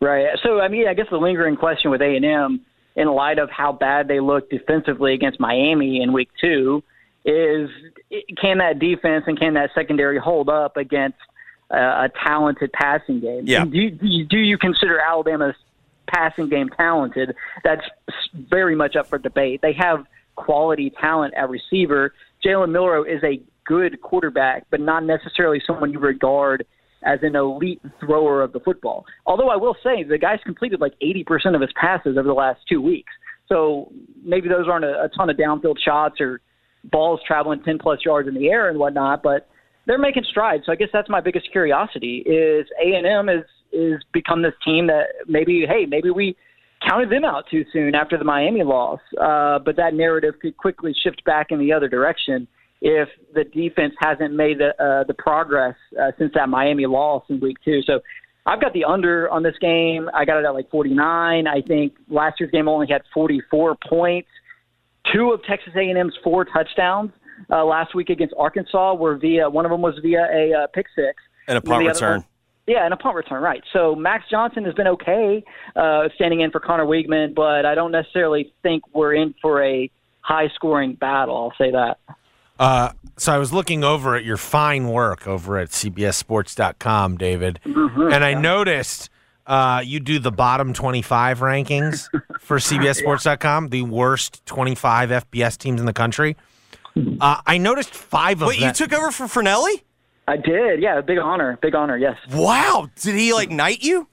Right. 0.00 0.26
So, 0.42 0.60
I 0.60 0.68
mean, 0.68 0.88
I 0.88 0.94
guess 0.94 1.06
the 1.10 1.18
lingering 1.18 1.56
question 1.56 1.90
with 1.90 2.00
A&M, 2.00 2.60
in 2.96 3.08
light 3.08 3.38
of 3.38 3.50
how 3.50 3.72
bad 3.72 4.08
they 4.08 4.18
looked 4.20 4.50
defensively 4.50 5.14
against 5.14 5.38
Miami 5.38 6.02
in 6.02 6.12
Week 6.12 6.30
Two, 6.40 6.82
is 7.24 7.68
can 8.40 8.58
that 8.58 8.78
defense 8.78 9.24
and 9.26 9.38
can 9.38 9.54
that 9.54 9.70
secondary 9.74 10.18
hold 10.18 10.48
up 10.48 10.76
against 10.76 11.18
uh, 11.70 11.76
a 11.76 12.10
talented 12.24 12.72
passing 12.72 13.20
game? 13.20 13.42
Yeah. 13.44 13.64
Do 13.64 13.78
you, 13.78 14.24
do 14.24 14.38
you- 14.38 14.58
consider 14.58 14.98
Alabama's 14.98 15.54
passing 16.06 16.48
game 16.48 16.68
talented? 16.70 17.34
That's 17.62 17.82
very 18.34 18.74
much 18.74 18.96
up 18.96 19.08
for 19.08 19.18
debate. 19.18 19.60
They 19.62 19.74
have 19.74 20.06
quality 20.34 20.90
talent 20.90 21.34
at 21.34 21.48
receiver. 21.48 22.14
Jalen 22.44 22.70
Milroe 22.70 23.04
is 23.04 23.22
a 23.22 23.40
good 23.64 24.00
quarterback, 24.00 24.66
but 24.70 24.80
not 24.80 25.04
necessarily 25.04 25.62
someone 25.64 25.92
you 25.92 25.98
regard 25.98 26.66
as 27.02 27.18
an 27.22 27.34
elite 27.34 27.80
thrower 27.98 28.42
of 28.42 28.52
the 28.52 28.60
football. 28.60 29.04
Although 29.26 29.48
I 29.48 29.56
will 29.56 29.76
say 29.82 30.02
the 30.02 30.18
guy's 30.18 30.40
completed 30.44 30.80
like 30.80 30.92
80% 31.02 31.54
of 31.54 31.60
his 31.60 31.70
passes 31.80 32.16
over 32.18 32.28
the 32.28 32.34
last 32.34 32.60
two 32.68 32.82
weeks. 32.82 33.12
So 33.48 33.90
maybe 34.22 34.48
those 34.48 34.68
aren't 34.68 34.84
a, 34.84 35.04
a 35.04 35.08
ton 35.16 35.30
of 35.30 35.36
downfield 35.36 35.76
shots 35.84 36.20
or 36.20 36.40
balls 36.84 37.20
traveling 37.26 37.62
10 37.62 37.78
plus 37.78 38.00
yards 38.04 38.28
in 38.28 38.34
the 38.34 38.48
air 38.48 38.68
and 38.68 38.78
whatnot, 38.78 39.22
but 39.22 39.48
they're 39.86 39.98
making 39.98 40.24
strides. 40.28 40.64
So 40.66 40.72
I 40.72 40.76
guess 40.76 40.88
that's 40.92 41.08
my 41.08 41.20
biggest 41.20 41.50
curiosity 41.50 42.18
is 42.26 42.66
A&M 42.82 43.28
is, 43.28 43.44
is 43.72 44.00
become 44.12 44.42
this 44.42 44.54
team 44.64 44.86
that 44.86 45.06
maybe, 45.26 45.64
hey, 45.66 45.86
maybe 45.86 46.10
we 46.10 46.36
counted 46.88 47.10
them 47.10 47.24
out 47.24 47.44
too 47.50 47.64
soon 47.72 47.94
after 47.94 48.16
the 48.16 48.24
Miami 48.24 48.62
loss. 48.62 49.00
Uh, 49.20 49.58
but 49.58 49.76
that 49.76 49.94
narrative 49.94 50.34
could 50.40 50.56
quickly 50.56 50.94
shift 51.02 51.24
back 51.24 51.48
in 51.50 51.58
the 51.58 51.72
other 51.72 51.88
direction 51.88 52.46
if 52.80 53.08
the 53.34 53.44
defense 53.44 53.94
hasn't 54.00 54.34
made 54.34 54.58
the 54.58 54.70
uh, 54.82 55.04
the 55.04 55.14
progress 55.14 55.74
uh, 56.00 56.12
since 56.18 56.32
that 56.34 56.48
Miami 56.48 56.86
loss 56.86 57.22
in 57.28 57.40
week 57.40 57.56
two. 57.64 57.82
So 57.82 58.00
I've 58.46 58.60
got 58.60 58.72
the 58.72 58.84
under 58.84 59.28
on 59.30 59.42
this 59.42 59.54
game. 59.60 60.08
I 60.14 60.24
got 60.24 60.38
it 60.38 60.46
at 60.46 60.54
like 60.54 60.70
49. 60.70 61.46
I 61.46 61.60
think 61.62 61.94
last 62.08 62.40
year's 62.40 62.50
game 62.50 62.68
only 62.68 62.86
had 62.90 63.02
44 63.12 63.76
points. 63.86 64.28
Two 65.12 65.32
of 65.32 65.42
Texas 65.44 65.72
A&M's 65.76 66.14
four 66.24 66.44
touchdowns 66.44 67.10
uh, 67.50 67.64
last 67.64 67.94
week 67.94 68.10
against 68.10 68.34
Arkansas 68.38 68.94
were 68.94 69.16
via 69.16 69.48
one 69.48 69.64
of 69.64 69.70
them 69.70 69.82
was 69.82 69.94
via 70.02 70.26
a 70.32 70.52
uh, 70.62 70.66
pick 70.74 70.86
six 70.94 71.22
And 71.48 71.58
a 71.58 71.60
punt 71.60 71.82
other 71.82 71.92
return. 71.92 72.12
one- 72.20 72.24
yeah, 72.66 72.84
and 72.84 72.94
a 72.94 72.96
punt 72.96 73.16
return, 73.16 73.42
right. 73.42 73.62
So 73.72 73.96
Max 73.96 74.24
Johnson 74.30 74.64
has 74.64 74.74
been 74.74 74.86
okay 74.86 75.42
uh, 75.74 76.08
standing 76.14 76.40
in 76.40 76.50
for 76.52 76.60
Conner 76.60 76.84
Weigman, 76.86 77.34
but 77.34 77.66
I 77.66 77.74
don't 77.74 77.90
necessarily 77.90 78.52
think 78.62 78.84
we're 78.94 79.14
in 79.14 79.34
for 79.42 79.62
a 79.64 79.90
high 80.20 80.48
scoring 80.54 80.94
battle. 80.94 81.36
I'll 81.36 81.64
say 81.64 81.72
that. 81.72 81.98
Uh, 82.60 82.92
so 83.16 83.32
I 83.32 83.38
was 83.38 83.52
looking 83.52 83.82
over 83.82 84.14
at 84.16 84.24
your 84.24 84.36
fine 84.36 84.86
work 84.88 85.26
over 85.26 85.58
at 85.58 85.70
CBSSports.com, 85.70 87.16
David, 87.16 87.58
Mm-hmm. 87.64 88.12
and 88.12 88.22
I 88.24 88.34
noticed 88.34 89.08
uh, 89.46 89.82
you 89.84 89.98
do 89.98 90.18
the 90.18 90.30
bottom 90.30 90.72
25 90.72 91.40
rankings 91.40 92.08
for 92.40 92.58
CBSSports.com, 92.58 93.68
the 93.70 93.82
worst 93.82 94.44
25 94.46 95.08
FBS 95.10 95.56
teams 95.58 95.80
in 95.80 95.86
the 95.86 95.92
country. 95.92 96.36
Uh, 97.20 97.40
I 97.46 97.56
noticed 97.58 97.94
five 97.94 98.42
of 98.42 98.48
Wait, 98.48 98.60
them. 98.60 98.68
you 98.68 98.74
took 98.74 98.92
over 98.92 99.10
for 99.10 99.24
Fornelli? 99.24 99.82
I 100.28 100.36
did, 100.36 100.80
yeah, 100.82 101.00
big 101.00 101.18
honor, 101.18 101.58
big 101.62 101.74
honor, 101.74 101.96
yes. 101.96 102.16
Wow. 102.32 102.90
Did 103.00 103.14
he 103.16 103.32
like 103.32 103.50
knight 103.50 103.82
you? 103.82 104.06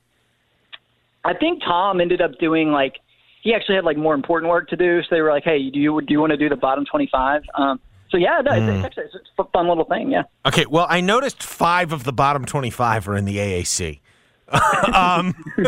I 1.26 1.34
think 1.34 1.62
Tom 1.64 2.00
ended 2.00 2.22
up 2.22 2.32
doing 2.39 2.72
like 2.72 2.95
he 3.41 3.54
actually 3.54 3.76
had 3.76 3.84
like 3.84 3.98
more 3.98 4.14
important 4.14 4.50
work 4.50 4.70
to 4.70 4.78
do, 4.78 5.02
so 5.04 5.08
they 5.12 5.22
were 5.22 5.30
like, 5.32 5.43
"Hey, 5.43 5.70
do 5.70 5.80
you 5.80 6.00
do 6.02 6.12
you 6.14 6.20
want 6.22 6.32
to 6.32 6.38
do 6.38 6.48
the 6.50 6.56
bottom 6.56 6.86
25?" 6.86 7.41
Um, 7.56 7.80
so 8.10 8.18
yeah, 8.18 8.41
no, 8.43 8.51
it's, 8.53 8.76
it's 8.78 8.86
actually 8.86 9.03
it's 9.05 9.30
a 9.38 9.43
fun 9.45 9.68
little 9.68 9.86
thing, 9.86 10.12
yeah. 10.12 10.24
Okay, 10.45 10.66
well, 10.66 10.88
I 10.89 11.01
noticed 11.01 11.43
five 11.43 11.91
of 11.91 12.03
the 12.03 12.14
bottom 12.14 12.45
25 12.45 13.08
are 13.10 13.18
in 13.18 13.26
the 13.26 13.38
AAC. 13.38 13.99
um, 14.93 15.36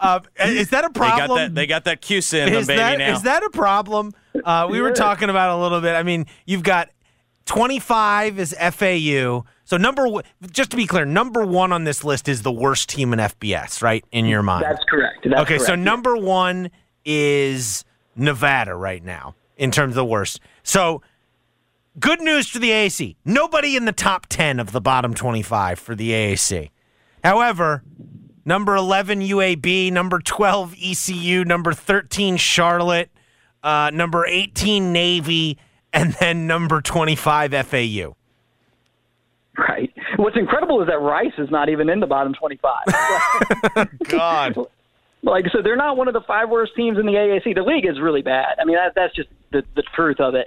uh, 0.00 0.20
is 0.44 0.70
that 0.70 0.84
a 0.84 0.88
They 0.88 0.98
problem? 0.98 1.28
got 1.28 1.34
that. 1.36 1.54
They 1.54 1.66
got 1.66 1.84
that 1.84 2.02
CUSA 2.02 2.46
in 2.46 2.52
them, 2.52 2.60
is 2.60 2.66
baby. 2.66 2.78
that 2.78 2.98
now 2.98 3.14
is 3.14 3.22
that 3.22 3.42
a 3.42 3.50
problem? 3.50 4.12
Uh, 4.44 4.68
we 4.70 4.80
were 4.82 4.92
talking 4.92 5.30
about 5.30 5.50
it 5.50 5.58
a 5.58 5.62
little 5.62 5.80
bit. 5.80 5.94
I 5.94 6.02
mean, 6.02 6.26
you've 6.44 6.62
got 6.62 6.90
25 7.46 8.38
is 8.38 8.54
FAU. 8.58 9.44
So 9.64 9.76
number 9.78 10.06
one, 10.06 10.24
just 10.50 10.70
to 10.72 10.76
be 10.76 10.86
clear, 10.86 11.04
number 11.06 11.44
one 11.46 11.72
on 11.72 11.84
this 11.84 12.04
list 12.04 12.28
is 12.28 12.42
the 12.42 12.52
worst 12.52 12.88
team 12.90 13.12
in 13.12 13.18
FBS, 13.18 13.82
right? 13.82 14.04
In 14.12 14.26
your 14.26 14.42
mind, 14.42 14.64
That's 14.68 14.84
correct. 14.84 15.26
That's 15.28 15.40
okay. 15.42 15.58
So 15.58 15.74
number 15.74 16.16
one 16.16 16.70
is 17.04 17.84
Nevada 18.16 18.74
right 18.74 19.02
now 19.02 19.34
in 19.56 19.70
terms 19.70 19.92
of 19.92 19.96
the 19.96 20.04
worst. 20.04 20.40
So 20.62 21.02
good 21.98 22.20
news 22.20 22.48
for 22.48 22.58
the 22.58 22.70
AAC. 22.70 23.16
Nobody 23.24 23.76
in 23.76 23.84
the 23.84 23.92
top 23.92 24.26
10 24.26 24.60
of 24.60 24.72
the 24.72 24.80
bottom 24.80 25.14
25 25.14 25.78
for 25.78 25.94
the 25.94 26.10
AAC. 26.10 26.70
However, 27.22 27.82
number 28.44 28.74
11 28.76 29.20
UAB, 29.20 29.92
number 29.92 30.18
12 30.18 30.74
ECU, 30.80 31.44
number 31.44 31.72
13 31.72 32.36
Charlotte, 32.36 33.10
uh, 33.62 33.90
number 33.92 34.26
18 34.26 34.92
Navy, 34.92 35.58
and 35.92 36.14
then 36.14 36.46
number 36.46 36.80
25 36.80 37.52
FAU. 37.66 38.16
Right. 39.56 39.92
What's 40.16 40.36
incredible 40.36 40.82
is 40.82 40.88
that 40.88 40.98
Rice 40.98 41.32
is 41.38 41.50
not 41.50 41.68
even 41.68 41.88
in 41.88 42.00
the 42.00 42.06
bottom 42.06 42.34
25. 42.34 43.88
God. 44.08 44.56
like, 45.22 45.44
so 45.52 45.62
they're 45.62 45.76
not 45.76 45.96
one 45.96 46.08
of 46.08 46.14
the 46.14 46.20
five 46.26 46.50
worst 46.50 46.72
teams 46.76 46.98
in 46.98 47.06
the 47.06 47.12
AAC. 47.12 47.54
The 47.54 47.62
league 47.62 47.86
is 47.86 48.00
really 48.00 48.22
bad. 48.22 48.56
I 48.60 48.64
mean, 48.64 48.76
that, 48.76 48.94
that's 48.94 49.14
just 49.14 49.28
the, 49.52 49.62
the 49.76 49.84
truth 49.94 50.18
of 50.18 50.34
it. 50.34 50.46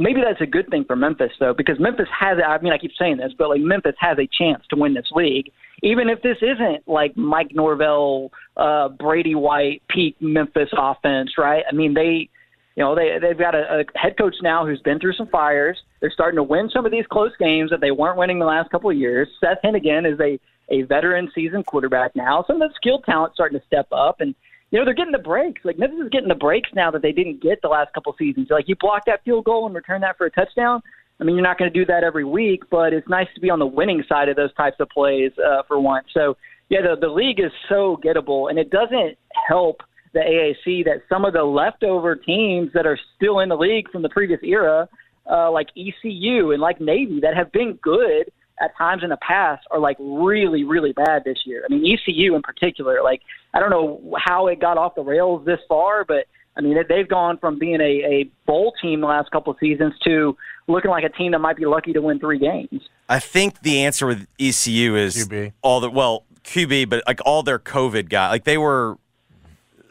Maybe 0.00 0.20
that's 0.24 0.40
a 0.40 0.46
good 0.46 0.68
thing 0.68 0.84
for 0.84 0.94
Memphis, 0.94 1.32
though, 1.40 1.52
because 1.52 1.80
Memphis 1.80 2.06
has, 2.16 2.38
I 2.44 2.58
mean, 2.58 2.72
I 2.72 2.78
keep 2.78 2.92
saying 2.96 3.16
this, 3.16 3.32
but 3.36 3.48
like 3.48 3.60
Memphis 3.60 3.96
has 3.98 4.16
a 4.18 4.28
chance 4.28 4.62
to 4.70 4.76
win 4.76 4.94
this 4.94 5.08
league, 5.10 5.50
even 5.82 6.08
if 6.08 6.22
this 6.22 6.36
isn't 6.40 6.86
like 6.86 7.16
Mike 7.16 7.50
Norvell, 7.52 8.30
uh, 8.56 8.90
Brady 8.90 9.34
White, 9.34 9.82
peak 9.88 10.16
Memphis 10.20 10.68
offense, 10.72 11.32
right? 11.36 11.64
I 11.68 11.74
mean, 11.74 11.94
they, 11.94 12.28
you 12.76 12.84
know, 12.84 12.94
they 12.94 13.18
they've 13.20 13.38
got 13.38 13.56
a, 13.56 13.80
a 13.80 13.98
head 13.98 14.16
coach 14.16 14.36
now 14.40 14.64
who's 14.64 14.80
been 14.82 15.00
through 15.00 15.14
some 15.14 15.26
fires. 15.28 15.76
They're 16.00 16.12
starting 16.12 16.36
to 16.36 16.44
win 16.44 16.70
some 16.72 16.86
of 16.86 16.92
these 16.92 17.06
close 17.10 17.32
games 17.40 17.70
that 17.70 17.80
they 17.80 17.90
weren't 17.90 18.16
winning 18.16 18.38
the 18.38 18.46
last 18.46 18.70
couple 18.70 18.90
of 18.90 18.96
years. 18.96 19.28
Seth 19.40 19.58
Henigan 19.64 20.12
is 20.12 20.20
a 20.20 20.38
a 20.70 20.82
veteran 20.82 21.30
seasoned 21.34 21.66
quarterback 21.66 22.14
now. 22.14 22.44
Some 22.46 22.62
of 22.62 22.68
the 22.68 22.74
skilled 22.76 23.02
talent 23.04 23.34
starting 23.34 23.58
to 23.58 23.66
step 23.66 23.88
up, 23.90 24.20
and 24.20 24.34
you 24.70 24.78
know 24.78 24.84
they're 24.84 24.94
getting 24.94 25.12
the 25.12 25.18
breaks. 25.18 25.62
Like 25.64 25.78
Memphis 25.78 26.00
is 26.04 26.10
getting 26.10 26.28
the 26.28 26.34
breaks 26.34 26.70
now 26.74 26.90
that 26.90 27.02
they 27.02 27.12
didn't 27.12 27.42
get 27.42 27.62
the 27.62 27.68
last 27.68 27.92
couple 27.94 28.14
seasons. 28.18 28.48
Like 28.50 28.68
you 28.68 28.76
block 28.76 29.02
that 29.06 29.24
field 29.24 29.44
goal 29.44 29.66
and 29.66 29.74
return 29.74 30.00
that 30.02 30.18
for 30.18 30.26
a 30.26 30.30
touchdown. 30.30 30.82
I 31.20 31.24
mean, 31.24 31.34
you're 31.34 31.42
not 31.42 31.58
going 31.58 31.72
to 31.72 31.78
do 31.78 31.84
that 31.86 32.04
every 32.04 32.24
week, 32.24 32.62
but 32.70 32.92
it's 32.92 33.08
nice 33.08 33.26
to 33.34 33.40
be 33.40 33.50
on 33.50 33.58
the 33.58 33.66
winning 33.66 34.04
side 34.08 34.28
of 34.28 34.36
those 34.36 34.54
types 34.54 34.76
of 34.78 34.88
plays 34.88 35.32
uh, 35.44 35.62
for 35.66 35.80
once. 35.80 36.06
So 36.14 36.36
yeah, 36.68 36.80
the 36.82 36.96
the 37.00 37.08
league 37.08 37.40
is 37.40 37.50
so 37.68 37.98
gettable, 38.04 38.50
and 38.50 38.58
it 38.58 38.70
doesn't 38.70 39.16
help 39.48 39.80
the 40.12 40.20
AAC 40.20 40.84
that 40.84 41.02
some 41.08 41.24
of 41.24 41.32
the 41.32 41.42
leftover 41.42 42.16
teams 42.16 42.70
that 42.74 42.86
are 42.86 42.98
still 43.16 43.40
in 43.40 43.48
the 43.48 43.56
league 43.56 43.90
from 43.90 44.02
the 44.02 44.08
previous 44.08 44.40
era, 44.42 44.88
uh, 45.30 45.50
like 45.50 45.68
ECU 45.76 46.52
and 46.52 46.60
like 46.60 46.80
Navy, 46.80 47.20
that 47.20 47.36
have 47.36 47.52
been 47.52 47.78
good 47.82 48.30
at 48.60 48.76
times 48.76 49.02
in 49.02 49.10
the 49.10 49.18
past, 49.18 49.64
are 49.70 49.78
like 49.78 49.96
really, 50.00 50.64
really 50.64 50.92
bad 50.92 51.22
this 51.24 51.38
year. 51.44 51.64
I 51.64 51.72
mean, 51.72 51.84
ECU 51.84 52.34
in 52.34 52.42
particular, 52.42 53.02
like 53.02 53.20
I 53.58 53.60
don't 53.60 53.70
know 53.70 54.14
how 54.24 54.46
it 54.46 54.60
got 54.60 54.78
off 54.78 54.94
the 54.94 55.02
rails 55.02 55.44
this 55.44 55.58
far, 55.68 56.04
but 56.04 56.26
I 56.56 56.60
mean, 56.60 56.76
they've 56.88 57.08
gone 57.08 57.38
from 57.38 57.58
being 57.58 57.80
a, 57.80 57.84
a 58.04 58.30
bowl 58.46 58.72
team 58.80 59.00
the 59.00 59.08
last 59.08 59.32
couple 59.32 59.52
of 59.52 59.58
seasons 59.58 59.94
to 60.04 60.36
looking 60.68 60.92
like 60.92 61.02
a 61.02 61.08
team 61.08 61.32
that 61.32 61.40
might 61.40 61.56
be 61.56 61.64
lucky 61.66 61.92
to 61.92 62.00
win 62.00 62.20
three 62.20 62.38
games. 62.38 62.82
I 63.08 63.18
think 63.18 63.62
the 63.62 63.82
answer 63.82 64.06
with 64.06 64.26
ECU 64.38 64.94
is 64.94 65.26
QB. 65.26 65.52
all 65.62 65.80
the 65.80 65.90
well 65.90 66.24
QB, 66.44 66.88
but 66.88 67.02
like 67.06 67.20
all 67.26 67.42
their 67.42 67.58
COVID 67.58 68.08
guys, 68.08 68.30
like 68.30 68.44
they 68.44 68.58
were 68.58 68.96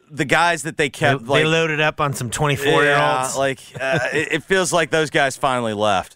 the 0.10 0.24
guys 0.26 0.64
that 0.64 0.78
they 0.78 0.86
They, 0.86 0.90
kept. 0.90 1.24
they 1.26 1.28
like, 1.30 1.46
loaded 1.46 1.82
up 1.82 2.00
on 2.00 2.14
some 2.14 2.30
twenty 2.30 2.56
four 2.56 2.84
year 2.84 2.98
olds. 2.98 3.36
like 3.38 3.60
uh, 3.80 4.00
it, 4.14 4.28
it 4.32 4.44
feels 4.44 4.72
like 4.72 4.90
those 4.92 5.10
guys 5.10 5.36
finally 5.36 5.74
left. 5.74 6.16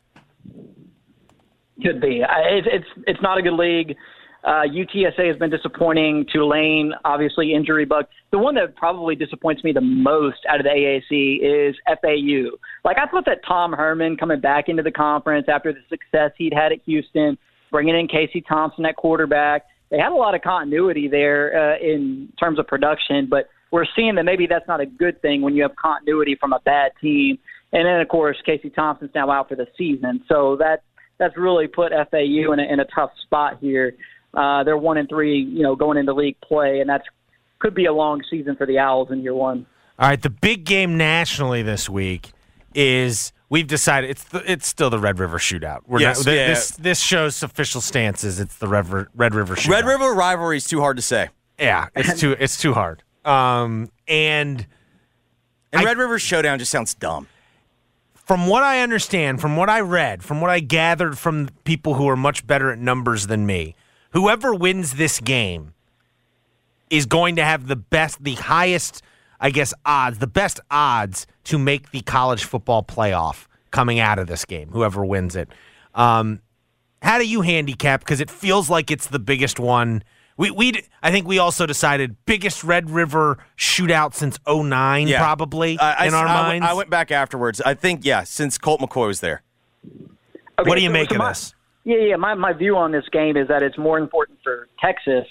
Could 1.83 1.99
be. 1.99 2.23
I- 2.23 2.41
It's 2.57 2.67
it's 2.71 3.03
it's 3.07 3.21
not 3.21 3.37
a 3.37 3.41
good 3.41 3.53
league. 3.53 3.95
Uh, 4.43 4.63
UTSA 4.65 5.27
has 5.27 5.37
been 5.37 5.51
disappointing. 5.51 6.25
Tulane, 6.31 6.93
obviously, 7.05 7.53
injury 7.53 7.85
bug. 7.85 8.05
The 8.31 8.39
one 8.39 8.55
that 8.55 8.75
probably 8.75 9.15
disappoints 9.15 9.63
me 9.63 9.71
the 9.71 9.81
most 9.81 10.39
out 10.49 10.59
of 10.59 10.63
the 10.63 10.69
AAC 10.69 11.69
is 11.69 11.75
FAU. 11.85 12.57
Like 12.83 12.97
I 12.97 13.05
thought 13.09 13.25
that 13.25 13.41
Tom 13.47 13.73
Herman 13.73 14.17
coming 14.17 14.39
back 14.39 14.67
into 14.67 14.81
the 14.81 14.91
conference 14.91 15.47
after 15.47 15.71
the 15.71 15.81
success 15.89 16.31
he'd 16.37 16.53
had 16.53 16.71
at 16.71 16.79
Houston, 16.85 17.37
bringing 17.69 17.95
in 17.95 18.07
Casey 18.07 18.41
Thompson 18.41 18.85
at 18.85 18.95
quarterback, 18.95 19.65
they 19.91 19.97
had 19.97 20.11
a 20.11 20.15
lot 20.15 20.33
of 20.33 20.41
continuity 20.41 21.07
there 21.07 21.73
uh, 21.73 21.77
in 21.77 22.31
terms 22.39 22.57
of 22.57 22.65
production. 22.65 23.27
But 23.29 23.47
we're 23.71 23.85
seeing 23.95 24.15
that 24.15 24.23
maybe 24.23 24.47
that's 24.47 24.67
not 24.67 24.81
a 24.81 24.85
good 24.85 25.21
thing 25.21 25.41
when 25.41 25.55
you 25.55 25.61
have 25.63 25.75
continuity 25.75 26.35
from 26.39 26.53
a 26.53 26.59
bad 26.61 26.93
team. 26.99 27.37
And 27.73 27.85
then, 27.85 28.01
of 28.01 28.07
course, 28.07 28.37
Casey 28.45 28.69
Thompson's 28.69 29.11
now 29.13 29.29
out 29.29 29.49
for 29.49 29.55
the 29.55 29.67
season, 29.77 30.23
so 30.27 30.57
that 30.57 30.83
that's 31.19 31.37
really 31.37 31.67
put 31.67 31.91
FAU 31.91 32.51
in 32.51 32.59
a, 32.59 32.63
in 32.63 32.79
a 32.79 32.85
tough 32.93 33.11
spot 33.23 33.59
here. 33.61 33.93
Uh, 34.33 34.63
they're 34.63 34.77
one 34.77 34.97
and 34.97 35.09
three, 35.09 35.39
you 35.39 35.61
know, 35.63 35.75
going 35.75 35.97
into 35.97 36.13
league 36.13 36.39
play, 36.41 36.79
and 36.79 36.89
that's 36.89 37.05
could 37.59 37.75
be 37.75 37.85
a 37.85 37.93
long 37.93 38.23
season 38.29 38.55
for 38.55 38.65
the 38.65 38.79
Owls 38.79 39.09
in 39.11 39.21
year 39.21 39.33
one. 39.35 39.65
All 39.99 40.09
right, 40.09 40.21
the 40.21 40.29
big 40.29 40.63
game 40.63 40.97
nationally 40.97 41.61
this 41.61 41.87
week 41.89 42.31
is 42.73 43.33
we've 43.49 43.67
decided 43.67 44.09
it's 44.09 44.23
the, 44.23 44.49
it's 44.51 44.65
still 44.67 44.89
the 44.89 44.97
Red 44.97 45.19
River 45.19 45.37
Shootout. 45.37 45.81
We're 45.85 45.99
Yes, 45.99 46.19
not, 46.19 46.25
th- 46.31 46.37
yeah. 46.37 46.47
this 46.47 46.69
this 46.71 46.99
show's 47.01 47.43
official 47.43 47.81
stance 47.81 48.23
is 48.23 48.39
it's 48.39 48.55
the 48.55 48.67
Red, 48.67 48.85
River- 48.87 49.09
Red 49.15 49.35
River 49.35 49.55
Shootout. 49.55 49.69
Red 49.69 49.85
River 49.85 50.13
rivalry 50.13 50.57
is 50.57 50.65
too 50.65 50.79
hard 50.79 50.95
to 50.97 51.03
say. 51.03 51.29
yeah, 51.59 51.89
it's 51.95 52.19
too 52.19 52.35
it's 52.39 52.57
too 52.57 52.73
hard. 52.73 53.03
Um, 53.25 53.89
and 54.07 54.65
And 55.73 55.81
I- 55.81 55.83
Red 55.83 55.97
River 55.97 56.17
Showdown 56.17 56.57
just 56.57 56.71
sounds 56.71 56.93
dumb. 56.95 57.27
from 58.15 58.47
what 58.47 58.63
I 58.63 58.81
understand, 58.81 59.41
from 59.41 59.57
what 59.57 59.69
I 59.69 59.81
read, 59.81 60.23
from 60.23 60.39
what 60.41 60.49
I 60.49 60.61
gathered 60.61 61.17
from 61.19 61.49
people 61.65 61.95
who 61.95 62.07
are 62.07 62.15
much 62.15 62.47
better 62.47 62.71
at 62.71 62.79
numbers 62.79 63.27
than 63.27 63.45
me, 63.45 63.75
whoever 64.11 64.53
wins 64.53 64.93
this 64.93 65.19
game 65.19 65.73
is 66.89 67.05
going 67.05 67.35
to 67.37 67.43
have 67.43 67.67
the 67.67 67.75
best, 67.75 68.23
the 68.23 68.35
highest, 68.35 69.01
I 69.39 69.49
guess, 69.49 69.73
odds, 69.85 70.19
the 70.19 70.27
best 70.27 70.59
odds 70.69 71.25
to 71.45 71.57
make 71.57 71.91
the 71.91 72.01
college 72.01 72.43
football 72.43 72.83
playoff 72.83 73.47
coming 73.71 73.99
out 73.99 74.19
of 74.19 74.27
this 74.27 74.43
game, 74.45 74.69
whoever 74.71 75.05
wins 75.05 75.35
it. 75.35 75.49
Um, 75.95 76.41
how 77.01 77.17
do 77.17 77.27
you 77.27 77.41
handicap? 77.41 78.01
Because 78.01 78.19
it 78.19 78.29
feels 78.29 78.69
like 78.69 78.91
it's 78.91 79.07
the 79.07 79.19
biggest 79.19 79.59
one. 79.59 80.03
We, 80.37 80.51
we, 80.51 80.83
I 81.01 81.11
think 81.11 81.27
we 81.27 81.39
also 81.39 81.65
decided 81.65 82.15
biggest 82.25 82.63
Red 82.63 82.89
River 82.89 83.37
shootout 83.57 84.13
since 84.13 84.37
09, 84.47 85.07
Yeah. 85.07 85.19
probably, 85.19 85.77
I- 85.79 85.93
I- 85.93 86.05
in 86.07 86.13
our 86.13 86.27
I- 86.27 86.33
minds. 86.43 86.67
I 86.67 86.73
went 86.73 86.89
back 86.89 87.11
afterwards. 87.11 87.61
I 87.61 87.73
think, 87.73 88.03
yeah, 88.05 88.23
since 88.23 88.57
Colt 88.57 88.81
McCoy 88.81 89.07
was 89.07 89.19
there. 89.21 89.43
Okay, 90.59 90.69
what 90.69 90.75
do 90.75 90.81
you 90.81 90.89
so- 90.89 90.93
make 90.93 91.09
so 91.09 91.15
of 91.15 91.19
my- 91.19 91.29
this? 91.29 91.55
Yeah, 91.83 91.97
yeah. 91.97 92.15
My 92.15 92.35
my 92.35 92.53
view 92.53 92.75
on 92.77 92.91
this 92.91 93.05
game 93.11 93.37
is 93.37 93.47
that 93.47 93.63
it's 93.63 93.77
more 93.77 93.97
important 93.97 94.39
for 94.43 94.67
Texas 94.79 95.25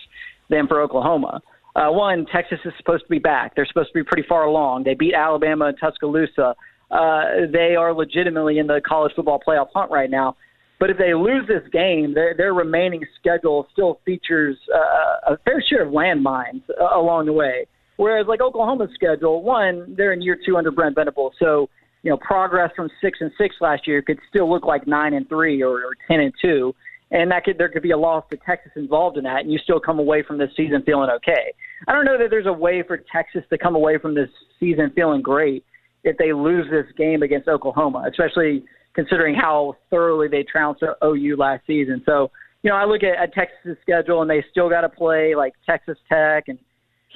than 0.49 0.67
for 0.67 0.81
Oklahoma. 0.81 1.41
Uh, 1.77 1.89
one, 1.89 2.27
Texas 2.33 2.59
is 2.65 2.73
supposed 2.79 3.05
to 3.05 3.09
be 3.09 3.21
back. 3.21 3.55
They're 3.55 3.67
supposed 3.67 3.91
to 3.91 3.95
be 3.95 4.03
pretty 4.03 4.27
far 4.29 4.45
along. 4.45 4.83
They 4.85 4.95
beat 4.95 5.15
Alabama 5.15 5.67
and 5.67 5.77
Tuscaloosa. 5.79 6.55
Uh, 6.91 7.25
they 7.53 7.77
are 7.77 7.95
legitimately 7.95 8.59
in 8.59 8.67
the 8.67 8.81
college 8.85 9.13
football 9.15 9.41
playoff 9.47 9.69
hunt 9.73 9.93
right 9.93 10.11
now. 10.11 10.37
But 10.81 10.91
if 10.91 10.99
they 10.99 11.15
lose 11.15 11.47
this 11.47 11.63
game, 11.73 12.15
their 12.15 12.35
their 12.35 12.55
remaining 12.55 13.05
schedule 13.21 13.69
still 13.73 14.01
features 14.05 14.57
uh, 14.75 15.35
a 15.35 15.39
fair 15.45 15.63
share 15.69 15.87
of 15.87 15.93
landmines 15.93 16.63
uh, 16.81 16.99
along 16.99 17.27
the 17.27 17.33
way. 17.33 17.67
Whereas 17.97 18.27
like 18.27 18.41
Oklahoma's 18.41 18.91
schedule, 18.95 19.43
one, 19.43 19.95
they're 19.97 20.13
in 20.15 20.23
year 20.23 20.39
two 20.45 20.57
under 20.57 20.71
Brent 20.71 20.95
Venables, 20.95 21.35
so 21.39 21.69
you 22.03 22.11
know 22.11 22.17
progress 22.17 22.71
from 22.75 22.89
six 23.03 23.19
and 23.21 23.31
six 23.39 23.57
last 23.61 23.87
year 23.87 24.03
could 24.03 24.19
still 24.29 24.51
look 24.51 24.65
like 24.65 24.87
nine 24.87 25.15
and 25.15 25.29
three 25.29 25.63
or, 25.63 25.85
or 25.85 25.95
ten 26.09 26.21
and 26.21 26.33
two, 26.41 26.75
and 27.11 27.31
that 27.31 27.45
could 27.45 27.59
there 27.59 27.69
could 27.69 27.83
be 27.83 27.91
a 27.91 27.99
loss 27.99 28.25
to 28.31 28.39
Texas 28.39 28.73
involved 28.77 29.17
in 29.17 29.25
that, 29.25 29.41
and 29.41 29.53
you 29.53 29.59
still 29.59 29.81
come 29.81 29.99
away 29.99 30.23
from 30.23 30.39
this 30.39 30.51
season 30.57 30.83
feeling 30.85 31.11
okay. 31.11 31.53
I 31.89 31.93
don't 31.93 32.05
know 32.05 32.19
that 32.19 32.31
there's 32.31 32.47
a 32.47 32.53
way 32.53 32.83
for 32.83 32.99
Texas 33.13 33.43
to 33.51 33.59
come 33.59 33.75
away 33.75 33.99
from 33.99 34.15
this 34.15 34.29
season 34.59 34.93
feeling 34.95 35.23
great 35.23 35.65
if 36.05 36.17
they 36.17 36.33
lose 36.33 36.67
this 36.71 36.87
game 36.97 37.23
against 37.23 37.49
Oklahoma, 37.49 38.05
especially 38.09 38.65
considering 38.95 39.35
how 39.35 39.77
thoroughly 39.91 40.29
they 40.29 40.43
trounced 40.43 40.83
OU 41.05 41.37
last 41.37 41.67
season. 41.67 42.03
So, 42.05 42.31
you 42.63 42.71
know, 42.71 42.77
I 42.77 42.85
look 42.85 43.03
at, 43.03 43.17
at 43.23 43.33
Texas's 43.35 43.77
schedule 43.83 44.23
and 44.23 44.31
they 44.31 44.45
still 44.51 44.69
got 44.69 44.83
to 44.83 44.89
play 44.89 45.35
like 45.35 45.55
Texas 45.67 45.99
Tech 46.09 46.45
and 46.49 46.59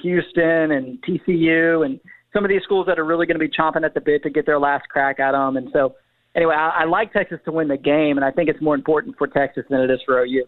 Houston 0.01 0.71
and 0.71 1.01
TCU 1.03 1.85
and 1.85 1.99
some 2.35 2.43
of 2.43 2.49
these 2.49 2.61
schools 2.63 2.85
that 2.87 2.99
are 2.99 3.05
really 3.05 3.25
going 3.25 3.39
to 3.39 3.47
be 3.47 3.49
chomping 3.49 3.85
at 3.85 3.93
the 3.93 4.01
bit 4.01 4.21
to 4.23 4.29
get 4.29 4.45
their 4.45 4.59
last 4.59 4.89
crack 4.89 5.19
at 5.19 5.31
them. 5.31 5.55
And 5.55 5.69
so, 5.71 5.95
anyway, 6.35 6.53
I, 6.53 6.81
I 6.81 6.83
like 6.83 7.13
Texas 7.13 7.39
to 7.45 7.51
win 7.51 7.69
the 7.69 7.77
game, 7.77 8.17
and 8.17 8.25
I 8.25 8.31
think 8.31 8.49
it's 8.49 8.61
more 8.61 8.75
important 8.75 9.17
for 9.17 9.25
Texas 9.25 9.63
than 9.69 9.79
it 9.79 9.89
is 9.89 9.99
for 10.05 10.21
OU. 10.21 10.43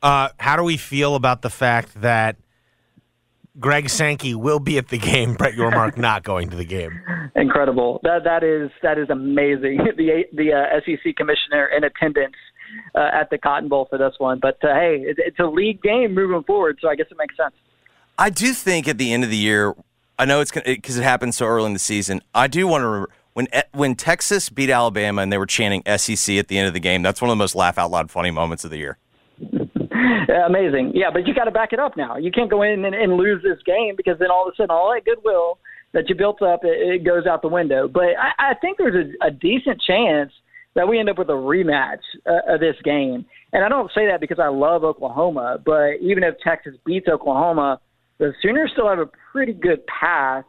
Uh, 0.00 0.28
how 0.38 0.56
do 0.56 0.62
we 0.62 0.76
feel 0.76 1.16
about 1.16 1.42
the 1.42 1.50
fact 1.50 2.00
that 2.02 2.36
Greg 3.58 3.88
Sankey 3.90 4.34
will 4.34 4.60
be 4.60 4.78
at 4.78 4.88
the 4.88 4.98
game, 4.98 5.34
Brett 5.38 5.54
Yormark 5.54 5.96
not 5.96 6.22
going 6.22 6.50
to 6.50 6.56
the 6.56 6.64
game? 6.64 7.00
Incredible. 7.34 8.00
That 8.04 8.22
that 8.24 8.44
is 8.44 8.70
that 8.82 8.98
is 8.98 9.10
amazing. 9.10 9.80
The 9.96 10.24
the 10.32 10.52
uh, 10.52 10.80
SEC 10.84 11.16
commissioner 11.16 11.66
in 11.66 11.84
attendance 11.84 12.36
uh, 12.94 13.08
at 13.12 13.30
the 13.30 13.38
Cotton 13.38 13.68
Bowl 13.68 13.86
for 13.88 13.98
this 13.98 14.14
one. 14.18 14.38
But 14.40 14.62
uh, 14.62 14.74
hey, 14.74 14.98
it, 15.00 15.16
it's 15.18 15.38
a 15.38 15.46
league 15.46 15.82
game 15.82 16.14
moving 16.14 16.42
forward, 16.44 16.78
so 16.80 16.88
I 16.88 16.94
guess 16.94 17.06
it 17.10 17.16
makes 17.16 17.36
sense. 17.36 17.54
I 18.18 18.30
do 18.30 18.52
think 18.52 18.86
at 18.86 18.98
the 18.98 19.12
end 19.12 19.24
of 19.24 19.30
the 19.30 19.36
year, 19.36 19.74
I 20.18 20.24
know 20.24 20.40
it's 20.40 20.52
because 20.52 20.96
it, 20.96 21.02
happened 21.02 21.34
so 21.34 21.46
early 21.46 21.66
in 21.66 21.72
the 21.72 21.78
season. 21.78 22.22
I 22.34 22.46
do 22.46 22.66
want 22.66 22.82
to 22.82 22.86
remember 22.86 23.10
when 23.32 23.48
E- 23.54 23.62
when 23.72 23.94
Texas 23.96 24.48
beat 24.48 24.70
Alabama 24.70 25.22
and 25.22 25.32
they 25.32 25.38
were 25.38 25.46
chanting 25.46 25.82
SEC 25.96 26.36
at 26.36 26.48
the 26.48 26.56
end 26.58 26.68
of 26.68 26.74
the 26.74 26.80
game. 26.80 27.02
That's 27.02 27.20
one 27.20 27.30
of 27.30 27.32
the 27.32 27.42
most 27.42 27.54
laugh 27.54 27.78
out 27.78 27.90
loud 27.90 28.10
funny 28.10 28.30
moments 28.30 28.64
of 28.64 28.70
the 28.70 28.78
year. 28.78 28.98
Amazing. 30.46 30.92
Yeah, 30.94 31.10
but 31.12 31.26
you 31.26 31.34
got 31.34 31.44
to 31.44 31.50
back 31.50 31.72
it 31.72 31.78
up 31.78 31.96
now. 31.96 32.16
You 32.16 32.30
can't 32.30 32.50
go 32.50 32.62
in 32.62 32.84
and, 32.84 32.94
and 32.94 33.16
lose 33.16 33.42
this 33.42 33.58
game 33.64 33.94
because 33.96 34.18
then 34.18 34.30
all 34.30 34.46
of 34.46 34.52
a 34.52 34.56
sudden 34.56 34.70
all 34.70 34.92
that 34.92 35.04
goodwill 35.04 35.58
that 35.92 36.08
you 36.08 36.14
built 36.14 36.42
up 36.42 36.60
it, 36.64 36.78
it 36.78 37.04
goes 37.04 37.26
out 37.26 37.42
the 37.42 37.48
window. 37.48 37.88
But 37.88 38.10
I, 38.18 38.50
I 38.50 38.54
think 38.54 38.78
there's 38.78 39.14
a, 39.20 39.26
a 39.26 39.30
decent 39.30 39.80
chance 39.80 40.32
that 40.74 40.88
we 40.88 40.98
end 40.98 41.08
up 41.08 41.18
with 41.18 41.28
a 41.28 41.32
rematch 41.32 42.00
uh, 42.26 42.54
of 42.54 42.60
this 42.60 42.76
game. 42.84 43.24
And 43.52 43.64
I 43.64 43.68
don't 43.68 43.90
say 43.94 44.06
that 44.06 44.20
because 44.20 44.38
I 44.40 44.48
love 44.48 44.84
Oklahoma, 44.84 45.60
but 45.64 45.94
even 46.00 46.24
if 46.24 46.34
Texas 46.42 46.74
beats 46.84 47.06
Oklahoma, 47.08 47.80
the 48.18 48.32
Sooners 48.42 48.70
still 48.72 48.88
have 48.88 48.98
a 48.98 49.08
pretty 49.32 49.52
good 49.52 49.86
path 49.86 50.44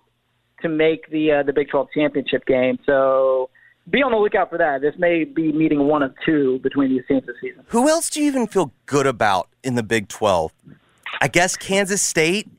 to 0.61 0.69
make 0.69 1.09
the 1.09 1.31
uh, 1.31 1.43
the 1.43 1.53
Big 1.53 1.69
12 1.69 1.87
championship 1.93 2.45
game. 2.45 2.79
So 2.85 3.49
be 3.89 4.01
on 4.01 4.11
the 4.11 4.17
lookout 4.17 4.49
for 4.49 4.57
that. 4.57 4.81
This 4.81 4.95
may 4.97 5.23
be 5.23 5.51
meeting 5.51 5.87
one 5.87 6.01
of 6.01 6.13
two 6.25 6.59
between 6.59 6.89
these 6.89 7.03
teams 7.07 7.25
this 7.25 7.35
season. 7.41 7.63
Who 7.67 7.87
else 7.89 8.09
do 8.09 8.21
you 8.21 8.27
even 8.27 8.47
feel 8.47 8.71
good 8.85 9.05
about 9.05 9.49
in 9.63 9.75
the 9.75 9.83
Big 9.83 10.07
12? 10.07 10.51
I 11.21 11.27
guess 11.27 11.55
Kansas 11.55 12.01
State. 12.01 12.49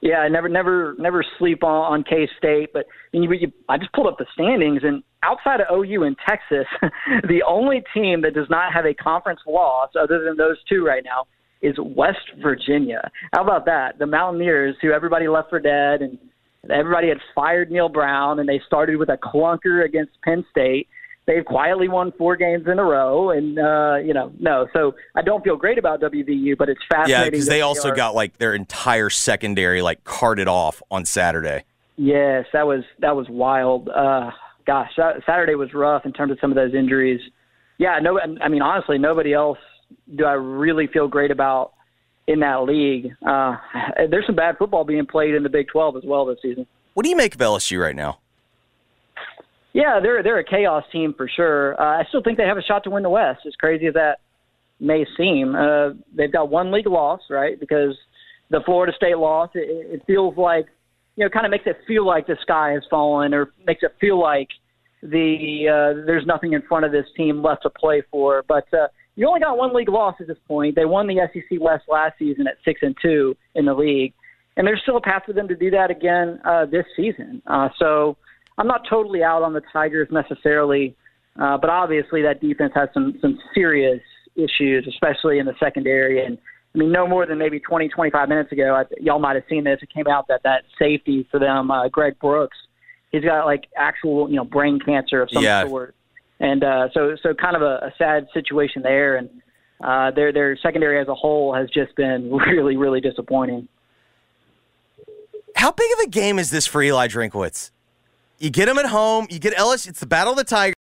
Yeah, 0.00 0.18
I 0.18 0.28
never, 0.28 0.48
never, 0.48 0.94
never 0.98 1.24
sleep 1.38 1.64
on, 1.64 1.92
on 1.92 2.04
K 2.04 2.28
State. 2.36 2.72
But 2.72 2.86
I, 3.14 3.18
mean, 3.18 3.22
you, 3.24 3.32
you, 3.32 3.52
I 3.68 3.78
just 3.78 3.92
pulled 3.92 4.06
up 4.06 4.18
the 4.18 4.26
standings, 4.34 4.82
and 4.82 5.02
outside 5.22 5.60
of 5.60 5.66
OU 5.74 6.02
and 6.02 6.16
Texas, 6.28 6.66
the 7.28 7.42
only 7.46 7.82
team 7.94 8.20
that 8.22 8.34
does 8.34 8.48
not 8.50 8.72
have 8.72 8.84
a 8.84 8.92
conference 8.92 9.40
loss, 9.46 9.90
other 9.98 10.22
than 10.24 10.36
those 10.36 10.56
two 10.68 10.84
right 10.84 11.02
now, 11.04 11.26
is 11.64 11.74
West 11.78 12.30
Virginia. 12.42 13.10
How 13.32 13.42
about 13.42 13.64
that? 13.64 13.98
The 13.98 14.06
Mountaineers, 14.06 14.76
who 14.82 14.92
everybody 14.92 15.26
left 15.28 15.48
for 15.48 15.58
dead, 15.58 16.02
and 16.02 16.18
everybody 16.70 17.08
had 17.08 17.18
fired 17.34 17.70
Neal 17.70 17.88
Brown, 17.88 18.38
and 18.38 18.48
they 18.48 18.60
started 18.66 18.96
with 18.96 19.08
a 19.08 19.16
clunker 19.16 19.84
against 19.84 20.12
Penn 20.22 20.44
State. 20.50 20.88
They've 21.26 21.44
quietly 21.44 21.88
won 21.88 22.12
four 22.18 22.36
games 22.36 22.66
in 22.70 22.78
a 22.78 22.84
row, 22.84 23.30
and 23.30 23.58
uh, 23.58 23.96
you 24.04 24.12
know, 24.12 24.30
no. 24.38 24.68
So 24.74 24.94
I 25.14 25.22
don't 25.22 25.42
feel 25.42 25.56
great 25.56 25.78
about 25.78 26.02
WVU, 26.02 26.58
but 26.58 26.68
it's 26.68 26.82
fascinating. 26.90 27.24
Yeah, 27.24 27.30
because 27.30 27.46
that 27.46 27.50
they 27.50 27.62
also 27.62 27.88
are- 27.88 27.96
got 27.96 28.14
like 28.14 28.36
their 28.36 28.54
entire 28.54 29.08
secondary 29.08 29.80
like 29.80 30.04
carted 30.04 30.48
off 30.48 30.82
on 30.90 31.06
Saturday. 31.06 31.64
Yes, 31.96 32.44
that 32.52 32.66
was 32.66 32.84
that 32.98 33.16
was 33.16 33.26
wild. 33.30 33.88
Uh, 33.88 34.32
gosh, 34.66 34.90
Sa- 34.94 35.14
Saturday 35.24 35.54
was 35.54 35.72
rough 35.72 36.04
in 36.04 36.12
terms 36.12 36.30
of 36.30 36.38
some 36.42 36.50
of 36.50 36.56
those 36.56 36.74
injuries. 36.74 37.20
Yeah, 37.78 38.00
no, 38.00 38.20
I 38.20 38.48
mean 38.48 38.60
honestly, 38.60 38.98
nobody 38.98 39.32
else 39.32 39.58
do 40.16 40.24
I 40.24 40.32
really 40.32 40.86
feel 40.86 41.08
great 41.08 41.30
about 41.30 41.72
in 42.26 42.40
that 42.40 42.64
league. 42.64 43.12
Uh, 43.26 43.56
there's 44.10 44.26
some 44.26 44.36
bad 44.36 44.56
football 44.58 44.84
being 44.84 45.06
played 45.06 45.34
in 45.34 45.42
the 45.42 45.48
Big 45.48 45.68
12 45.68 45.96
as 45.96 46.02
well 46.04 46.24
this 46.26 46.38
season. 46.42 46.66
What 46.94 47.02
do 47.02 47.10
you 47.10 47.16
make 47.16 47.34
of 47.34 47.40
LSU 47.40 47.80
right 47.80 47.96
now? 47.96 48.18
Yeah, 49.72 49.98
they're 50.00 50.22
they're 50.22 50.38
a 50.38 50.44
chaos 50.44 50.84
team 50.92 51.14
for 51.16 51.28
sure. 51.28 51.80
Uh, 51.80 52.00
I 52.00 52.04
still 52.08 52.22
think 52.22 52.38
they 52.38 52.44
have 52.44 52.56
a 52.56 52.62
shot 52.62 52.84
to 52.84 52.90
win 52.90 53.02
the 53.02 53.10
West. 53.10 53.40
As 53.44 53.56
crazy 53.56 53.86
as 53.86 53.94
that 53.94 54.20
may 54.78 55.04
seem, 55.16 55.56
uh, 55.56 55.90
they've 56.16 56.32
got 56.32 56.48
one 56.48 56.70
league 56.70 56.86
loss, 56.86 57.22
right? 57.28 57.58
Because 57.58 57.96
the 58.50 58.60
Florida 58.64 58.92
State 58.96 59.18
loss, 59.18 59.50
it, 59.54 59.94
it 59.94 60.02
feels 60.06 60.36
like 60.36 60.66
you 61.16 61.24
know, 61.24 61.28
kind 61.28 61.44
of 61.44 61.50
makes 61.50 61.66
it 61.66 61.78
feel 61.88 62.06
like 62.06 62.28
the 62.28 62.36
sky 62.42 62.70
has 62.70 62.82
fallen, 62.88 63.34
or 63.34 63.52
makes 63.66 63.82
it 63.82 63.94
feel 64.00 64.20
like 64.20 64.48
the 65.02 65.66
uh, 65.68 66.06
there's 66.06 66.26
nothing 66.26 66.52
in 66.52 66.62
front 66.62 66.84
of 66.84 66.92
this 66.92 67.06
team 67.16 67.42
left 67.42 67.62
to 67.62 67.70
play 67.70 68.02
for. 68.12 68.44
But 68.46 68.72
uh, 68.72 68.86
you 69.16 69.28
only 69.28 69.40
got 69.40 69.56
one 69.56 69.74
league 69.74 69.88
loss 69.88 70.16
at 70.20 70.26
this 70.26 70.38
point. 70.48 70.74
They 70.74 70.84
won 70.84 71.06
the 71.06 71.16
SEC 71.32 71.60
West 71.60 71.84
last 71.88 72.14
season 72.18 72.46
at 72.46 72.56
six 72.64 72.80
and 72.82 72.96
two 73.00 73.36
in 73.54 73.66
the 73.66 73.74
league, 73.74 74.12
and 74.56 74.66
there's 74.66 74.80
still 74.82 74.96
a 74.96 75.00
path 75.00 75.22
for 75.26 75.32
them 75.32 75.48
to 75.48 75.54
do 75.56 75.70
that 75.70 75.90
again 75.90 76.40
uh, 76.44 76.66
this 76.66 76.84
season. 76.96 77.42
Uh, 77.46 77.68
so 77.78 78.16
I'm 78.58 78.66
not 78.66 78.82
totally 78.88 79.22
out 79.22 79.42
on 79.42 79.52
the 79.52 79.62
Tigers 79.72 80.08
necessarily, 80.10 80.96
uh, 81.40 81.58
but 81.58 81.70
obviously 81.70 82.22
that 82.22 82.40
defense 82.40 82.72
has 82.74 82.88
some 82.92 83.14
some 83.20 83.38
serious 83.54 84.00
issues, 84.36 84.86
especially 84.88 85.38
in 85.38 85.46
the 85.46 85.54
secondary. 85.60 86.24
And 86.24 86.38
I 86.74 86.78
mean, 86.78 86.90
no 86.90 87.06
more 87.06 87.24
than 87.24 87.38
maybe 87.38 87.60
20, 87.60 87.88
25 87.88 88.28
minutes 88.28 88.50
ago, 88.50 88.74
I, 88.74 88.84
y'all 89.00 89.20
might 89.20 89.36
have 89.36 89.44
seen 89.48 89.64
this. 89.64 89.78
It 89.80 89.92
came 89.94 90.08
out 90.08 90.26
that 90.28 90.42
that 90.42 90.64
safety 90.78 91.26
for 91.30 91.38
them, 91.38 91.70
uh, 91.70 91.88
Greg 91.88 92.18
Brooks, 92.20 92.56
he's 93.12 93.22
got 93.22 93.44
like 93.44 93.66
actual, 93.76 94.28
you 94.28 94.36
know, 94.36 94.44
brain 94.44 94.80
cancer 94.84 95.22
of 95.22 95.30
some 95.32 95.42
Yeah. 95.42 95.66
sort. 95.66 95.94
And 96.44 96.62
uh, 96.62 96.88
so, 96.92 97.16
so 97.22 97.32
kind 97.32 97.56
of 97.56 97.62
a, 97.62 97.86
a 97.86 97.94
sad 97.96 98.28
situation 98.34 98.82
there. 98.82 99.16
And 99.16 99.30
uh, 99.82 100.10
their 100.10 100.30
their 100.30 100.58
secondary 100.58 101.00
as 101.00 101.08
a 101.08 101.14
whole 101.14 101.54
has 101.54 101.70
just 101.70 101.96
been 101.96 102.30
really, 102.50 102.76
really 102.76 103.00
disappointing. 103.00 103.66
How 105.56 105.72
big 105.72 105.90
of 105.94 106.00
a 106.00 106.08
game 106.08 106.38
is 106.38 106.50
this 106.50 106.66
for 106.66 106.82
Eli 106.82 107.08
Drinkwitz? 107.08 107.70
You 108.38 108.50
get 108.50 108.68
him 108.68 108.76
at 108.76 108.86
home. 108.86 109.26
You 109.30 109.38
get 109.38 109.54
LSU. 109.54 109.88
It's 109.88 110.00
the 110.00 110.06
Battle 110.06 110.32
of 110.32 110.36
the 110.36 110.44
Tigers. 110.44 110.74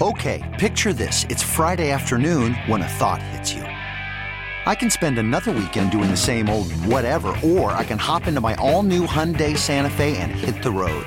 Okay, 0.00 0.42
picture 0.58 0.92
this. 0.92 1.24
It's 1.28 1.42
Friday 1.44 1.92
afternoon 1.92 2.54
when 2.66 2.82
a 2.82 2.88
thought 2.88 3.22
hits 3.22 3.54
you. 3.54 3.62
I 3.62 4.74
can 4.74 4.90
spend 4.90 5.18
another 5.18 5.52
weekend 5.52 5.92
doing 5.92 6.10
the 6.10 6.16
same 6.16 6.48
old 6.48 6.72
whatever, 6.86 7.28
or 7.44 7.70
I 7.72 7.84
can 7.84 7.98
hop 7.98 8.26
into 8.26 8.40
my 8.40 8.56
all 8.56 8.82
new 8.82 9.06
Hyundai 9.06 9.56
Santa 9.56 9.90
Fe 9.90 10.16
and 10.16 10.32
hit 10.32 10.62
the 10.64 10.72
road. 10.72 11.06